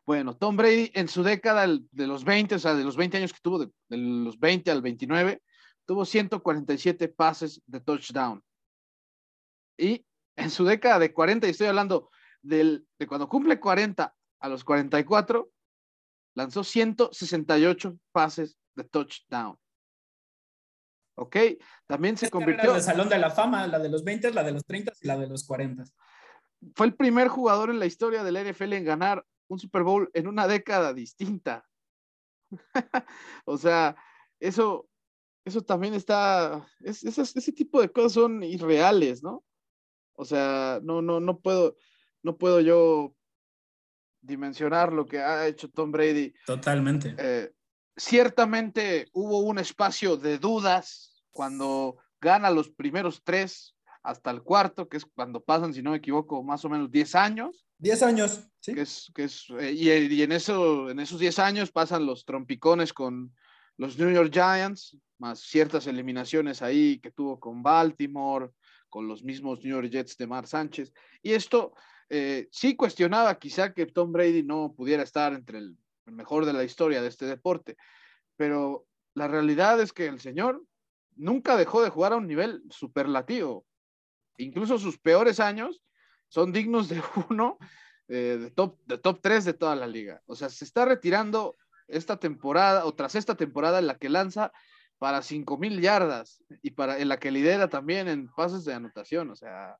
Bueno, 0.05 0.35
Tom 0.35 0.55
Brady 0.55 0.91
en 0.93 1.07
su 1.07 1.23
década 1.23 1.65
de 1.67 2.07
los 2.07 2.23
20, 2.23 2.55
o 2.55 2.59
sea, 2.59 2.75
de 2.75 2.83
los 2.83 2.95
20 2.95 3.17
años 3.17 3.33
que 3.33 3.39
tuvo, 3.41 3.59
de, 3.59 3.71
los 3.89 4.39
20 4.39 4.69
al 4.71 4.81
29, 4.81 5.41
tuvo 5.85 6.05
147 6.05 7.07
pases 7.09 7.61
de 7.65 7.79
touchdown. 7.79 8.43
Y 9.77 10.05
en 10.35 10.51
su 10.51 10.63
década 10.63 10.99
de 10.99 11.13
40, 11.13 11.47
y 11.47 11.51
estoy 11.51 11.67
hablando 11.67 12.09
del, 12.41 12.85
de 12.99 13.07
cuando 13.07 13.27
cumple 13.27 13.59
40 13.59 14.15
a 14.39 14.49
los 14.49 14.63
44, 14.63 15.49
lanzó 16.35 16.63
168 16.63 17.97
pases 18.11 18.57
de 18.75 18.83
touchdown. 18.83 19.57
¿Ok? 21.17 21.37
También 21.87 22.17
se 22.17 22.29
convirtió. 22.29 22.71
En 22.71 22.75
el 22.75 22.81
Salón 22.81 23.09
de 23.09 23.17
la 23.17 23.31
Fama, 23.31 23.65
la 23.67 23.79
de 23.79 23.89
los 23.89 24.03
20, 24.03 24.31
la 24.33 24.43
de 24.43 24.51
los 24.51 24.65
30 24.65 24.93
y 25.01 25.07
la 25.07 25.17
de 25.17 25.27
los 25.27 25.45
40. 25.45 25.83
Fue 26.75 26.85
el 26.85 26.95
primer 26.95 27.27
jugador 27.29 27.69
en 27.69 27.79
la 27.79 27.85
historia 27.85 28.23
del 28.23 28.51
NFL 28.51 28.73
en 28.73 28.83
ganar 28.83 29.25
un 29.47 29.59
Super 29.59 29.83
Bowl 29.83 30.09
en 30.13 30.27
una 30.27 30.47
década 30.47 30.93
distinta. 30.93 31.67
o 33.45 33.57
sea, 33.57 33.95
eso, 34.39 34.87
eso 35.45 35.61
también 35.61 35.93
está, 35.93 36.65
ese 36.81 37.51
tipo 37.51 37.81
de 37.81 37.91
cosas 37.91 38.13
son 38.13 38.43
irreales, 38.43 39.23
¿no? 39.23 39.43
O 40.13 40.25
sea, 40.25 40.79
no, 40.83 41.01
no, 41.01 41.19
no 41.19 41.39
puedo, 41.39 41.75
no 42.23 42.37
puedo 42.37 42.61
yo 42.61 43.13
dimensionar 44.21 44.93
lo 44.93 45.05
que 45.05 45.19
ha 45.19 45.47
hecho 45.47 45.69
Tom 45.69 45.91
Brady. 45.91 46.33
Totalmente. 46.45 47.15
Eh, 47.17 47.53
ciertamente 47.95 49.07
hubo 49.13 49.39
un 49.39 49.59
espacio 49.59 50.17
de 50.17 50.37
dudas 50.37 51.23
cuando 51.31 51.97
gana 52.19 52.49
los 52.49 52.69
primeros 52.69 53.21
tres 53.23 53.75
hasta 54.03 54.31
el 54.31 54.41
cuarto, 54.41 54.87
que 54.87 54.97
es 54.97 55.05
cuando 55.05 55.43
pasan, 55.43 55.73
si 55.73 55.81
no 55.81 55.91
me 55.91 55.97
equivoco, 55.97 56.43
más 56.43 56.63
o 56.65 56.69
menos 56.69 56.91
10 56.91 57.15
años. 57.15 57.64
10 57.77 58.03
años, 58.03 58.47
sí. 58.59 58.73
Que 58.73 58.81
es, 58.81 59.11
que 59.13 59.23
es, 59.25 59.45
eh, 59.59 59.71
y, 59.73 60.21
en, 60.21 60.31
eso, 60.31 60.89
en 60.89 60.99
esos 60.99 61.19
10 61.19 61.39
años 61.39 61.71
pasan 61.71 62.05
los 62.05 62.25
trompicones 62.25 62.93
con 62.93 63.35
los 63.77 63.97
New 63.97 64.11
York 64.11 64.31
Giants, 64.31 64.97
más 65.17 65.41
ciertas 65.41 65.87
eliminaciones 65.87 66.61
ahí 66.61 66.99
que 66.99 67.11
tuvo 67.11 67.39
con 67.39 67.61
Baltimore, 67.61 68.49
con 68.89 69.07
los 69.07 69.23
mismos 69.23 69.63
New 69.63 69.75
York 69.75 69.89
Jets 69.89 70.17
de 70.17 70.27
Mar 70.27 70.47
Sánchez. 70.47 70.93
Y 71.21 71.33
esto 71.33 71.73
eh, 72.09 72.47
sí 72.51 72.75
cuestionaba 72.75 73.37
quizá 73.37 73.73
que 73.73 73.85
Tom 73.87 74.11
Brady 74.11 74.43
no 74.43 74.73
pudiera 74.75 75.03
estar 75.03 75.33
entre 75.33 75.57
el, 75.57 75.77
el 76.05 76.13
mejor 76.13 76.45
de 76.45 76.53
la 76.53 76.63
historia 76.63 77.01
de 77.01 77.09
este 77.09 77.25
deporte, 77.25 77.75
pero 78.37 78.85
la 79.13 79.27
realidad 79.27 79.81
es 79.81 79.91
que 79.91 80.07
el 80.07 80.19
señor 80.19 80.63
nunca 81.15 81.57
dejó 81.57 81.81
de 81.81 81.89
jugar 81.89 82.13
a 82.13 82.17
un 82.17 82.27
nivel 82.27 82.63
superlativo 82.69 83.65
incluso 84.37 84.77
sus 84.77 84.97
peores 84.99 85.39
años 85.39 85.81
son 86.35 86.51
dignos 86.51 86.89
de 86.89 87.01
uno 87.29 87.57
eh, 88.09 88.37
de, 88.41 88.51
top, 88.51 88.77
de 88.85 88.97
top 88.97 89.19
3 89.21 89.45
de 89.45 89.53
toda 89.53 89.73
la 89.73 89.87
liga. 89.87 90.21
O 90.25 90.35
sea, 90.35 90.49
se 90.49 90.65
está 90.65 90.83
retirando 90.83 91.55
esta 91.87 92.17
temporada 92.17 92.85
o 92.85 92.93
tras 92.93 93.15
esta 93.15 93.35
temporada 93.35 93.79
en 93.79 93.87
la 93.87 93.95
que 93.95 94.09
lanza 94.09 94.51
para 94.97 95.21
5 95.21 95.57
mil 95.57 95.79
yardas 95.79 96.43
y 96.61 96.71
para, 96.71 96.99
en 96.99 97.07
la 97.07 97.17
que 97.17 97.31
lidera 97.31 97.69
también 97.69 98.09
en 98.09 98.27
pases 98.27 98.65
de 98.65 98.73
anotación. 98.73 99.29
O 99.29 99.35
sea, 99.37 99.77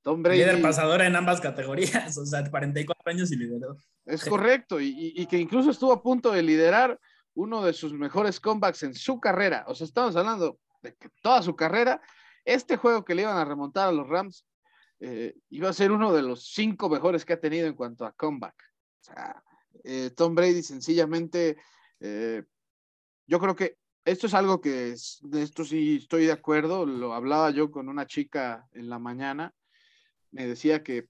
Tom 0.00 0.22
Brady. 0.22 0.38
Líder 0.38 0.62
pasadora 0.62 1.06
en 1.06 1.16
ambas 1.16 1.38
categorías, 1.38 2.16
o 2.16 2.24
sea, 2.24 2.48
44 2.48 3.10
años 3.12 3.30
y 3.30 3.36
lideró. 3.36 3.76
Es 4.06 4.24
correcto, 4.24 4.80
y, 4.80 5.12
y, 5.14 5.26
que 5.26 5.36
incluso 5.36 5.70
estuvo 5.70 5.92
a 5.92 6.02
punto 6.02 6.32
de 6.32 6.42
liderar 6.42 6.98
uno 7.34 7.62
de 7.62 7.74
sus 7.74 7.92
mejores 7.92 8.40
comebacks 8.40 8.82
en 8.84 8.94
su 8.94 9.20
carrera. 9.20 9.64
O 9.68 9.74
sea, 9.74 9.84
estamos 9.84 10.16
hablando 10.16 10.58
de 10.82 10.94
que 10.94 11.10
toda 11.20 11.42
su 11.42 11.54
carrera 11.54 12.00
este 12.46 12.78
juego 12.78 13.04
que 13.04 13.14
le 13.14 13.22
iban 13.22 13.36
a 13.36 13.44
remontar 13.44 13.88
a 13.88 13.92
los 13.92 14.08
Rams 14.08 14.46
eh, 15.00 15.34
iba 15.50 15.68
a 15.68 15.72
ser 15.72 15.92
uno 15.92 16.12
de 16.12 16.22
los 16.22 16.44
cinco 16.52 16.88
mejores 16.88 17.24
que 17.24 17.32
ha 17.32 17.40
tenido 17.40 17.66
en 17.66 17.74
cuanto 17.74 18.04
a 18.04 18.12
comeback. 18.12 18.54
O 19.08 19.12
eh, 19.84 20.10
Tom 20.14 20.34
Brady 20.34 20.62
sencillamente, 20.62 21.56
eh, 22.00 22.44
yo 23.26 23.40
creo 23.40 23.56
que 23.56 23.78
esto 24.04 24.26
es 24.26 24.34
algo 24.34 24.60
que 24.60 24.94
de 25.22 25.42
esto 25.42 25.64
sí 25.64 25.96
estoy 25.96 26.26
de 26.26 26.32
acuerdo. 26.32 26.84
Lo 26.86 27.14
hablaba 27.14 27.50
yo 27.50 27.70
con 27.70 27.88
una 27.88 28.06
chica 28.06 28.68
en 28.72 28.88
la 28.88 28.98
mañana. 28.98 29.54
Me 30.32 30.46
decía 30.46 30.82
que, 30.82 31.08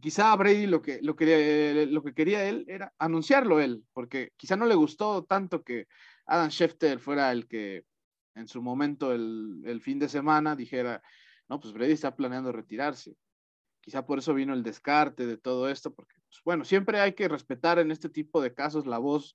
quizá 0.00 0.34
Brady 0.36 0.66
lo 0.66 0.82
que, 0.82 1.00
lo, 1.02 1.16
que, 1.16 1.86
lo 1.90 2.02
que 2.02 2.14
quería 2.14 2.48
él 2.48 2.64
era 2.68 2.94
anunciarlo 2.98 3.60
él, 3.60 3.84
porque 3.92 4.32
quizá 4.36 4.56
no 4.56 4.66
le 4.66 4.74
gustó 4.74 5.24
tanto 5.24 5.62
que 5.62 5.86
Adam 6.26 6.50
Schefter 6.50 7.00
fuera 7.00 7.32
el 7.32 7.48
que 7.48 7.84
en 8.34 8.48
su 8.48 8.62
momento 8.62 9.12
el, 9.12 9.80
fin 9.82 9.98
de 9.98 10.08
semana 10.08 10.54
dijera, 10.54 11.02
no, 11.48 11.60
pues 11.60 11.72
Brady 11.72 11.92
está 11.92 12.14
planeando 12.14 12.52
retirarse. 12.52 13.16
Quizá 13.80 14.04
por 14.04 14.18
eso 14.18 14.34
vino 14.34 14.52
el 14.52 14.62
descarte 14.62 15.26
de 15.26 15.38
todo 15.38 15.68
esto, 15.68 15.94
porque, 15.94 16.14
pues, 16.28 16.40
bueno, 16.44 16.64
siempre 16.64 17.00
hay 17.00 17.14
que 17.14 17.28
respetar 17.28 17.78
en 17.78 17.90
este 17.90 18.08
tipo 18.08 18.42
de 18.42 18.52
casos 18.52 18.86
la 18.86 18.98
voz, 18.98 19.34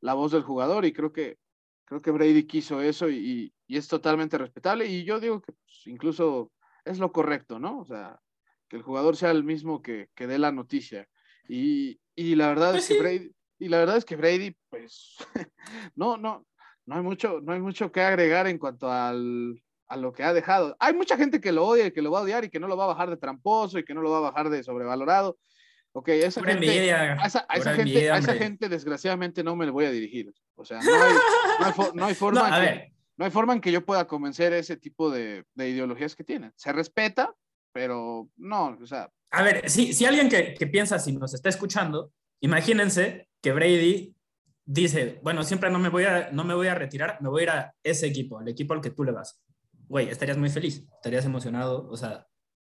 la 0.00 0.14
voz 0.14 0.32
del 0.32 0.42
jugador 0.42 0.84
y 0.84 0.92
creo 0.92 1.12
que, 1.12 1.38
creo 1.84 2.00
que 2.00 2.10
Brady 2.10 2.46
quiso 2.46 2.80
eso 2.80 3.08
y, 3.08 3.54
es 3.68 3.88
totalmente 3.88 4.36
respetable 4.36 4.84
y 4.86 5.02
yo 5.04 5.18
digo 5.18 5.40
que 5.40 5.52
pues, 5.52 5.86
incluso 5.86 6.52
es 6.84 6.98
lo 6.98 7.10
correcto, 7.10 7.58
¿no? 7.58 7.78
O 7.80 7.84
sea, 7.86 8.20
que 8.68 8.76
el 8.76 8.82
jugador 8.82 9.16
sea 9.16 9.30
el 9.30 9.44
mismo 9.44 9.80
que, 9.80 10.10
que 10.14 10.26
dé 10.26 10.38
la 10.38 10.52
noticia. 10.52 11.08
Y, 11.48 11.98
y 12.14 12.34
la 12.34 12.48
verdad 12.48 12.76
es 12.76 12.86
pues 12.86 12.88
que 12.88 13.02
Brady, 13.02 13.34
y 13.58 13.68
la 13.68 13.78
verdad 13.78 13.96
es 13.96 14.04
que 14.04 14.16
Brady, 14.16 14.56
pues, 14.68 15.16
no, 15.94 16.18
no, 16.18 16.46
no 16.84 16.96
hay 16.96 17.02
mucho, 17.02 17.40
no 17.40 17.52
hay 17.52 17.60
mucho 17.60 17.90
que 17.92 18.00
agregar 18.02 18.46
en 18.46 18.58
cuanto 18.58 18.90
al, 18.90 19.62
a 19.92 19.96
lo 19.96 20.12
que 20.14 20.24
ha 20.24 20.32
dejado. 20.32 20.74
Hay 20.80 20.94
mucha 20.94 21.18
gente 21.18 21.38
que 21.38 21.52
lo 21.52 21.66
odia 21.66 21.86
y 21.86 21.92
que 21.92 22.00
lo 22.00 22.10
va 22.10 22.20
a 22.20 22.22
odiar 22.22 22.44
y 22.44 22.48
que 22.48 22.58
no 22.58 22.66
lo 22.66 22.78
va 22.78 22.84
a 22.84 22.88
bajar 22.88 23.10
de 23.10 23.18
tramposo 23.18 23.78
y 23.78 23.84
que 23.84 23.92
no 23.92 24.00
lo 24.00 24.10
va 24.10 24.18
a 24.18 24.30
bajar 24.30 24.48
de 24.48 24.62
sobrevalorado. 24.62 25.38
Ok, 25.92 26.08
esa 26.08 26.42
gente, 26.42 26.94
a 26.94 27.26
esa, 27.26 27.44
gente, 27.74 28.10
a 28.10 28.16
esa 28.16 28.32
gente 28.32 28.70
desgraciadamente 28.70 29.44
no 29.44 29.54
me 29.54 29.66
le 29.66 29.70
voy 29.70 29.84
a 29.84 29.90
dirigir. 29.90 30.32
O 30.54 30.64
sea, 30.64 30.80
no 30.80 30.90
hay, 30.94 31.12
no 31.92 32.06
hay, 32.06 32.14
forma, 32.14 32.48
no, 32.48 32.64
en 32.64 32.94
no 33.18 33.24
hay 33.26 33.30
forma 33.30 33.52
en 33.52 33.60
que 33.60 33.70
yo 33.70 33.84
pueda 33.84 34.06
convencer 34.06 34.54
ese 34.54 34.78
tipo 34.78 35.10
de, 35.10 35.44
de, 35.54 35.68
ideologías 35.68 36.16
que 36.16 36.24
tienen. 36.24 36.54
Se 36.56 36.72
respeta, 36.72 37.34
pero 37.70 38.30
no, 38.36 38.78
o 38.82 38.86
sea. 38.86 39.10
A 39.30 39.42
ver, 39.42 39.68
si, 39.68 39.92
si 39.92 40.06
alguien 40.06 40.30
que, 40.30 40.54
que 40.54 40.66
piensa, 40.66 40.98
si 40.98 41.12
nos 41.12 41.34
está 41.34 41.50
escuchando, 41.50 42.12
imagínense 42.40 43.28
que 43.42 43.52
Brady 43.52 44.14
dice, 44.64 45.20
bueno, 45.22 45.42
siempre 45.42 45.68
no 45.68 45.78
me, 45.78 45.90
voy 45.90 46.04
a, 46.04 46.30
no 46.32 46.44
me 46.44 46.54
voy 46.54 46.68
a 46.68 46.74
retirar, 46.74 47.20
me 47.20 47.28
voy 47.28 47.40
a 47.40 47.44
ir 47.44 47.50
a 47.50 47.74
ese 47.82 48.06
equipo, 48.06 48.38
al 48.38 48.48
equipo 48.48 48.72
al 48.72 48.80
que 48.80 48.90
tú 48.90 49.04
le 49.04 49.12
vas. 49.12 49.38
Güey, 49.92 50.08
estarías 50.08 50.38
muy 50.38 50.48
feliz, 50.48 50.82
estarías 50.94 51.26
emocionado, 51.26 51.86
o 51.90 51.96
sea, 51.98 52.26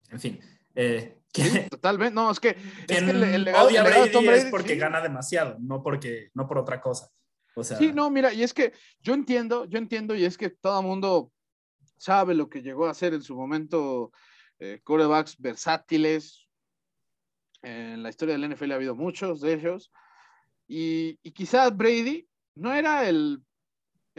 en 0.09 0.21
fin. 0.21 0.41
Eh, 0.75 1.21
totalmente, 1.71 2.15
no, 2.15 2.31
es 2.31 2.41
que, 2.41 2.49
es 2.49 2.87
que 2.87 2.97
el, 2.97 3.45
legado, 3.45 3.69
odia 3.69 3.83
Brady, 3.83 4.27
es 4.27 4.47
porque 4.47 4.77
gana 4.77 5.03
demasiado, 5.03 5.59
no, 5.61 5.83
porque, 5.83 6.31
no 6.33 6.49
por 6.49 6.57
otra 6.57 6.81
cosa. 6.81 7.11
O 7.55 7.63
sea, 7.63 7.77
sí, 7.77 7.93
no, 7.93 8.09
mira, 8.09 8.33
y 8.33 8.43
es 8.43 8.55
que 8.55 8.73
yo 9.03 9.13
entiendo, 9.13 9.67
yo 9.67 9.77
entiendo, 9.77 10.15
y 10.15 10.25
es 10.25 10.39
que 10.39 10.49
todo 10.49 10.81
el 10.81 10.87
mundo 10.87 11.31
sabe 11.99 12.35
lo 12.35 12.49
que 12.49 12.63
llegó 12.63 12.87
a 12.87 12.93
hacer 12.93 13.13
en 13.13 13.21
su 13.21 13.37
momento 13.37 14.13
eh, 14.59 14.81
corebacks 14.83 15.37
versátiles. 15.39 16.49
En 17.61 18.03
la 18.03 18.09
historia 18.09 18.39
del 18.39 18.51
NFL 18.51 18.73
ha 18.73 18.77
habido 18.77 18.95
muchos 18.95 19.43
de 19.43 19.53
ellos. 19.53 19.93
Y, 20.67 21.17
quizás 21.33 21.77
Brady 21.77 22.27
no 22.55 22.73
era 22.73 23.07
el, 23.07 23.43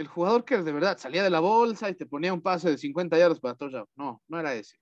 jugador 0.07 0.45
que 0.45 0.57
de 0.57 0.71
verdad 0.71 0.97
salía 0.97 1.23
de 1.23 1.29
la 1.29 1.39
bolsa 1.39 1.89
y 1.89 1.95
te 1.95 2.05
ponía 2.05 2.33
un 2.33 2.41
pase 2.41 2.69
de 2.69 2.77
50 2.77 3.17
yardas 3.17 3.39
para 3.39 3.55
touchdown. 3.55 3.87
No, 3.95 4.21
no 4.27 4.39
era 4.39 4.53
ese. 4.53 4.77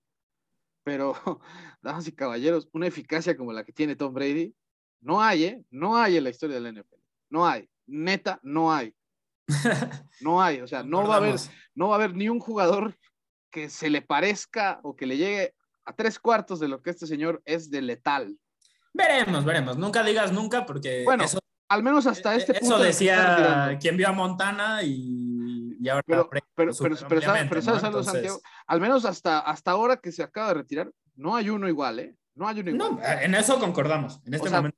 Pero, 0.83 1.13
damas 1.81 2.07
y 2.07 2.11
caballeros, 2.11 2.69
una 2.73 2.87
eficacia 2.87 3.35
como 3.35 3.53
la 3.53 3.63
que 3.63 3.73
tiene 3.73 3.95
Tom 3.95 4.13
Brady, 4.13 4.53
no 5.01 5.21
hay, 5.21 5.43
¿eh? 5.45 5.63
No 5.69 5.97
hay 5.97 6.17
en 6.17 6.23
la 6.25 6.29
historia 6.29 6.59
del 6.59 6.73
NFL. 6.73 6.99
No 7.29 7.47
hay. 7.47 7.69
Neta, 7.87 8.39
no 8.43 8.71
hay. 8.71 8.93
No 10.21 10.41
hay. 10.41 10.61
O 10.61 10.67
sea, 10.67 10.83
no 10.83 11.07
va 11.07 11.15
a 11.15 11.17
haber, 11.17 11.35
no 11.73 11.87
va 11.87 11.95
a 11.95 11.97
haber 11.97 12.15
ni 12.15 12.29
un 12.29 12.39
jugador 12.39 12.97
que 13.49 13.69
se 13.69 13.89
le 13.89 14.01
parezca 14.01 14.79
o 14.83 14.95
que 14.95 15.05
le 15.05 15.17
llegue 15.17 15.55
a 15.85 15.93
tres 15.93 16.19
cuartos 16.19 16.59
de 16.59 16.67
lo 16.67 16.81
que 16.81 16.91
este 16.91 17.07
señor 17.07 17.41
es 17.45 17.71
de 17.71 17.81
letal. 17.81 18.37
Veremos, 18.93 19.45
veremos. 19.45 19.77
Nunca 19.77 20.03
digas 20.03 20.31
nunca 20.31 20.65
porque 20.65 21.03
bueno, 21.03 21.23
eso 21.23 21.38
al 21.69 21.83
menos 21.83 22.07
hasta 22.07 22.35
este 22.35 22.53
punto. 22.55 22.75
Eso 22.75 22.83
decía 22.83 23.77
quien 23.79 23.95
vio 23.95 24.09
a 24.09 24.11
Montana 24.11 24.83
y, 24.83 25.77
y 25.79 25.87
ahora. 25.87 26.03
Pero, 26.05 26.29
pero, 26.29 26.73
pero, 26.75 27.21
¿sabes 27.61 27.83
algo, 27.83 28.03
Santiago? 28.03 28.41
Al 28.67 28.81
menos 28.81 29.05
hasta, 29.05 29.39
hasta 29.39 29.71
ahora 29.71 29.97
que 29.97 30.11
se 30.11 30.23
acaba 30.23 30.49
de 30.49 30.53
retirar, 30.55 30.91
no 31.15 31.35
hay 31.35 31.49
uno 31.49 31.67
igual, 31.67 31.99
¿eh? 31.99 32.15
No 32.35 32.47
hay 32.47 32.59
uno 32.59 32.71
igual. 32.71 32.95
No, 32.95 33.01
en 33.03 33.35
eso 33.35 33.59
concordamos. 33.59 34.19
En 34.25 34.33
este 34.33 34.49
momento. 34.49 34.77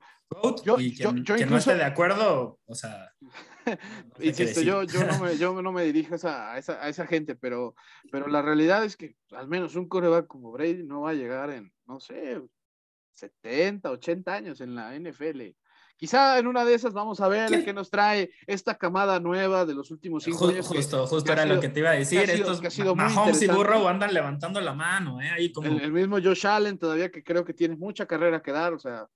Yo, 0.64 0.80
y 0.80 0.96
quien, 0.96 1.26
yo, 1.26 1.46
no 1.46 1.58
esté 1.58 1.76
de 1.76 1.84
acuerdo, 1.84 2.60
o 2.66 2.76
sea. 2.76 3.14
Insisto, 4.20 4.62
yo, 4.62 4.84
yo, 4.84 5.06
no 5.06 5.20
me, 5.20 5.38
yo 5.38 5.62
no 5.62 5.72
me 5.74 5.84
dirijo 5.84 6.14
a 6.14 6.16
esa, 6.16 6.54
a 6.54 6.58
esa, 6.58 6.84
a 6.84 6.88
esa 6.88 7.06
gente, 7.06 7.36
pero, 7.36 7.76
pero 8.12 8.28
la 8.28 8.42
realidad 8.42 8.86
es 8.86 8.96
que 8.96 9.16
al 9.32 9.50
menos 9.50 9.76
un 9.76 9.90
coreback 9.90 10.28
como 10.28 10.52
Brady 10.52 10.84
no 10.84 11.02
va 11.02 11.10
a 11.10 11.16
llegar 11.16 11.50
en, 11.50 11.74
no 11.86 12.00
sé, 12.00 12.42
70, 13.14 13.92
80 13.92 14.34
años 14.34 14.62
en 14.62 14.74
la 14.74 14.98
NFL. 14.98 15.42
Quizá 16.02 16.40
en 16.40 16.48
una 16.48 16.66
de 16.66 16.74
esas 16.74 16.94
vamos 16.94 17.22
a 17.22 17.28
ver 17.28 17.64
qué 17.64 17.74
nos 17.74 17.92
trae 17.92 18.32
esta 18.48 18.76
camada 18.76 19.20
nueva 19.20 19.68
de 19.68 19.76
los 19.76 19.92
últimos 19.92 20.24
cinco 20.24 20.48
años. 20.48 20.68
Justo, 20.68 21.06
justo 21.06 21.32
era 21.32 21.46
lo 21.46 21.60
que 21.60 21.70
te 21.70 21.82
iba 21.82 21.92
a 21.92 21.94
decir. 21.94 22.28
Estos 22.28 22.60
que 22.60 22.66
ha 22.66 22.72
sido 22.72 22.96
Mahomes 22.96 23.40
y 23.44 23.46
Burrow 23.46 23.88
andan 23.88 24.12
levantando 24.12 24.60
la 24.62 24.74
mano, 24.74 25.22
¿eh? 25.22 25.30
Ahí 25.30 25.52
como... 25.52 25.68
el, 25.68 25.92
mismo 25.92 26.18
Josh 26.20 26.48
Allen 26.48 26.80
todavía 26.80 27.12
que 27.12 27.24
creo 27.24 27.46
que 27.46 27.54
tiene 27.54 27.76
mucha 27.76 28.08
carrera 28.08 28.42
que 28.42 28.52
dar, 28.52 28.74
o 28.74 28.80
sea. 28.80 29.08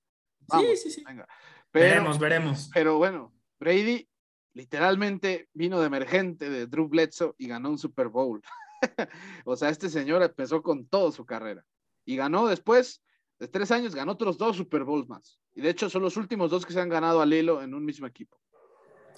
sí, 0.48 0.78
sí, 0.78 0.92
sí. 0.92 1.04
Venga. 1.04 1.28
veremos, 1.74 2.20
veremos. 2.20 2.70
Pero 2.72 3.00
bueno, 3.00 3.34
Brady 3.60 4.08
literalmente 4.54 5.50
vino 5.54 5.80
de 5.80 5.88
emergente 5.88 6.52
de 6.52 6.68
Drew 6.68 6.88
Bledsoe 6.88 7.34
y 7.40 7.48
ganó 7.48 7.72
un 7.72 7.80
Super 7.80 8.10
Bowl. 8.10 8.44
o 9.46 9.56
sea, 9.56 9.70
este 9.70 9.90
señor 9.90 10.22
empezó 10.22 10.62
con 10.62 10.86
toda 10.86 11.12
su 11.12 11.26
carrera 11.26 11.66
y 12.06 12.16
ganó 12.16 12.46
después 12.46 13.02
de 13.40 13.48
tres 13.48 13.72
años, 13.72 13.94
ganó 13.94 14.14
otros 14.14 14.38
dos 14.38 14.56
Super 14.56 14.84
Bowls 14.84 15.08
más. 15.08 15.40
Y 15.54 15.62
de 15.62 15.70
hecho 15.70 15.90
son 15.90 16.02
los 16.02 16.18
últimos 16.18 16.52
dos 16.52 16.66
que 16.66 16.74
se 16.74 16.80
han 16.80 16.90
ganado 16.90 17.22
al 17.22 17.34
hilo 17.34 17.62
en 17.62 17.74
un 17.74 17.84
mismo 17.84 18.08
equipo. 18.08 18.40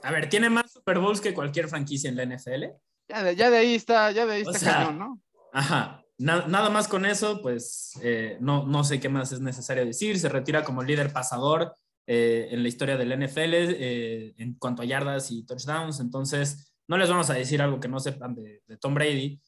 A 0.03 0.11
ver, 0.11 0.29
¿tiene 0.29 0.49
más 0.49 0.71
Super 0.71 0.99
Bowls 0.99 1.21
que 1.21 1.33
cualquier 1.33 1.67
franquicia 1.67 2.09
en 2.09 2.15
la 2.15 2.25
NFL? 2.25 2.65
Ya 3.07 3.23
de, 3.23 3.35
ya 3.35 3.49
de 3.49 3.57
ahí 3.57 3.75
está, 3.75 4.11
ya 4.11 4.25
de 4.25 4.33
ahí 4.33 4.41
está 4.41 4.59
cañón, 4.59 4.99
¿no? 4.99 5.21
Ajá. 5.53 6.03
nada 6.17 6.69
más 6.69 6.87
con 6.87 7.05
eso, 7.05 7.41
pues 7.41 7.93
eh, 8.01 8.37
no, 8.41 8.65
no 8.65 8.83
sé 8.83 8.99
qué 8.99 9.09
más 9.09 9.31
es 9.31 9.39
necesario 9.39 9.85
decir. 9.85 10.19
Se 10.19 10.29
retira 10.29 10.63
como 10.63 10.83
líder 10.83 11.13
pasador 11.13 11.75
eh, 12.05 12.49
en 12.51 12.63
la 12.63 12.69
historia 12.69 12.97
del 12.97 13.17
NFL 13.17 13.53
eh, 13.53 14.33
en 14.37 14.53
cuanto 14.55 14.81
a 14.81 14.85
yardas 14.85 15.31
y 15.31 15.45
touchdowns. 15.45 15.99
Entonces, 15.99 16.73
no 16.87 16.97
les 16.97 17.09
vamos 17.09 17.29
a 17.29 17.33
decir 17.33 17.61
algo 17.61 17.79
que 17.79 17.87
no 17.87 17.99
sepan 17.99 18.35
de, 18.35 18.61
de 18.65 18.77
Tom 18.77 18.93
Brady, 18.93 19.39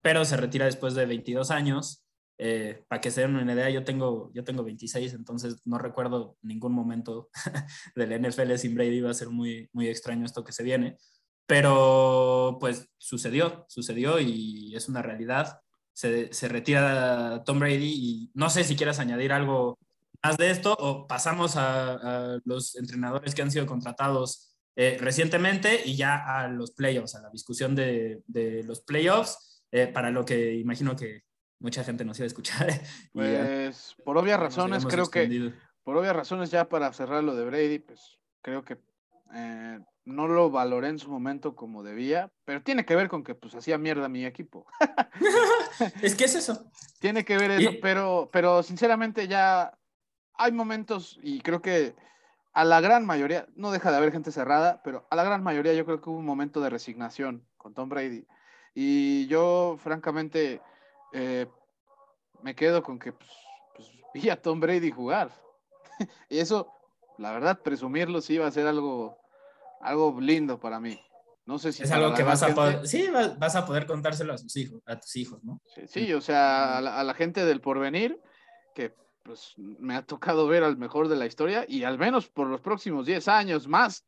pero 0.00 0.24
se 0.24 0.36
retira 0.36 0.66
después 0.66 0.94
de 0.94 1.06
22 1.06 1.50
años. 1.50 2.03
Eh, 2.36 2.82
para 2.88 3.00
que 3.00 3.10
se 3.10 3.20
den 3.20 3.36
una 3.36 3.52
idea, 3.52 3.70
yo 3.70 3.84
tengo, 3.84 4.30
yo 4.34 4.42
tengo 4.42 4.64
26, 4.64 5.14
entonces 5.14 5.56
no 5.64 5.78
recuerdo 5.78 6.36
ningún 6.42 6.72
momento 6.72 7.30
del 7.94 8.20
NFL 8.20 8.54
sin 8.56 8.74
Brady, 8.74 9.00
va 9.00 9.10
a 9.10 9.14
ser 9.14 9.30
muy, 9.30 9.68
muy 9.72 9.88
extraño 9.88 10.26
esto 10.26 10.42
que 10.42 10.52
se 10.52 10.64
viene, 10.64 10.98
pero 11.46 12.56
pues 12.60 12.88
sucedió, 12.98 13.66
sucedió 13.68 14.18
y 14.18 14.74
es 14.74 14.88
una 14.88 15.02
realidad. 15.02 15.60
Se, 15.92 16.32
se 16.32 16.48
retira 16.48 17.44
Tom 17.44 17.60
Brady 17.60 17.92
y 17.92 18.30
no 18.34 18.50
sé 18.50 18.64
si 18.64 18.74
quieras 18.74 18.98
añadir 18.98 19.32
algo 19.32 19.78
más 20.24 20.36
de 20.38 20.50
esto 20.50 20.74
o 20.78 21.06
pasamos 21.06 21.54
a, 21.56 22.40
los 22.44 22.76
entrenadores 22.76 23.34
que 23.34 23.42
han 23.42 23.50
sido 23.50 23.66
contratados 23.66 24.56
eh, 24.74 24.96
recientemente 25.00 25.82
y 25.84 25.96
ya 25.96 26.16
a 26.16 26.48
los 26.48 26.72
playoffs, 26.72 27.14
a 27.14 27.22
la 27.22 27.30
discusión 27.30 27.76
de, 27.76 28.22
de 28.26 28.64
los 28.64 28.80
playoffs, 28.80 29.62
eh, 29.70 29.86
para 29.86 30.10
lo 30.10 30.24
que 30.24 30.54
imagino 30.54 30.96
que, 30.96 31.22
mucha 31.58 31.84
gente 31.84 32.04
nos 32.04 32.18
iba 32.18 32.24
a 32.24 32.26
escuchar. 32.26 32.68
Pues 33.12 33.96
por 34.04 34.18
obvias 34.18 34.40
razones, 34.40 34.86
creo 34.86 35.08
que, 35.10 35.52
por 35.82 35.96
obvias 35.96 36.16
razones 36.16 36.50
ya 36.50 36.68
para 36.68 36.92
cerrar 36.92 37.22
lo 37.22 37.34
de 37.34 37.44
Brady, 37.44 37.78
pues 37.78 38.18
creo 38.42 38.64
que 38.64 38.78
eh, 39.34 39.78
no 40.04 40.28
lo 40.28 40.50
valoré 40.50 40.88
en 40.88 40.98
su 40.98 41.10
momento 41.10 41.54
como 41.54 41.82
debía, 41.82 42.30
pero 42.44 42.62
tiene 42.62 42.84
que 42.84 42.96
ver 42.96 43.08
con 43.08 43.24
que 43.24 43.34
pues 43.34 43.54
hacía 43.54 43.78
mierda 43.78 44.08
mi 44.08 44.24
equipo. 44.26 44.66
es 46.02 46.14
que 46.14 46.24
es 46.24 46.34
eso. 46.34 46.70
Tiene 46.98 47.24
que 47.24 47.38
ver 47.38 47.50
eso, 47.52 47.70
pero, 47.80 48.28
pero 48.32 48.62
sinceramente 48.62 49.28
ya 49.28 49.76
hay 50.34 50.52
momentos 50.52 51.18
y 51.22 51.40
creo 51.40 51.62
que 51.62 51.94
a 52.52 52.64
la 52.64 52.80
gran 52.80 53.04
mayoría, 53.04 53.46
no 53.56 53.72
deja 53.72 53.90
de 53.90 53.96
haber 53.96 54.12
gente 54.12 54.30
cerrada, 54.30 54.80
pero 54.84 55.06
a 55.10 55.16
la 55.16 55.24
gran 55.24 55.42
mayoría 55.42 55.74
yo 55.74 55.84
creo 55.84 56.00
que 56.00 56.08
hubo 56.08 56.18
un 56.18 56.24
momento 56.24 56.60
de 56.60 56.70
resignación 56.70 57.44
con 57.56 57.74
Tom 57.74 57.88
Brady. 57.88 58.26
Y 58.74 59.26
yo, 59.26 59.76
francamente, 59.78 60.60
eh, 61.14 61.46
me 62.42 62.54
quedo 62.54 62.82
con 62.82 62.98
que 62.98 63.12
pues, 63.12 63.30
pues, 63.74 63.88
vi 64.14 64.28
a 64.28 64.40
Tom 64.40 64.60
Brady 64.60 64.90
jugar. 64.90 65.30
y 66.28 66.38
eso, 66.38 66.70
la 67.18 67.32
verdad, 67.32 67.60
presumirlo 67.62 68.20
sí 68.20 68.36
va 68.36 68.48
a 68.48 68.52
ser 68.52 68.66
algo, 68.66 69.16
algo 69.80 70.20
lindo 70.20 70.58
para 70.60 70.80
mí. 70.80 71.00
No 71.46 71.58
sé 71.58 71.72
si 71.72 71.82
es 71.82 71.92
algo 71.92 72.14
que 72.14 72.22
vas 72.22 72.42
a 72.42 72.54
poder, 72.54 72.86
sí, 72.88 73.08
vas 73.10 73.54
a 73.54 73.66
poder 73.66 73.86
contárselo 73.86 74.32
a 74.32 74.38
sus 74.38 74.56
hijos, 74.56 74.80
a 74.86 74.98
tus 74.98 75.14
hijos, 75.16 75.44
¿no? 75.44 75.60
Sí, 75.86 76.10
o 76.14 76.20
sea, 76.22 76.78
a 76.78 77.04
la, 77.04 77.14
gente 77.14 77.44
del 77.44 77.60
porvenir, 77.60 78.18
que 78.74 78.94
pues 79.22 79.52
me 79.56 79.94
ha 79.94 80.06
tocado 80.06 80.46
ver 80.46 80.64
al 80.64 80.78
mejor 80.78 81.08
de 81.08 81.16
la 81.16 81.26
historia 81.26 81.66
y 81.68 81.84
al 81.84 81.98
menos 81.98 82.28
por 82.28 82.46
los 82.46 82.62
próximos 82.62 83.04
10 83.04 83.28
años 83.28 83.68
más, 83.68 84.06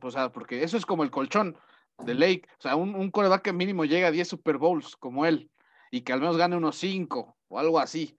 o 0.00 0.10
sea, 0.12 0.30
porque 0.30 0.62
eso 0.62 0.76
es 0.76 0.86
como 0.86 1.02
el 1.02 1.10
colchón 1.10 1.56
de 2.04 2.14
Lake, 2.14 2.42
o 2.60 2.62
sea, 2.62 2.76
un, 2.76 2.94
un 2.94 3.10
coreback 3.10 3.42
que 3.42 3.52
mínimo 3.52 3.84
llega 3.84 4.06
a 4.06 4.12
10 4.12 4.28
Super 4.28 4.56
Bowls 4.56 4.94
como 4.94 5.26
él 5.26 5.50
y 5.90 6.02
que 6.02 6.12
al 6.12 6.20
menos 6.20 6.36
gane 6.36 6.56
unos 6.56 6.76
cinco 6.76 7.36
o 7.48 7.58
algo 7.58 7.78
así, 7.78 8.18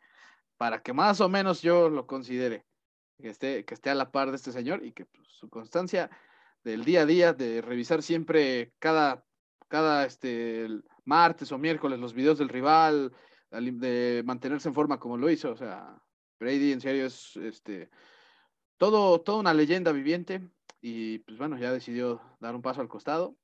para 0.58 0.82
que 0.82 0.94
más 0.94 1.22
o 1.22 1.30
menos 1.30 1.62
yo 1.62 1.90
lo 1.90 2.08
considere, 2.08 2.66
que 3.22 3.30
esté, 3.30 3.66
que 3.66 3.74
esté 3.74 3.90
a 3.90 3.96
la 3.96 4.12
par 4.12 4.30
de 4.30 4.38
este 4.38 4.52
señor 4.52 4.86
y 4.86 4.92
que 4.94 5.06
pues, 5.06 5.28
su 5.30 5.50
constancia 5.50 6.10
del 6.64 6.84
día 6.84 7.02
a 7.02 7.06
día, 7.06 7.34
de 7.34 7.62
revisar 7.62 8.02
siempre 8.04 8.74
cada, 8.80 9.24
cada 9.68 10.06
este, 10.06 10.68
martes 11.06 11.52
o 11.52 11.58
miércoles 11.58 12.00
los 12.00 12.14
videos 12.14 12.38
del 12.38 12.50
rival, 12.50 13.14
de 13.52 14.24
mantenerse 14.26 14.68
en 14.68 14.76
forma 14.76 15.00
como 15.00 15.18
lo 15.18 15.30
hizo. 15.30 15.52
O 15.52 15.58
sea, 15.58 15.98
Brady 16.40 16.74
en 16.74 16.82
serio 16.82 17.06
es 17.06 17.36
este, 17.38 17.90
todo, 18.78 19.22
toda 19.22 19.40
una 19.40 19.54
leyenda 19.54 19.92
viviente 19.92 20.42
y 20.82 21.20
pues 21.20 21.38
bueno, 21.38 21.58
ya 21.58 21.72
decidió 21.72 22.22
dar 22.40 22.56
un 22.56 22.62
paso 22.62 22.82
al 22.82 22.90
costado, 22.90 23.38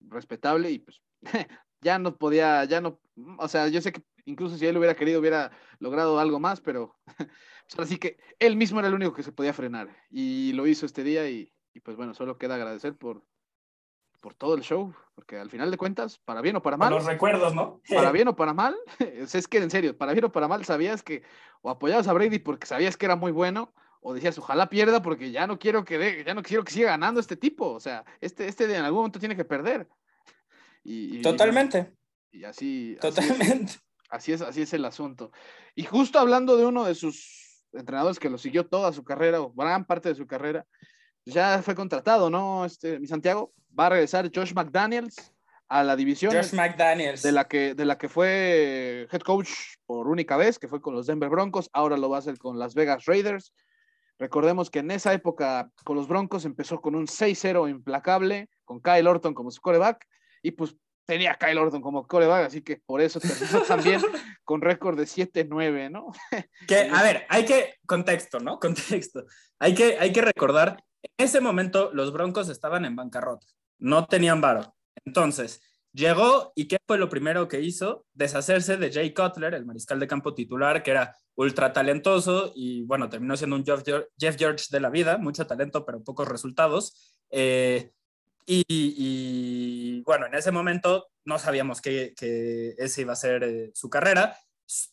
respetable 0.00 0.70
y 0.70 0.78
pues 0.78 1.02
ya 1.86 2.00
no 2.00 2.16
podía, 2.16 2.64
ya 2.64 2.80
no, 2.80 2.98
o 3.38 3.46
sea, 3.46 3.68
yo 3.68 3.80
sé 3.80 3.92
que 3.92 4.02
incluso 4.24 4.56
si 4.56 4.66
él 4.66 4.76
hubiera 4.76 4.96
querido 4.96 5.20
hubiera 5.20 5.52
logrado 5.78 6.18
algo 6.18 6.40
más, 6.40 6.60
pero 6.60 6.96
pues 7.68 7.78
así 7.78 7.96
que 7.96 8.18
él 8.40 8.56
mismo 8.56 8.80
era 8.80 8.88
el 8.88 8.94
único 8.94 9.14
que 9.14 9.22
se 9.22 9.30
podía 9.30 9.52
frenar 9.52 9.88
y 10.10 10.52
lo 10.54 10.66
hizo 10.66 10.84
este 10.84 11.04
día 11.04 11.30
y, 11.30 11.52
y 11.74 11.80
pues 11.80 11.96
bueno, 11.96 12.12
solo 12.12 12.38
queda 12.38 12.56
agradecer 12.56 12.96
por, 12.96 13.22
por 14.20 14.34
todo 14.34 14.56
el 14.56 14.62
show, 14.62 14.92
porque 15.14 15.38
al 15.38 15.48
final 15.48 15.70
de 15.70 15.76
cuentas, 15.76 16.18
para 16.18 16.40
bien 16.40 16.56
o 16.56 16.62
para 16.62 16.76
mal. 16.76 16.90
los 16.90 17.06
recuerdos, 17.06 17.54
¿no? 17.54 17.80
Para 17.88 18.10
bien 18.12 18.26
o 18.26 18.34
para 18.34 18.52
mal, 18.52 18.76
es 18.98 19.46
que 19.46 19.58
en 19.58 19.70
serio, 19.70 19.96
para 19.96 20.12
bien 20.12 20.24
o 20.24 20.32
para 20.32 20.48
mal 20.48 20.64
sabías 20.64 21.04
que 21.04 21.22
o 21.62 21.70
apoyabas 21.70 22.08
a 22.08 22.12
Brady 22.12 22.40
porque 22.40 22.66
sabías 22.66 22.96
que 22.96 23.06
era 23.06 23.14
muy 23.14 23.30
bueno, 23.30 23.72
o 24.00 24.12
decías, 24.12 24.36
ojalá 24.38 24.68
pierda 24.68 25.02
porque 25.02 25.30
ya 25.30 25.46
no 25.46 25.60
quiero 25.60 25.84
que 25.84 26.24
ya 26.24 26.34
no 26.34 26.42
quiero 26.42 26.64
que 26.64 26.72
siga 26.72 26.90
ganando 26.90 27.20
este 27.20 27.36
tipo, 27.36 27.70
o 27.70 27.78
sea, 27.78 28.04
este, 28.20 28.48
este 28.48 28.64
en 28.64 28.84
algún 28.84 29.02
momento 29.02 29.20
tiene 29.20 29.36
que 29.36 29.44
perder. 29.44 29.88
Y, 30.88 31.20
Totalmente. 31.20 31.92
Y, 32.30 32.44
así. 32.44 32.96
Totalmente. 33.00 33.74
Así 34.08 34.32
es, 34.32 34.40
así 34.40 34.62
es, 34.62 34.72
el 34.72 34.84
asunto. 34.84 35.32
Y 35.74 35.82
justo 35.82 36.20
hablando 36.20 36.56
de 36.56 36.64
uno 36.64 36.84
de 36.84 36.94
sus 36.94 37.64
entrenadores 37.72 38.20
que 38.20 38.30
lo 38.30 38.38
siguió 38.38 38.66
toda 38.66 38.92
su 38.92 39.02
carrera, 39.02 39.40
o 39.40 39.52
gran 39.52 39.84
parte 39.84 40.08
de 40.08 40.14
su 40.14 40.28
carrera, 40.28 40.64
ya 41.24 41.60
fue 41.60 41.74
contratado, 41.74 42.30
¿no? 42.30 42.64
Este, 42.64 43.00
mi 43.00 43.08
Santiago, 43.08 43.52
va 43.78 43.86
a 43.86 43.90
regresar 43.90 44.30
Josh 44.32 44.54
McDaniels 44.54 45.32
a 45.68 45.82
la 45.82 45.96
división 45.96 46.32
Josh 46.32 46.54
McDaniels. 46.54 47.22
De, 47.22 47.32
la 47.32 47.48
que, 47.48 47.74
de 47.74 47.84
la 47.84 47.98
que 47.98 48.08
fue 48.08 49.08
head 49.10 49.20
coach 49.22 49.50
por 49.86 50.06
única 50.06 50.36
vez, 50.36 50.60
que 50.60 50.68
fue 50.68 50.80
con 50.80 50.94
los 50.94 51.06
Denver 51.06 51.28
Broncos, 51.28 51.68
ahora 51.72 51.96
lo 51.96 52.08
va 52.08 52.16
a 52.16 52.20
hacer 52.20 52.38
con 52.38 52.60
Las 52.60 52.74
Vegas 52.74 53.06
Raiders. 53.06 53.52
Recordemos 54.18 54.70
que 54.70 54.78
en 54.78 54.92
esa 54.92 55.12
época 55.12 55.70
con 55.84 55.96
los 55.96 56.06
Broncos 56.06 56.44
empezó 56.44 56.80
con 56.80 56.94
un 56.94 57.06
6-0 57.06 57.68
implacable, 57.68 58.48
con 58.64 58.80
Kyle 58.80 59.06
Orton 59.08 59.34
como 59.34 59.50
su 59.50 59.60
coreback, 59.60 60.06
y 60.42 60.52
pues 60.52 60.76
tenía 61.06 61.32
a 61.32 61.38
Kyle 61.38 61.58
Orton 61.58 61.80
como 61.80 62.06
coreback, 62.06 62.46
así 62.46 62.62
que 62.62 62.82
por 62.84 63.00
eso 63.00 63.20
terminó 63.20 63.62
también 63.62 64.00
con 64.44 64.60
récord 64.60 64.98
de 64.98 65.04
7-9, 65.04 65.90
¿no? 65.90 66.12
que, 66.68 66.90
a 66.90 67.02
ver, 67.02 67.24
hay 67.28 67.44
que, 67.44 67.74
contexto, 67.86 68.40
¿no? 68.40 68.58
Contexto. 68.58 69.24
Hay 69.58 69.74
que, 69.74 69.98
hay 69.98 70.12
que 70.12 70.22
recordar 70.22 70.82
en 71.02 71.24
ese 71.24 71.40
momento 71.40 71.90
los 71.92 72.12
Broncos 72.12 72.48
estaban 72.48 72.84
en 72.84 72.96
bancarrota, 72.96 73.46
no 73.78 74.06
tenían 74.06 74.40
varo. 74.40 74.74
Entonces, 75.04 75.62
llegó 75.92 76.52
y 76.54 76.66
¿qué 76.66 76.78
fue 76.86 76.98
lo 76.98 77.08
primero 77.08 77.48
que 77.48 77.60
hizo? 77.60 78.04
Deshacerse 78.12 78.76
de 78.76 78.92
Jay 78.92 79.14
Cutler, 79.14 79.54
el 79.54 79.66
mariscal 79.66 80.00
de 80.00 80.06
campo 80.06 80.34
titular, 80.34 80.82
que 80.82 80.90
era 80.90 81.16
ultra 81.36 81.72
talentoso 81.72 82.52
y 82.54 82.82
bueno, 82.82 83.08
terminó 83.08 83.36
siendo 83.36 83.56
un 83.56 83.64
Jeff 83.64 84.36
George 84.36 84.66
de 84.70 84.80
la 84.80 84.90
vida, 84.90 85.18
mucho 85.18 85.46
talento 85.46 85.84
pero 85.84 86.02
pocos 86.02 86.26
resultados. 86.28 87.22
Eh, 87.30 87.92
y, 88.46 90.02
bueno, 90.02 90.26
en 90.26 90.34
ese 90.34 90.52
momento 90.52 91.08
no 91.24 91.38
sabíamos 91.38 91.80
que, 91.80 92.14
que 92.16 92.74
ese 92.78 93.02
iba 93.02 93.12
a 93.12 93.16
ser 93.16 93.42
eh, 93.42 93.70
su 93.74 93.90
carrera, 93.90 94.38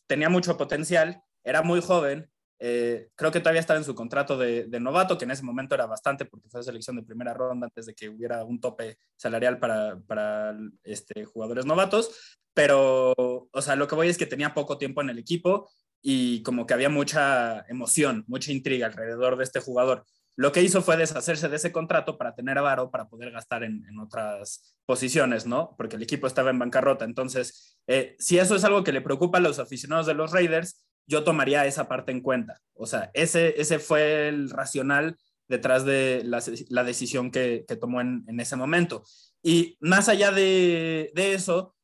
tenía 0.08 0.30
mucho 0.30 0.58
potencial, 0.58 1.22
era 1.44 1.62
muy 1.62 1.82
joven, 1.82 2.30
eh, 2.66 3.10
creo 3.16 3.30
que 3.30 3.42
todavía 3.42 3.60
estaba 3.60 3.78
en 3.78 3.84
su 3.84 3.94
contrato 3.94 4.38
de, 4.38 4.66
novato, 4.80 5.18
que 5.18 5.26
en 5.26 5.32
ese 5.32 5.44
momento 5.44 5.76
era 5.76 5.86
bastante 5.86 6.24
porque 6.24 6.48
fue 6.48 6.64
selección 6.64 6.96
de 6.96 7.04
primera 7.04 7.34
ronda 7.34 7.66
antes 7.66 7.86
de 7.86 7.94
que 7.94 8.08
hubiera 8.08 8.46
un 8.46 8.62
tope 8.62 8.98
salarial 9.18 9.60
para, 9.60 10.00
para 10.08 10.56
este, 10.84 11.26
jugadores 11.26 11.66
novatos. 11.66 12.40
Pero, 12.54 13.14
o 13.18 13.62
sea, 13.62 13.76
lo 13.76 13.88
que 13.88 13.96
voy 13.96 14.08
es 14.08 14.18
que 14.18 14.28
tenía 14.28 14.54
poco 14.54 14.78
tiempo 14.78 15.02
en 15.02 15.10
el 15.10 15.20
equipo 15.20 15.70
y 16.02 16.42
como 16.44 16.66
que 16.66 16.74
había 16.74 16.90
mucha 16.90 17.66
emoción, 17.68 18.24
mucha 18.28 18.54
intriga 18.54 18.88
alrededor 18.88 19.36
de 19.36 19.44
este 19.44 19.60
jugador. 19.60 20.06
Lo 20.36 20.52
que 20.52 20.64
hizo 20.64 20.82
fue 20.82 20.98
deshacerse 20.98 21.48
de 21.48 21.58
ese 21.58 21.72
contrato 21.72 22.18
para 22.18 22.34
tener 22.34 22.58
a 22.58 22.62
Varo 22.62 22.90
para 22.90 23.08
poder 23.08 23.32
gastar 23.32 23.64
en, 23.64 23.84
otras 24.00 24.76
posiciones, 24.86 25.46
¿no? 25.46 25.76
Porque 25.78 25.96
el 25.96 26.04
equipo 26.04 26.28
estaba 26.28 26.50
en 26.50 26.60
bancarrota. 26.60 27.06
Entonces, 27.06 27.78
eh, 27.88 28.16
si 28.20 28.40
eso 28.40 28.56
es 28.56 28.64
algo 28.64 28.84
que 28.84 28.92
le 28.92 29.02
preocupa 29.02 29.38
a 29.38 29.42
los 29.42 29.60
aficionados 29.60 30.08
de 30.08 30.16
los 30.16 30.32
Raiders, 30.32 30.84
yo 31.06 31.24
tomaría 31.24 31.66
esa 31.66 31.88
parte 31.88 32.12
en 32.12 32.22
cuenta. 32.22 32.62
O 32.74 32.86
sea, 32.86 33.12
ese, 33.14 33.60
ese 33.62 33.80
fue 33.80 34.28
el 34.28 34.50
racional 34.50 35.18
detrás 35.48 35.86
de 35.86 36.24
la, 36.26 36.84
decisión 36.84 37.32
que, 37.32 37.66
tomó 37.80 38.02
en, 38.02 38.40
ese 38.40 38.56
momento. 38.56 39.04
Y 39.42 39.78
más 39.80 40.10
allá 40.10 40.32
de, 40.32 41.12
eso, 41.16 41.76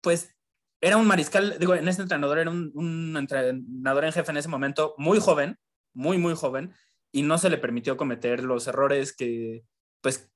pues 0.00 0.34
era 0.80 0.96
un 0.96 1.06
mariscal, 1.06 1.56
digo, 1.58 1.74
en 1.74 1.88
este 1.88 2.02
entrenador 2.02 2.38
era 2.38 2.50
un, 2.50 3.14
entrenador 3.16 4.04
en 4.04 4.12
jefe 4.12 4.30
en 4.30 4.38
ese 4.38 4.48
momento 4.48 4.94
muy 4.98 5.20
joven, 5.20 5.58
muy, 5.92 6.18
muy 6.18 6.34
joven, 6.34 6.74
y 7.12 7.22
no 7.22 7.38
se 7.38 7.50
le 7.50 7.58
permitió 7.58 7.96
cometer 7.96 8.42
los 8.42 8.66
errores 8.66 9.14
que, 9.14 9.64
pues, 10.00 10.30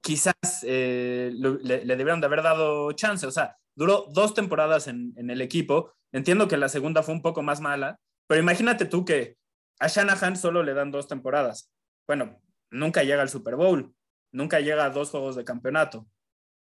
quizás 0.00 0.34
eh, 0.62 1.32
le, 1.34 1.84
debieron 1.84 2.20
de 2.20 2.26
haber 2.26 2.42
dado 2.42 2.92
chance. 2.92 3.26
O 3.26 3.30
sea, 3.30 3.56
duró 3.74 4.06
dos 4.10 4.34
temporadas 4.34 4.88
en, 4.88 5.14
el 5.16 5.40
equipo, 5.40 5.92
Entiendo 6.12 6.46
que 6.46 6.58
la 6.58 6.68
segunda 6.68 7.02
fue 7.02 7.14
un 7.14 7.22
poco 7.22 7.42
más 7.42 7.62
mala, 7.62 7.98
pero 8.26 8.42
imagínate 8.42 8.84
tú 8.84 9.04
que 9.04 9.38
a 9.80 9.88
Shanahan 9.88 10.36
solo 10.36 10.62
le 10.62 10.74
dan 10.74 10.90
dos 10.90 11.08
temporadas. 11.08 11.72
Bueno, 12.06 12.38
nunca 12.70 13.02
llega 13.02 13.22
al 13.22 13.30
Super 13.30 13.56
Bowl, 13.56 13.94
nunca 14.30 14.60
llega 14.60 14.84
a 14.84 14.90
dos 14.90 15.10
juegos 15.10 15.36
de 15.36 15.44
campeonato. 15.44 16.06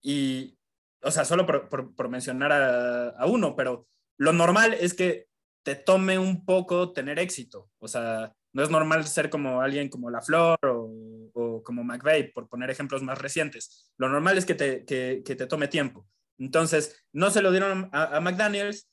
Y, 0.03 0.59
o 1.03 1.11
sea, 1.11 1.25
solo 1.25 1.47
por, 1.47 2.09
mencionar 2.11 2.53
a, 2.53 3.27
uno, 3.27 3.57
pero 3.57 3.89
lo 4.19 4.33
normal 4.35 4.75
es 4.75 4.93
que 4.95 5.29
te 5.65 5.75
tome 5.77 6.19
un 6.19 6.45
poco 6.45 6.93
tener 6.93 7.19
éxito. 7.19 7.71
O 7.79 7.89
sea, 7.89 8.35
no 8.53 8.63
es 8.63 8.71
normal 8.71 9.07
ser 9.07 9.31
como 9.31 9.61
alguien 9.61 9.89
como 9.89 10.11
La 10.11 10.23
Flor 10.23 10.59
o, 10.63 11.63
como 11.65 11.85
McVeigh, 11.85 12.33
por 12.33 12.49
poner 12.49 12.71
ejemplos 12.71 13.03
más 13.03 13.19
recientes. 13.19 13.93
Lo 13.97 14.09
normal 14.09 14.39
es 14.39 14.47
que 14.47 14.55
te, 14.55 14.85
que, 14.85 15.23
te 15.23 15.47
tome 15.47 15.69
tiempo. 15.69 16.07
Entonces, 16.39 17.05
no 17.13 17.31
se 17.31 17.43
lo 17.43 17.51
dieron 17.51 17.91
a 17.93 18.21
McDaniels, 18.21 18.89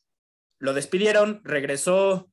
lo 0.59 0.73
despidieron, 0.73 1.41
regresó 1.43 2.29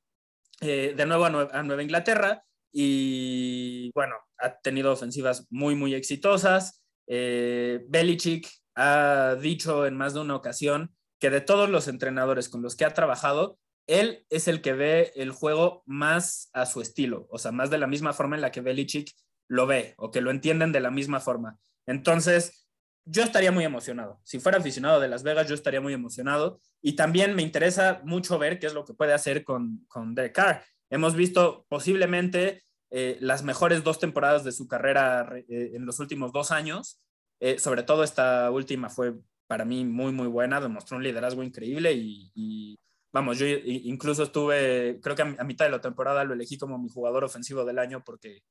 eh, 0.60 0.94
de 0.96 1.06
nuevo 1.06 1.24
a, 1.24 1.62
Nueva 1.64 1.82
Inglaterra 1.82 2.44
y 2.72 3.90
bueno, 3.94 4.14
ha 4.38 4.58
tenido 4.60 4.92
ofensivas 4.92 5.48
muy, 5.50 5.74
muy 5.74 5.94
exitosas. 5.94 6.84
Eh, 7.08 7.80
Belichick 7.88 8.48
ha 8.76 9.36
dicho 9.40 9.86
en 9.86 9.96
más 9.96 10.14
de 10.14 10.20
una 10.20 10.36
ocasión 10.36 10.94
que 11.18 11.30
de 11.30 11.40
todos 11.40 11.68
los 11.68 11.88
entrenadores 11.88 12.48
con 12.48 12.62
los 12.62 12.76
que 12.76 12.84
ha 12.84 12.94
trabajado, 12.94 13.58
él 13.86 14.24
es 14.30 14.48
el 14.48 14.62
que 14.62 14.72
ve 14.72 15.12
el 15.16 15.30
juego 15.30 15.82
más 15.86 16.50
a 16.52 16.66
su 16.66 16.80
estilo, 16.80 17.26
o 17.30 17.38
sea, 17.38 17.52
más 17.52 17.70
de 17.70 17.78
la 17.78 17.86
misma 17.86 18.12
forma 18.12 18.36
en 18.36 18.42
la 18.42 18.52
que 18.52 18.60
Belichick 18.60 19.10
lo 19.48 19.66
ve 19.66 19.94
o 19.98 20.10
que 20.10 20.20
lo 20.20 20.30
entienden 20.30 20.72
de 20.72 20.80
la 20.80 20.90
misma 20.90 21.20
forma. 21.20 21.58
Entonces, 21.86 22.68
yo 23.04 23.22
estaría 23.22 23.50
muy 23.52 23.64
emocionado. 23.64 24.20
Si 24.24 24.38
fuera 24.38 24.58
aficionado 24.58 25.00
de 25.00 25.08
Las 25.08 25.22
Vegas, 25.22 25.48
yo 25.48 25.54
estaría 25.54 25.80
muy 25.80 25.92
emocionado. 25.92 26.60
Y 26.80 26.94
también 26.94 27.34
me 27.34 27.42
interesa 27.42 28.00
mucho 28.04 28.38
ver 28.38 28.58
qué 28.58 28.66
es 28.66 28.74
lo 28.74 28.84
que 28.84 28.94
puede 28.94 29.12
hacer 29.12 29.44
con, 29.44 29.84
con 29.88 30.14
Derek 30.14 30.34
Carr. 30.34 30.64
Hemos 30.88 31.16
visto 31.16 31.66
posiblemente 31.68 32.62
eh, 32.90 33.16
las 33.20 33.42
mejores 33.42 33.82
dos 33.82 33.98
temporadas 33.98 34.44
de 34.44 34.52
su 34.52 34.68
carrera 34.68 35.26
eh, 35.48 35.72
en 35.74 35.86
los 35.86 35.98
últimos 35.98 36.32
dos 36.32 36.50
años. 36.50 37.00
Eh, 37.40 37.58
sobre 37.58 37.82
todo 37.82 38.04
esta 38.04 38.50
última 38.50 38.88
fue 38.88 39.14
para 39.46 39.64
mí 39.64 39.84
muy, 39.84 40.12
muy 40.12 40.28
buena. 40.28 40.60
Demostró 40.60 40.98
un 40.98 41.02
liderazgo 41.02 41.42
increíble 41.42 41.92
y, 41.94 42.78
vamos, 43.12 43.38
yo 43.38 43.46
incluso 43.46 44.22
estuve, 44.24 44.98
creo 45.02 45.16
que 45.16 45.22
a 45.22 45.44
mitad 45.44 45.66
de 45.66 45.70
la 45.70 45.80
temporada 45.80 46.24
lo 46.24 46.34
elegí 46.34 46.58
como 46.58 46.78
mi 46.78 46.88
jugador 46.88 47.24
ofensivo 47.24 47.64
del 47.64 47.78
año 47.78 48.02
porque 48.04 48.42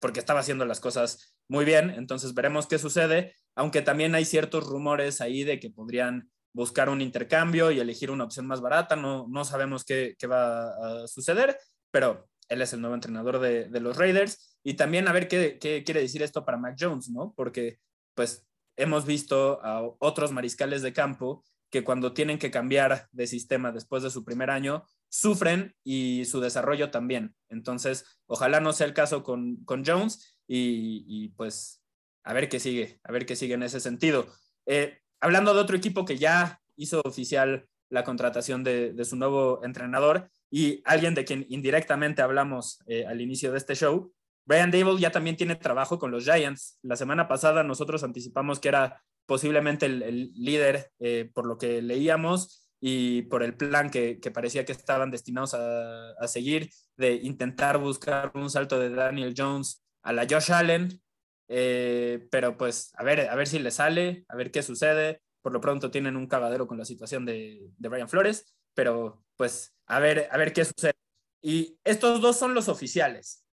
porque 0.00 0.18
estaba 0.18 0.40
haciendo 0.40 0.64
las 0.64 0.80
cosas 0.80 1.36
muy 1.48 1.64
bien, 1.64 1.90
entonces 1.90 2.34
veremos 2.34 2.66
qué 2.66 2.78
sucede, 2.78 3.34
aunque 3.54 3.82
también 3.82 4.14
hay 4.14 4.24
ciertos 4.24 4.66
rumores 4.66 5.20
ahí 5.20 5.44
de 5.44 5.60
que 5.60 5.70
podrían 5.70 6.30
buscar 6.52 6.88
un 6.88 7.00
intercambio 7.00 7.70
y 7.70 7.78
elegir 7.78 8.10
una 8.10 8.24
opción 8.24 8.46
más 8.46 8.60
barata, 8.60 8.96
no, 8.96 9.28
no 9.28 9.44
sabemos 9.44 9.84
qué, 9.84 10.16
va 10.28 11.02
a 11.02 11.06
suceder, 11.06 11.58
pero 11.92 12.28
él 12.48 12.62
es 12.62 12.72
el 12.72 12.80
nuevo 12.80 12.94
entrenador 12.94 13.38
de, 13.38 13.68
los 13.80 13.96
Raiders 13.96 14.58
y 14.64 14.74
también 14.74 15.06
a 15.06 15.12
ver 15.12 15.28
qué, 15.28 15.58
qué, 15.60 15.84
quiere 15.84 16.00
decir 16.00 16.22
esto 16.22 16.44
para 16.44 16.58
Mac 16.58 16.76
Jones, 16.78 17.10
¿no? 17.10 17.32
Porque 17.36 17.78
pues 18.14 18.46
hemos 18.76 19.04
visto 19.06 19.60
a 19.62 19.82
otros 19.98 20.32
mariscales 20.32 20.82
de 20.82 20.92
campo 20.92 21.44
que 21.70 21.84
cuando 21.84 22.12
tienen 22.12 22.38
que 22.38 22.50
cambiar 22.50 23.08
de 23.12 23.26
sistema 23.26 23.72
después 23.72 24.02
de 24.02 24.10
su 24.10 24.24
primer 24.24 24.50
año, 24.50 24.84
sufren 25.08 25.74
y 25.84 26.24
su 26.24 26.40
desarrollo 26.40 26.90
también. 26.90 27.34
Entonces, 27.48 28.20
ojalá 28.26 28.60
no 28.60 28.72
sea 28.72 28.86
el 28.86 28.94
caso 28.94 29.22
con, 29.22 29.64
Jones 29.84 30.38
y, 30.46 31.28
pues 31.36 31.82
a 32.24 32.32
ver 32.32 32.48
qué 32.48 32.60
sigue, 32.60 33.00
a 33.04 33.12
ver 33.12 33.24
qué 33.24 33.36
sigue 33.36 33.54
en 33.54 33.62
ese 33.62 33.80
sentido. 33.80 34.26
Eh, 34.66 34.98
hablando 35.20 35.54
de 35.54 35.60
otro 35.60 35.76
equipo 35.76 36.04
que 36.04 36.18
ya 36.18 36.60
hizo 36.76 37.00
oficial 37.04 37.68
la 37.88 38.04
contratación 38.04 38.62
de, 38.62 39.04
su 39.04 39.16
nuevo 39.16 39.64
entrenador 39.64 40.30
y 40.50 40.82
alguien 40.84 41.14
de 41.14 41.24
quien 41.24 41.46
indirectamente 41.48 42.22
hablamos 42.22 42.80
eh, 42.86 43.04
al 43.06 43.20
inicio 43.20 43.52
de 43.52 43.58
este 43.58 43.74
show, 43.74 44.12
Brian 44.44 44.70
Dable 44.70 44.98
ya 44.98 45.10
también 45.10 45.36
tiene 45.36 45.54
trabajo 45.56 45.98
con 45.98 46.10
los 46.10 46.24
Giants. 46.24 46.78
La 46.82 46.96
semana 46.96 47.28
pasada 47.28 47.62
nosotros 47.62 48.02
anticipamos 48.02 48.58
que 48.58 48.68
era 48.68 49.02
posiblemente 49.30 49.86
el, 49.86 50.32
líder 50.34 50.90
eh, 50.98 51.30
por 51.32 51.46
lo 51.46 51.56
que 51.56 51.80
leíamos 51.82 52.66
y 52.80 53.22
por 53.22 53.44
el 53.44 53.56
plan 53.56 53.88
que, 53.88 54.18
parecía 54.34 54.64
que 54.64 54.72
estaban 54.72 55.12
destinados 55.12 55.54
a, 55.54 56.26
seguir, 56.26 56.68
de 56.96 57.12
intentar 57.12 57.78
buscar 57.78 58.32
un 58.34 58.50
salto 58.50 58.80
de 58.80 58.90
Daniel 58.90 59.34
Jones 59.36 59.84
a 60.02 60.12
la 60.12 60.26
Josh 60.28 60.50
Allen. 60.50 61.00
Eh, 61.46 62.26
pero 62.32 62.56
pues 62.56 62.90
a 62.96 63.04
ver, 63.04 63.28
a 63.28 63.36
ver 63.36 63.46
si 63.46 63.60
le 63.60 63.70
sale, 63.70 64.24
a 64.26 64.34
ver 64.34 64.50
qué 64.50 64.64
sucede. 64.64 65.22
Por 65.42 65.52
lo 65.52 65.60
pronto 65.60 65.92
tienen 65.92 66.16
un 66.16 66.26
cagadero 66.26 66.66
con 66.66 66.78
la 66.78 66.84
situación 66.84 67.24
de, 67.24 67.70
de 67.78 67.88
Brian 67.88 68.08
Flores, 68.08 68.52
pero 68.74 69.22
pues 69.36 69.76
a 69.86 70.00
ver, 70.00 70.26
a 70.32 70.38
ver 70.38 70.52
qué 70.52 70.64
sucede. 70.64 70.94
Y 71.40 71.78
estos 71.84 72.20
dos 72.20 72.36
son 72.36 72.52
los 72.52 72.68
oficiales, 72.68 73.46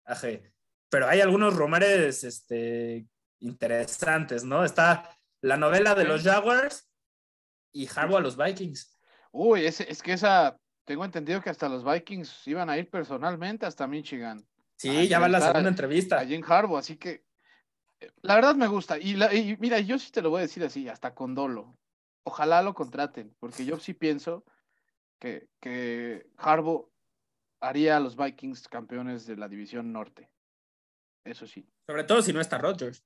pero 0.90 1.06
hay 1.10 1.20
algunos 1.20 1.54
rumores 1.54 2.24
este, 2.24 3.06
interesantes, 3.42 4.46
¿no? 4.46 4.64
Está 4.64 5.10
la 5.42 5.58
novela 5.58 5.96
de 5.96 6.06
los 6.06 6.24
Jaguars 6.24 6.90
y 7.72 7.88
Harbaugh 7.88 8.18
a 8.18 8.22
los 8.22 8.38
Vikings. 8.38 8.98
Uy, 9.32 9.66
es, 9.66 9.82
es 9.82 10.02
que 10.02 10.14
esa, 10.14 10.58
tengo 10.86 11.04
entendido 11.04 11.42
que 11.42 11.50
hasta 11.50 11.68
los 11.68 11.84
Vikings 11.84 12.48
iban 12.48 12.70
a 12.70 12.78
ir 12.78 12.90
personalmente 12.90 13.66
hasta 13.66 13.88
Michigan. 13.88 14.46
Sí, 14.78 15.08
ya 15.08 15.20
va 15.20 15.28
la 15.28 15.42
segunda 15.42 15.70
entrevista. 15.70 16.20
Allí 16.20 16.36
en 16.36 16.44
Harbaugh, 16.44 16.78
así 16.78 16.98
que 16.98 17.26
eh, 18.00 18.12
la 18.22 18.36
verdad 18.36 18.56
me 18.56 18.68
gusta. 18.68 18.98
Y, 18.98 19.16
mira, 19.60 19.80
yo 19.80 19.98
sí 20.00 20.12
te 20.12 20.22
lo 20.22 20.30
voy 20.30 20.40
a 20.40 20.44
decir 20.44 20.64
así, 20.64 20.88
hasta 20.88 21.14
con 21.14 21.36
dolo. 21.36 21.78
Ojalá 22.24 22.62
lo 22.62 22.74
contraten, 22.74 23.36
porque 23.40 23.66
yo 23.66 23.80
sí 23.80 23.94
pienso 23.94 24.46
que, 25.20 25.48
que 25.60 26.28
Harbaugh 26.38 26.92
haría 27.60 27.98
a 27.98 28.00
los 28.00 28.16
Vikings 28.16 28.68
campeones 28.68 29.26
de 29.26 29.38
la 29.38 29.48
división 29.48 29.92
norte. 29.92 30.30
Eso 31.24 31.48
sí. 31.48 31.68
Sobre 31.88 32.04
todo 32.04 32.22
si 32.22 32.34
no 32.34 32.42
está 32.42 32.58
Rodgers. 32.58 33.04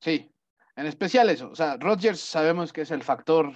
Sí, 0.00 0.30
en 0.76 0.86
especial 0.86 1.30
eso. 1.30 1.50
O 1.50 1.54
sea, 1.54 1.76
Rodgers 1.76 2.20
sabemos 2.20 2.72
que 2.72 2.82
es 2.82 2.90
el 2.90 3.02
factor 3.02 3.52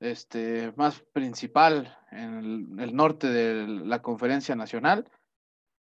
este, 0.00 0.72
más 0.76 1.00
principal 1.12 1.96
en 2.10 2.78
el, 2.78 2.94
norte 2.94 3.28
de 3.28 3.66
la 3.66 4.02
conferencia 4.02 4.54
nacional, 4.54 5.10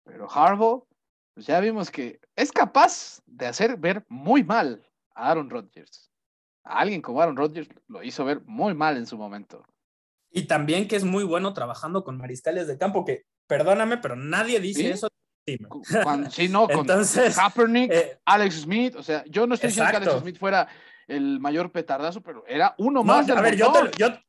pero 0.05 0.31
Harbaugh, 0.31 0.87
pues 1.35 1.47
ya 1.47 1.61
vimos 1.61 1.91
que 1.91 2.21
es 2.37 2.53
capaz 2.53 3.21
de 3.27 3.47
hacer 3.47 3.77
ver 3.77 4.05
muy 4.09 4.45
mal 4.45 4.87
a 5.15 5.31
Aaron 5.31 5.51
Rodgers. 5.51 6.11
A 6.65 6.81
alguien 6.81 7.03
como 7.03 7.21
Aaron 7.21 7.37
Rodgers 7.37 7.69
lo 7.89 8.03
hizo 8.03 8.25
ver 8.25 8.43
muy 8.45 8.75
mal 8.75 8.97
en 8.97 9.07
su 9.07 9.17
momento. 9.17 9.65
Y 10.31 10.47
también 10.47 10.89
que 10.89 10.97
es 10.97 11.05
muy 11.05 11.25
bueno 11.25 11.53
trabajando 11.53 12.05
con 12.05 12.17
mariscales 12.17 12.67
de 12.67 12.79
campo, 12.79 13.05
que 13.05 13.25
perdóname, 13.47 13.99
pero 13.99 14.17
nadie 14.17 14.61
dice 14.61 14.91
eso. 14.91 15.09
Sí, 15.47 16.49
no, 16.49 16.67
con 16.69 16.81
Entonces, 16.81 17.37
Kaepernick, 17.37 17.93
eh, 17.93 18.19
Alex 18.25 18.63
Smith, 18.63 18.97
o 18.97 19.03
sea, 19.03 19.25
yo 19.27 19.47
no 19.47 19.55
estoy 19.55 19.69
diciendo 19.69 19.91
que 19.91 19.97
Alex 19.97 20.21
Smith 20.21 20.39
fuera 20.39 20.69
el 21.09 21.41
mayor 21.41 21.71
petardazo, 21.73 22.23
pero 22.23 22.45
era 22.47 22.75
uno 22.79 23.03
más. 23.03 23.29
a 23.29 23.41
ver, 23.41 23.57
yo, 23.57 23.73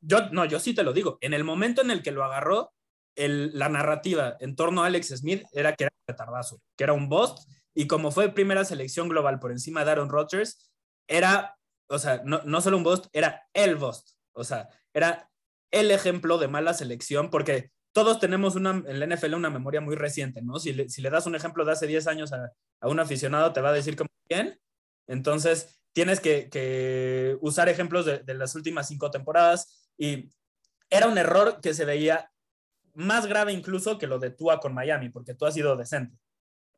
yo, 0.01 0.30
no, 0.32 0.45
yo 0.45 0.59
sí 0.59 0.74
te 0.74 0.84
lo 0.84 0.93
digo. 0.93 1.18
En 1.22 1.34
el 1.34 1.43
momento 1.43 1.82
en 1.82 1.91
el 1.91 2.01
que 2.01 2.11
lo 2.11 2.24
agarró, 2.24 2.74
el, 3.16 3.57
la 3.57 3.70
narrativa 3.70 4.38
en 4.39 4.55
torno 4.55 4.84
a 4.84 4.88
Alex 4.88 5.09
Smith 5.09 5.43
era 5.53 5.76
que 5.76 5.86
era 5.86 5.93
un 5.93 6.05
petardazo, 6.05 6.61
que 6.76 6.84
era 6.84 6.93
un 6.93 7.09
bust, 7.09 7.47
y 7.76 7.88
como 7.88 8.11
fue 8.11 8.30
primera 8.30 8.66
selección 8.66 9.07
global 9.07 9.39
por 9.39 9.51
encima 9.51 9.86
de 9.86 9.91
Aaron 9.91 10.09
Rodgers, 10.09 10.72
era, 11.07 11.57
o 11.89 11.99
sea, 11.99 12.22
no, 12.26 12.41
no 12.45 12.61
solo 12.61 12.78
un 12.78 12.84
bust, 12.84 13.07
era 13.14 13.47
el 13.53 13.76
bust. 13.76 14.11
O 14.34 14.43
sea, 14.43 14.70
era 14.93 15.30
el 15.72 15.91
ejemplo 15.91 16.38
de 16.38 16.47
mala 16.47 16.74
selección, 16.74 17.30
porque 17.30 17.72
todos 17.94 18.20
tenemos 18.20 18.56
una, 18.56 18.72
en 18.86 19.00
la 19.00 19.08
NFL 19.08 19.36
una 19.36 19.50
memoria 19.50 19.80
muy 19.80 19.96
reciente, 19.96 20.41
¿no? 20.41 20.60
Si 20.60 20.74
le, 20.74 20.89
si 20.89 21.02
le 21.02 21.10
das 21.10 21.26
un 21.26 21.36
ejemplo 21.36 21.64
de 21.64 21.72
hace 21.72 21.88
10 21.88 22.08
años 22.08 22.34
a, 22.34 22.52
a, 22.82 22.88
un 22.89 23.00
aficionado, 23.00 23.54
te 23.54 23.62
va 23.62 23.70
a 23.70 23.74
decir 23.74 23.96
como, 23.96 24.10
¿quién? 24.28 24.60
Entonces, 25.08 25.80
tienes 25.94 26.20
que, 26.20 27.38
usar 27.41 27.70
ejemplos 27.70 28.06
de, 28.06 28.34
las 28.34 28.56
últimas 28.56 28.88
cinco 28.88 29.12
temporadas 29.12 29.89
y 29.98 30.30
era 30.89 31.08
un 31.08 31.18
error 31.18 31.60
que 31.62 31.74
se 31.74 31.86
veía 31.86 32.32
más 32.96 33.26
grave 33.26 33.54
incluso 33.54 33.98
que 33.98 34.08
lo 34.08 34.20
de 34.20 34.32
Tua 34.32 34.60
con 34.60 34.74
Miami, 34.74 35.10
porque 35.10 35.34
tú 35.34 35.46
has 35.46 35.54
sido 35.54 35.78
decente. 35.78 36.18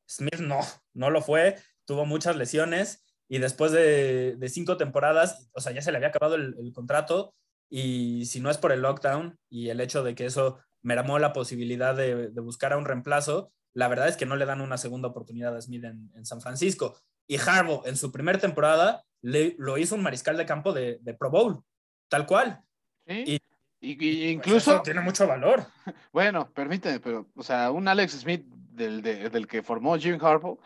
Smith 0.07 0.39
no, 0.39 0.59
no 0.93 1.09
lo 1.09 1.21
fue, 1.21 1.57
tuvo 1.85 2.05
muchas 2.05 2.35
lesiones 2.35 3.03
y 3.27 3.39
después 3.39 3.71
de, 3.71 4.37
cinco 4.49 4.77
temporadas, 4.77 5.49
o 5.53 5.61
sea, 5.61 5.71
ya 5.71 5.81
se 5.81 5.91
le 5.91 5.97
había 5.97 6.09
acabado 6.09 6.35
el, 6.35 6.71
contrato 6.73 7.33
y 7.69 8.25
si 8.25 8.39
no 8.39 8.51
es 8.51 8.57
por 8.57 8.71
el 8.71 8.81
lockdown 8.81 9.39
y 9.49 9.69
el 9.69 9.81
hecho 9.81 10.03
de 10.03 10.13
que 10.13 10.25
eso 10.25 10.59
mermó 10.85 11.19
la 11.19 11.33
posibilidad 11.33 11.95
de, 11.95 12.29
buscar 12.41 12.71
a 12.71 12.77
un 12.77 12.85
reemplazo, 12.85 13.51
la 13.73 13.87
verdad 13.87 14.07
es 14.07 14.15
que 14.15 14.25
no 14.25 14.35
le 14.35 14.45
dan 14.45 14.61
una 14.61 14.77
segunda 14.77 15.09
oportunidad 15.09 15.55
a 15.55 15.61
Smith 15.61 15.83
en 15.83 16.25
San 16.25 16.39
Francisco. 16.39 16.97
Y 17.27 17.37
Harbaugh 17.37 17.85
en 17.85 17.97
su 17.97 18.11
primera 18.11 18.39
temporada 18.39 19.03
lo 19.21 19.77
hizo 19.77 19.95
un 19.95 20.03
mariscal 20.03 20.37
de 20.37 20.45
campo 20.45 20.73
de, 20.73 21.15
Pro 21.17 21.31
Bowl, 21.31 21.63
tal 22.07 22.25
cual. 22.25 22.61
Y, 23.07 23.41
y, 23.81 24.29
incluso... 24.29 24.81
tiene 24.81 25.01
mucho 25.01 25.27
valor. 25.27 25.65
Bueno, 26.11 26.49
permíteme, 26.51 26.99
pero, 26.99 27.27
o 27.35 27.43
sea, 27.43 27.71
un 27.71 27.87
Alex 27.87 28.13
Smith 28.13 28.45
del, 28.45 29.01
del 29.01 29.47
que 29.47 29.63
formó 29.63 29.97
Jim 29.97 30.17
Harbaugh, 30.21 30.59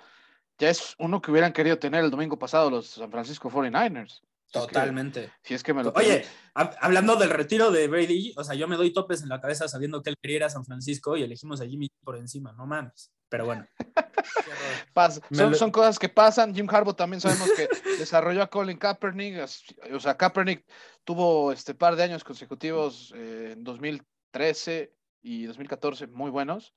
ya 0.58 0.70
es 0.70 0.96
uno 1.00 1.22
que 1.22 1.32
hubieran 1.32 1.54
querido 1.54 1.80
tener 1.80 2.04
el 2.04 2.12
domingo 2.12 2.38
pasado 2.38 2.70
los 2.70 2.88
San 2.88 3.10
Francisco 3.10 3.50
49ers. 3.50 4.22
Totalmente. 4.52 5.32
Si 5.44 5.54
es 5.54 5.64
que 5.64 5.74
me 5.74 5.84
lo 5.84 5.92
Oye, 5.96 6.26
hablando 6.54 7.16
del 7.16 7.30
retiro 7.30 7.72
de 7.72 7.88
Brady, 7.88 8.34
o 8.36 8.44
sea, 8.44 8.56
yo 8.56 8.68
me 8.68 8.78
doy 8.78 8.92
topes 8.92 9.22
en 9.22 9.30
la 9.30 9.40
cabeza 9.40 9.68
sabiendo 9.68 10.02
que 10.02 10.10
él 10.10 10.18
quería 10.22 10.38
ir 10.38 10.44
a 10.44 10.50
San 10.50 10.66
Francisco 10.66 11.16
y 11.16 11.24
elegimos 11.24 11.62
a 11.62 11.68
Jimmy 11.68 11.90
por 12.04 12.18
encima, 12.18 12.52
no 12.54 12.66
mames. 12.66 13.12
Pero 13.30 13.46
bueno. 13.46 13.68
son, 15.54 15.72
cosas 15.72 16.00
que 16.00 16.10
pasan. 16.10 16.54
Jim 16.54 16.68
Harbaugh 16.70 16.96
también 16.96 17.22
sabemos 17.22 17.50
que 17.52 17.70
desarrolló 18.00 18.42
a 18.42 18.50
Colin 18.50 18.78
Kaepernick. 18.78 19.46
O 19.94 20.00
sea, 20.00 20.18
Kaepernick 20.18 20.66
tuvo 21.04 21.52
este 21.52 21.76
par 21.76 21.96
de 21.96 22.04
años 22.04 22.24
consecutivos 22.24 23.14
eh, 23.16 23.52
en 23.54 23.64
2013 23.64 24.96
y 25.22 25.46
2014 25.46 26.08
muy 26.08 26.32
buenos. 26.32 26.74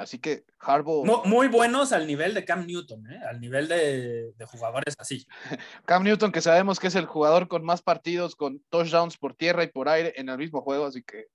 Así 0.00 0.18
que 0.18 0.44
Harbaugh... 0.58 1.04
Muy, 1.26 1.48
buenos 1.48 1.92
al 1.92 2.06
nivel 2.06 2.32
de 2.32 2.46
Cam 2.46 2.66
Newton, 2.66 3.06
¿eh? 3.10 3.20
al 3.28 3.38
nivel 3.38 3.68
de, 3.68 4.32
jugadores 4.46 4.94
así. 4.98 5.26
Cam 5.84 6.04
Newton, 6.04 6.32
que 6.32 6.40
sabemos 6.40 6.80
que 6.80 6.86
es 6.86 6.94
el 6.94 7.04
jugador 7.04 7.48
con 7.48 7.62
más 7.64 7.82
partidos, 7.82 8.34
con 8.34 8.60
touchdowns 8.70 9.18
por 9.18 9.34
tierra 9.34 9.62
y 9.62 9.68
por 9.68 9.90
aire 9.90 10.14
en 10.16 10.30
el 10.30 10.38
mismo 10.38 10.62
juego, 10.62 10.86
así 10.86 11.02
que 11.02 11.26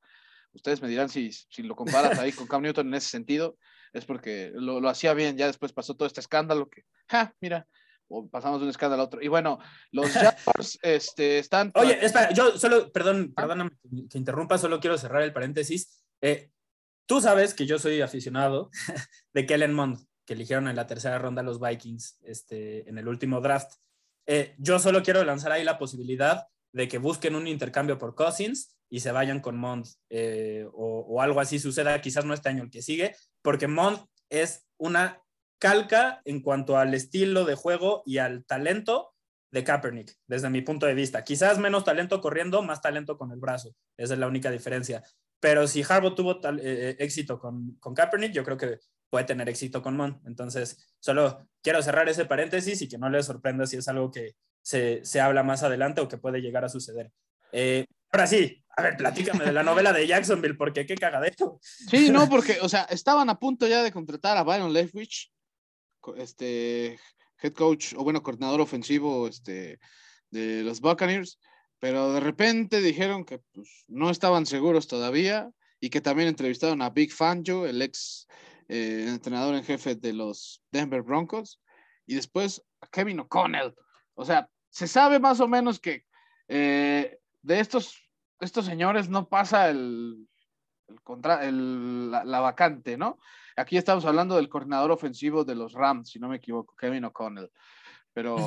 ustedes 0.52 0.82
me 0.82 0.88
dirán 0.88 1.10
si, 1.10 1.32
si 1.32 1.62
lo 1.62 1.76
comparas 1.76 2.18
ahí 2.18 2.32
con 2.32 2.48
Cam 2.48 2.64
Newton 2.64 2.88
en 2.88 2.96
ese 2.96 3.10
sentido, 3.10 3.56
es 3.94 4.04
porque 4.04 4.52
lo, 4.56 4.80
lo 4.80 4.90
hacía 4.90 5.14
bien, 5.14 5.38
ya 5.38 5.46
después 5.46 5.72
pasó 5.72 5.94
todo 5.94 6.08
este 6.08 6.22
escándalo 6.22 6.68
que, 6.68 6.86
ja, 7.08 7.36
mira, 7.42 7.68
o 8.08 8.28
pasamos 8.28 8.60
de 8.60 8.64
un 8.64 8.72
escándalo 8.72 9.04
a 9.04 9.06
otro. 9.06 9.22
Y 9.22 9.28
bueno, 9.28 9.60
los 9.92 10.10
Jaguars 10.12 10.80
este, 10.82 11.38
están... 11.38 11.72
Oye, 11.76 12.04
espera, 12.04 12.32
yo 12.32 12.58
solo, 12.58 12.92
perdón, 12.92 13.32
ah. 13.36 13.42
perdóname 13.44 13.72
que 14.10 14.18
interrumpa, 14.18 14.58
solo 14.58 14.80
quiero 14.80 14.98
cerrar 14.98 15.22
el 15.22 15.34
paréntesis. 15.34 16.02
Eh, 16.22 16.50
Tú 17.06 17.22
sabes 17.22 17.54
que 17.54 17.66
yo 17.66 17.78
soy 17.80 18.02
aficionado 18.02 18.70
de 19.34 19.46
Kellen 19.46 19.74
Mond, 19.74 20.00
que 20.26 20.34
eligieron 20.34 20.68
en 20.68 20.76
la 20.76 20.88
tercera 20.88 21.20
ronda 21.20 21.44
los 21.44 21.60
Vikings 21.60 22.20
este, 22.24 22.90
en 22.90 22.98
el 22.98 23.08
último 23.08 23.42
draft. 23.42 23.74
Eh, 24.26 24.56
yo 24.58 24.80
solo 24.80 25.04
quiero 25.04 25.24
lanzar 25.24 25.52
ahí 25.52 25.64
la 25.64 25.78
posibilidad 25.78 26.48
de 26.74 26.88
que 26.88 26.98
busquen 26.98 27.36
un 27.36 27.48
intercambio 27.48 27.98
por 27.98 28.16
Cousins 28.16 28.76
y 28.90 29.00
se 29.00 29.12
vayan 29.12 29.40
con 29.40 29.58
Mond 29.58 29.88
eh, 30.10 30.68
o, 30.74 31.22
algo 31.22 31.40
así 31.40 31.60
suceda, 31.60 32.02
quizás 32.02 32.26
no 32.26 32.34
este 32.34 32.50
año 32.50 32.64
el 32.64 32.72
que 32.72 32.82
sigue, 32.82 33.16
porque 33.42 33.68
Mond 33.68 34.00
es 34.30 34.68
una 34.78 35.22
calca 35.60 36.22
en 36.26 36.42
cuanto 36.42 36.78
al 36.78 36.94
estilo 36.94 37.46
de 37.46 37.56
juego 37.56 38.04
y 38.06 38.18
al 38.18 38.46
talento 38.46 39.14
de 39.52 39.64
Kaepernick, 39.64 40.18
desde 40.28 40.50
mi 40.50 40.62
punto 40.62 40.86
de 40.86 40.96
vista. 40.96 41.24
Quizás 41.24 41.60
menos 41.60 41.86
talento 41.86 42.20
corriendo, 42.20 42.62
más 42.62 42.82
talento 42.82 43.18
con 43.18 43.32
el 43.32 43.40
brazo. 43.40 43.74
Esa 43.96 44.14
es 44.14 44.20
la 44.20 44.28
única 44.28 44.52
diferencia. 44.52 45.04
Pero 45.46 45.68
si 45.68 45.84
Harbaugh 45.88 46.16
tuvo 46.16 46.40
tal, 46.40 46.58
eh, 46.58 46.64
eh, 46.66 46.96
éxito 46.98 47.40
con, 47.40 47.76
con 47.80 47.94
Kaepernick, 47.94 48.32
yo 48.32 48.44
creo 48.44 48.58
que 48.58 48.80
puede 49.12 49.26
tener 49.26 49.48
éxito 49.48 49.80
con 49.80 49.96
Mon. 49.96 50.20
Entonces, 50.26 50.96
solo 51.00 51.48
quiero 51.62 51.84
cerrar 51.84 52.10
ese 52.10 52.26
paréntesis 52.26 52.82
y 52.82 52.90
que 52.90 52.98
no 52.98 53.12
les 53.12 53.28
sorprenda 53.28 53.68
si 53.68 53.78
es 53.78 53.88
algo 53.88 54.10
que 54.10 54.38
se, 54.64 55.06
se 55.06 55.22
habla 55.22 55.44
más 55.44 55.62
adelante 55.62 56.02
o 56.02 56.08
que 56.08 56.18
puede 56.18 56.42
llegar 56.42 56.66
a 56.66 56.70
suceder. 56.70 57.12
Eh, 57.52 57.86
ahora 58.12 58.26
sí, 58.26 58.66
a 58.76 58.82
ver, 58.82 58.98
platícame 58.98 59.46
de 59.46 59.54
la 59.54 59.62
novela 59.64 59.94
de 59.94 60.08
Jacksonville, 60.08 60.56
porque 60.56 60.88
qué 60.88 60.96
cagadero. 60.96 61.60
Sí, 61.62 62.10
no, 62.10 62.28
porque, 62.28 62.58
o 62.64 62.68
sea, 62.68 62.86
estaban 62.86 63.30
a 63.30 63.38
punto 63.38 63.68
ya 63.68 63.84
de 63.84 63.92
contratar 63.92 64.38
a 64.38 64.44
Byron 64.44 64.74
Leftwich, 64.74 65.32
este 66.18 66.98
head 67.44 67.54
coach, 67.54 67.94
o 67.96 68.04
bueno, 68.04 68.24
coordinador 68.24 68.62
ofensivo 68.62 69.28
este, 69.28 69.78
de 70.32 70.64
los 70.64 70.82
Buccaneers, 70.82 71.38
pero 71.86 72.14
de 72.14 72.20
repente 72.20 72.82
dijeron 72.82 73.26
que 73.26 73.38
pues, 73.54 73.86
no 73.88 74.10
estaban 74.10 74.48
seguros 74.48 74.88
todavía 74.88 75.52
y 75.80 75.92
que 75.92 76.02
también 76.02 76.28
entrevistaron 76.28 76.82
a 76.82 76.90
Big 76.90 77.14
Fangio, 77.14 77.68
el 77.68 77.80
ex 77.80 78.28
eh, 78.70 79.06
entrenador 79.08 79.54
en 79.54 79.64
jefe 79.64 79.94
de 79.94 80.12
los 80.12 80.64
Denver 80.72 81.04
Broncos, 81.04 81.62
y 82.08 82.16
después 82.16 82.64
a 82.82 82.88
Kevin 82.88 83.20
O'Connell. 83.20 83.76
O 84.16 84.26
sea, 84.26 84.50
se 84.72 84.88
sabe 84.88 85.20
más 85.20 85.40
o 85.42 85.48
menos 85.48 85.80
que 85.80 86.08
eh, 86.48 87.20
de 87.44 87.60
estos, 87.60 88.02
estos 88.40 88.66
señores 88.66 89.08
no 89.08 89.30
pasa 89.30 89.70
el, 89.70 90.28
contra, 91.04 91.40
la, 91.52 92.40
vacante, 92.40 92.98
¿no? 92.98 93.20
Aquí 93.58 93.78
estamos 93.78 94.06
hablando 94.06 94.38
del 94.38 94.50
coordinador 94.50 94.90
ofensivo 94.90 95.46
de 95.46 95.54
los 95.54 95.74
Rams, 95.74 96.10
si 96.10 96.18
no 96.18 96.30
me 96.30 96.38
equivoco, 96.38 96.74
Kevin 96.76 97.06
O'Connell. 97.06 97.52
Pero, 98.12 98.38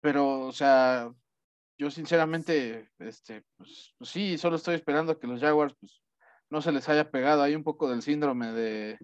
pero, 0.00 0.46
o 0.46 0.52
sea, 0.52 1.12
yo 1.80 1.90
sinceramente, 1.90 2.90
este, 2.98 3.42
pues, 3.56 3.94
pues, 3.96 4.10
sí, 4.10 4.36
solo 4.36 4.56
estoy 4.56 4.74
esperando 4.74 5.18
que 5.18 5.26
los 5.26 5.40
Jaguars 5.40 5.74
pues, 5.80 6.02
no 6.50 6.60
se 6.60 6.72
les 6.72 6.86
haya 6.90 7.10
pegado 7.10 7.42
ahí 7.42 7.54
un 7.54 7.64
poco 7.64 7.88
del 7.88 8.02
síndrome 8.02 8.52
de, 8.52 8.98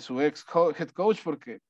su 0.00 0.18
ex 0.22 0.42
head 0.78 0.88
coach, 0.88 1.18
porque, 1.22 1.60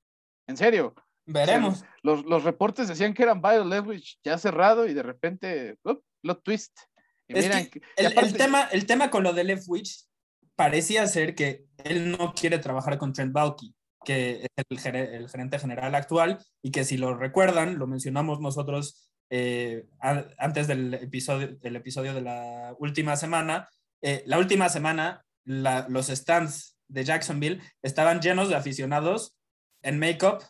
en 0.47 0.57
serio, 0.57 0.95
veremos. 1.27 1.85
Los, 2.05 2.25
los 2.25 2.45
reportes 2.45 2.87
decían 2.87 3.15
que 3.15 3.25
eran 3.25 3.43
Byron 3.43 3.69
Leftwich 3.69 4.21
ya 4.23 4.39
cerrado 4.39 4.87
y 4.87 4.95
de 4.95 5.03
repente, 5.03 5.77
lo 6.23 6.39
twist. 6.39 6.79
el, 7.27 7.71
el, 7.97 8.33
tema, 8.37 8.69
el 8.71 8.87
tema 8.87 9.11
con 9.11 9.25
lo 9.25 9.33
de 9.33 9.43
Leftwich 9.43 10.07
parecía 10.55 11.05
ser 11.09 11.35
que 11.35 11.65
él 11.79 12.13
no 12.17 12.33
quiere 12.33 12.61
trabajar 12.61 12.97
con 12.97 13.13
Trent 13.13 13.33
Baalke, 13.33 13.75
que 14.05 14.47
es 14.55 14.87
el, 14.87 14.95
el 14.95 15.29
gerente 15.29 15.59
general 15.59 15.97
actual, 15.97 16.39
y 16.63 16.71
que 16.71 16.85
si 16.85 16.97
lo 16.97 17.17
recuerdan, 17.17 17.77
lo 17.77 17.89
mencionamos 17.89 18.41
nosotros 18.41 19.08
eh, 19.31 19.87
antes 20.01 20.67
del 20.67 20.95
episodio, 20.95 21.57
del 21.57 21.77
episodio 21.77 22.15
de 22.15 22.23
la 22.23 22.75
última 22.79 23.17
semana, 23.17 23.69
eh, 24.03 24.23
la 24.27 24.39
última 24.39 24.69
semana 24.69 25.25
los 25.45 26.09
stands 26.09 26.77
de 26.89 27.05
Jacksonville 27.05 27.61
estaban 27.83 28.21
llenos 28.21 28.49
de 28.49 28.57
aficionados 28.57 29.37
en 29.83 29.99
make-up 29.99 30.45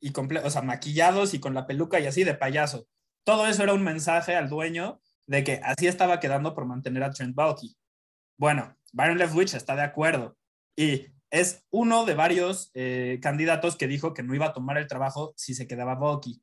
y 0.00 0.12
o 0.18 0.50
sea, 0.50 0.62
maquillados 0.62 1.34
y 1.34 1.40
con 1.40 1.54
la 1.54 1.66
peluca 1.66 2.00
y 2.00 2.06
así 2.06 2.24
de 2.24 2.34
payaso. 2.34 2.86
Todo 3.24 3.46
eso 3.46 3.62
era 3.62 3.72
un 3.72 3.82
mensaje 3.82 4.36
al 4.36 4.48
dueño 4.48 5.00
de 5.26 5.42
que 5.42 5.60
así 5.64 5.86
estaba 5.86 6.20
quedando 6.20 6.54
por 6.54 6.66
mantener 6.66 7.02
a 7.02 7.10
Trent 7.10 7.34
Baalke. 7.34 7.74
Bueno, 8.38 8.76
Byron 8.92 9.18
Leftwich 9.18 9.54
está 9.54 9.74
de 9.74 9.82
acuerdo 9.82 10.36
y 10.76 11.06
es 11.30 11.64
uno 11.70 12.04
de 12.04 12.14
varios 12.14 12.70
eh, 12.74 13.18
candidatos 13.20 13.76
que 13.76 13.88
dijo 13.88 14.14
que 14.14 14.22
no 14.22 14.34
iba 14.34 14.46
a 14.46 14.52
tomar 14.52 14.78
el 14.78 14.86
trabajo 14.86 15.32
si 15.36 15.54
se 15.54 15.66
quedaba 15.66 15.94
Baalke 15.94 16.40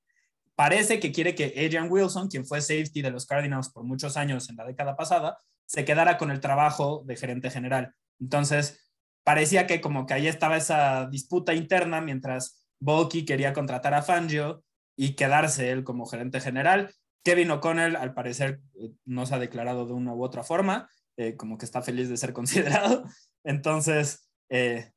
parece 0.56 1.00
que 1.00 1.12
quiere 1.12 1.36
que 1.36 1.54
Adrian 1.58 1.92
Wilson, 1.92 2.28
quien 2.28 2.46
fue 2.46 2.62
safety 2.62 3.02
de 3.02 3.12
los 3.12 3.26
Cardinals 3.26 3.70
por 3.70 3.84
muchos 3.84 4.18
años 4.18 4.50
en 4.50 4.56
la 4.56 4.66
década 4.66 4.96
pasada, 4.96 5.38
se 5.66 5.86
quedara 5.86 6.18
con 6.18 6.32
el 6.32 6.40
trabajo 6.40 7.04
de 7.06 7.16
gerente 7.16 7.50
general. 7.50 7.94
Entonces, 8.20 8.92
parecía 9.24 9.68
que 9.68 9.82
como 9.82 10.06
que 10.06 10.14
ahí 10.14 10.28
estaba 10.28 10.58
esa 10.58 11.08
disputa 11.08 11.54
interna 11.54 12.02
mientras 12.02 12.66
Volky 12.80 13.26
quería 13.26 13.54
contratar 13.54 13.94
a 13.94 14.02
Fangio 14.02 14.64
y 14.96 15.16
quedarse 15.16 15.72
él 15.72 15.84
como 15.84 16.06
gerente 16.06 16.40
general. 16.40 16.94
Kevin 17.24 17.52
O'Connell, 17.52 17.96
al 17.96 18.14
parecer, 18.14 18.60
eh, 18.76 18.92
no 19.06 19.26
se 19.26 19.36
ha 19.36 19.40
declarado 19.40 19.86
de 19.86 19.94
una 19.94 20.14
u 20.14 20.24
otra 20.24 20.44
forma, 20.44 20.90
eh, 21.18 21.36
como 21.38 21.58
que 21.58 21.66
está 21.66 21.82
feliz 21.82 22.10
de 22.10 22.18
ser 22.18 22.34
considerado. 22.34 23.06
Entonces, 23.44 24.30
eh, 24.50 24.92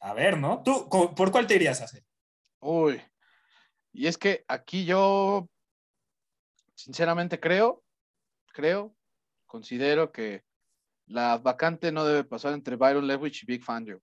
a 0.00 0.14
ver, 0.14 0.38
¿no? 0.38 0.62
¿Tú 0.62 0.88
por 0.88 1.30
cuál 1.30 1.46
te 1.46 1.56
irías 1.56 1.80
a 1.80 1.84
hacer? 1.84 2.04
Uy, 2.60 3.00
y 3.96 4.06
es 4.06 4.18
que 4.18 4.44
aquí 4.46 4.84
yo, 4.84 5.48
sinceramente 6.74 7.40
creo, 7.40 7.82
creo, 8.52 8.94
considero 9.46 10.12
que 10.12 10.44
la 11.06 11.38
vacante 11.38 11.90
no 11.92 12.04
debe 12.04 12.24
pasar 12.24 12.52
entre 12.52 12.76
Byron 12.76 13.06
Lewis 13.06 13.42
y 13.42 13.46
Big 13.46 13.64
Fangio. 13.64 14.02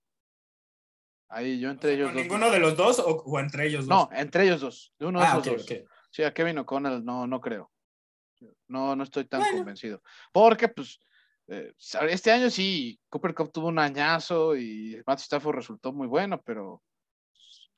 Ahí 1.28 1.60
yo 1.60 1.70
entre 1.70 1.94
ellos 1.94 2.12
dos. 2.12 2.22
¿Ninguno 2.22 2.50
de 2.50 2.58
los 2.58 2.76
dos 2.76 3.00
o, 3.04 3.38
entre 3.38 3.68
ellos 3.68 3.86
dos? 3.86 4.10
No, 4.10 4.16
entre 4.16 4.44
ellos 4.44 4.60
dos. 4.60 4.92
De 4.98 5.06
uno 5.06 5.20
de 5.20 5.26
ah, 5.26 5.38
esos 5.40 5.66
dos. 5.66 5.66
Sí, 6.10 6.22
a 6.24 6.34
Kevin 6.34 6.58
O'Connell 6.58 7.04
no, 7.04 7.28
no 7.28 7.40
creo. 7.40 7.70
No, 8.66 8.96
no 8.96 9.04
estoy 9.04 9.26
tan 9.26 9.42
convencido. 9.52 10.02
Porque, 10.32 10.68
pues, 10.68 10.98
eh, 11.46 11.72
este 12.08 12.32
año 12.32 12.50
sí, 12.50 12.98
Cooper 13.08 13.32
Cup 13.32 13.52
tuvo 13.52 13.68
un 13.68 13.78
añazo 13.78 14.56
y 14.56 15.00
Matt 15.06 15.20
Stafford 15.20 15.54
resultó 15.54 15.92
muy 15.92 16.08
bueno, 16.08 16.42
pero 16.42 16.82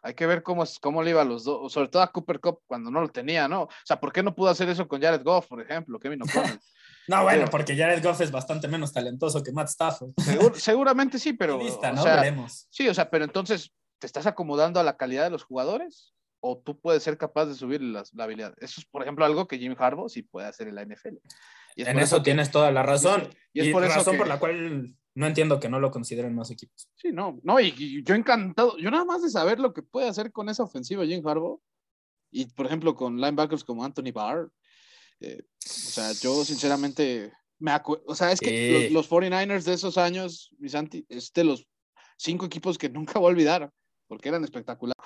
hay 0.06 0.14
que 0.14 0.26
ver 0.26 0.44
cómo, 0.44 0.62
cómo 0.80 1.02
le 1.02 1.10
iba 1.10 1.22
a 1.22 1.24
los 1.24 1.42
dos, 1.42 1.72
sobre 1.72 1.88
todo 1.88 2.00
a 2.00 2.12
Cooper 2.12 2.38
Cup 2.38 2.60
cuando 2.68 2.92
no 2.92 3.00
lo 3.00 3.08
tenía, 3.08 3.48
¿no? 3.48 3.62
O 3.62 3.68
sea, 3.84 3.98
¿por 3.98 4.12
qué 4.12 4.22
no 4.22 4.36
pudo 4.36 4.50
hacer 4.50 4.68
eso 4.68 4.86
con 4.86 5.02
Jared 5.02 5.24
Goff, 5.24 5.48
por 5.48 5.60
ejemplo? 5.60 5.98
Kevin 5.98 6.22
O'Connell. 6.22 6.60
no, 7.08 7.24
bueno, 7.24 7.46
porque 7.50 7.76
Jared 7.76 8.00
Goff 8.04 8.20
es 8.20 8.30
bastante 8.30 8.68
menos 8.68 8.92
talentoso 8.92 9.42
que 9.42 9.50
Matt 9.50 9.68
Stafford. 9.68 10.12
seguramente 10.54 11.18
sí, 11.18 11.32
pero. 11.32 11.58
¿no? 11.58 12.04
Veremos. 12.04 12.68
Sí, 12.70 12.88
o 12.88 12.94
sea, 12.94 13.10
pero 13.10 13.24
entonces, 13.24 13.72
¿te 13.98 14.06
estás 14.06 14.26
acomodando 14.26 14.78
a 14.78 14.84
la 14.84 14.96
calidad 14.96 15.24
de 15.24 15.30
los 15.30 15.42
jugadores? 15.42 16.14
¿O 16.38 16.56
tú 16.56 16.78
puedes 16.78 17.02
ser 17.02 17.18
capaz 17.18 17.46
de 17.46 17.56
subir 17.56 17.82
la, 17.82 18.04
habilidad? 18.16 18.54
Eso 18.58 18.80
es, 18.80 18.86
por 18.86 19.02
ejemplo, 19.02 19.24
algo 19.24 19.48
que 19.48 19.58
Jim 19.58 19.74
Harbaugh 19.76 20.08
sí 20.08 20.22
puede 20.22 20.46
hacer 20.46 20.68
en 20.68 20.76
la 20.76 20.84
NFL. 20.84 21.16
Y 21.74 21.82
en 21.82 21.98
eso, 21.98 22.22
tienes 22.22 22.52
toda 22.52 22.70
la 22.70 22.84
razón. 22.84 23.28
Y, 23.52 23.62
es, 23.62 23.72
por 23.72 23.82
la 23.82 23.88
razón 23.88 24.16
por 24.16 24.28
la 24.28 24.38
cual 24.38 24.94
no 25.16 25.26
entiendo 25.26 25.58
que 25.58 25.70
no 25.70 25.80
lo 25.80 25.90
consideren 25.90 26.34
más 26.34 26.50
equipos. 26.50 26.90
Sí, 26.94 27.10
no, 27.10 27.40
no, 27.42 27.58
y, 27.58 28.04
yo 28.04 28.14
encantado, 28.14 28.76
yo 28.76 28.90
nada 28.90 29.06
más 29.06 29.22
de 29.22 29.30
saber 29.30 29.58
lo 29.58 29.72
que 29.72 29.82
puede 29.82 30.08
hacer 30.08 30.30
con 30.30 30.50
esa 30.50 30.62
ofensiva 30.62 31.06
Jim 31.06 31.26
Harbaugh, 31.26 31.58
y 32.30 32.44
por 32.46 32.66
ejemplo 32.66 32.94
con 32.94 33.16
linebackers 33.16 33.64
como 33.64 33.82
Anthony 33.82 34.12
Barr, 34.12 34.52
eh, 35.20 35.42
o 35.42 35.68
sea, 35.68 36.12
yo 36.12 36.44
sinceramente 36.44 37.32
me 37.58 37.70
acuerdo, 37.70 38.04
o 38.06 38.14
sea, 38.14 38.30
es 38.30 38.40
que 38.40 38.90
los, 38.90 39.08
49ers 39.08 39.64
de 39.64 39.72
esos 39.72 39.96
años, 39.96 40.50
Misanti, 40.58 41.06
es 41.08 41.32
de 41.32 41.44
los 41.44 41.66
cinco 42.18 42.44
equipos 42.44 42.76
que 42.76 42.90
nunca 42.90 43.18
voy 43.18 43.28
a 43.28 43.32
olvidar, 43.32 43.70
porque 44.08 44.28
eran 44.28 44.44
espectaculares. 44.44 45.02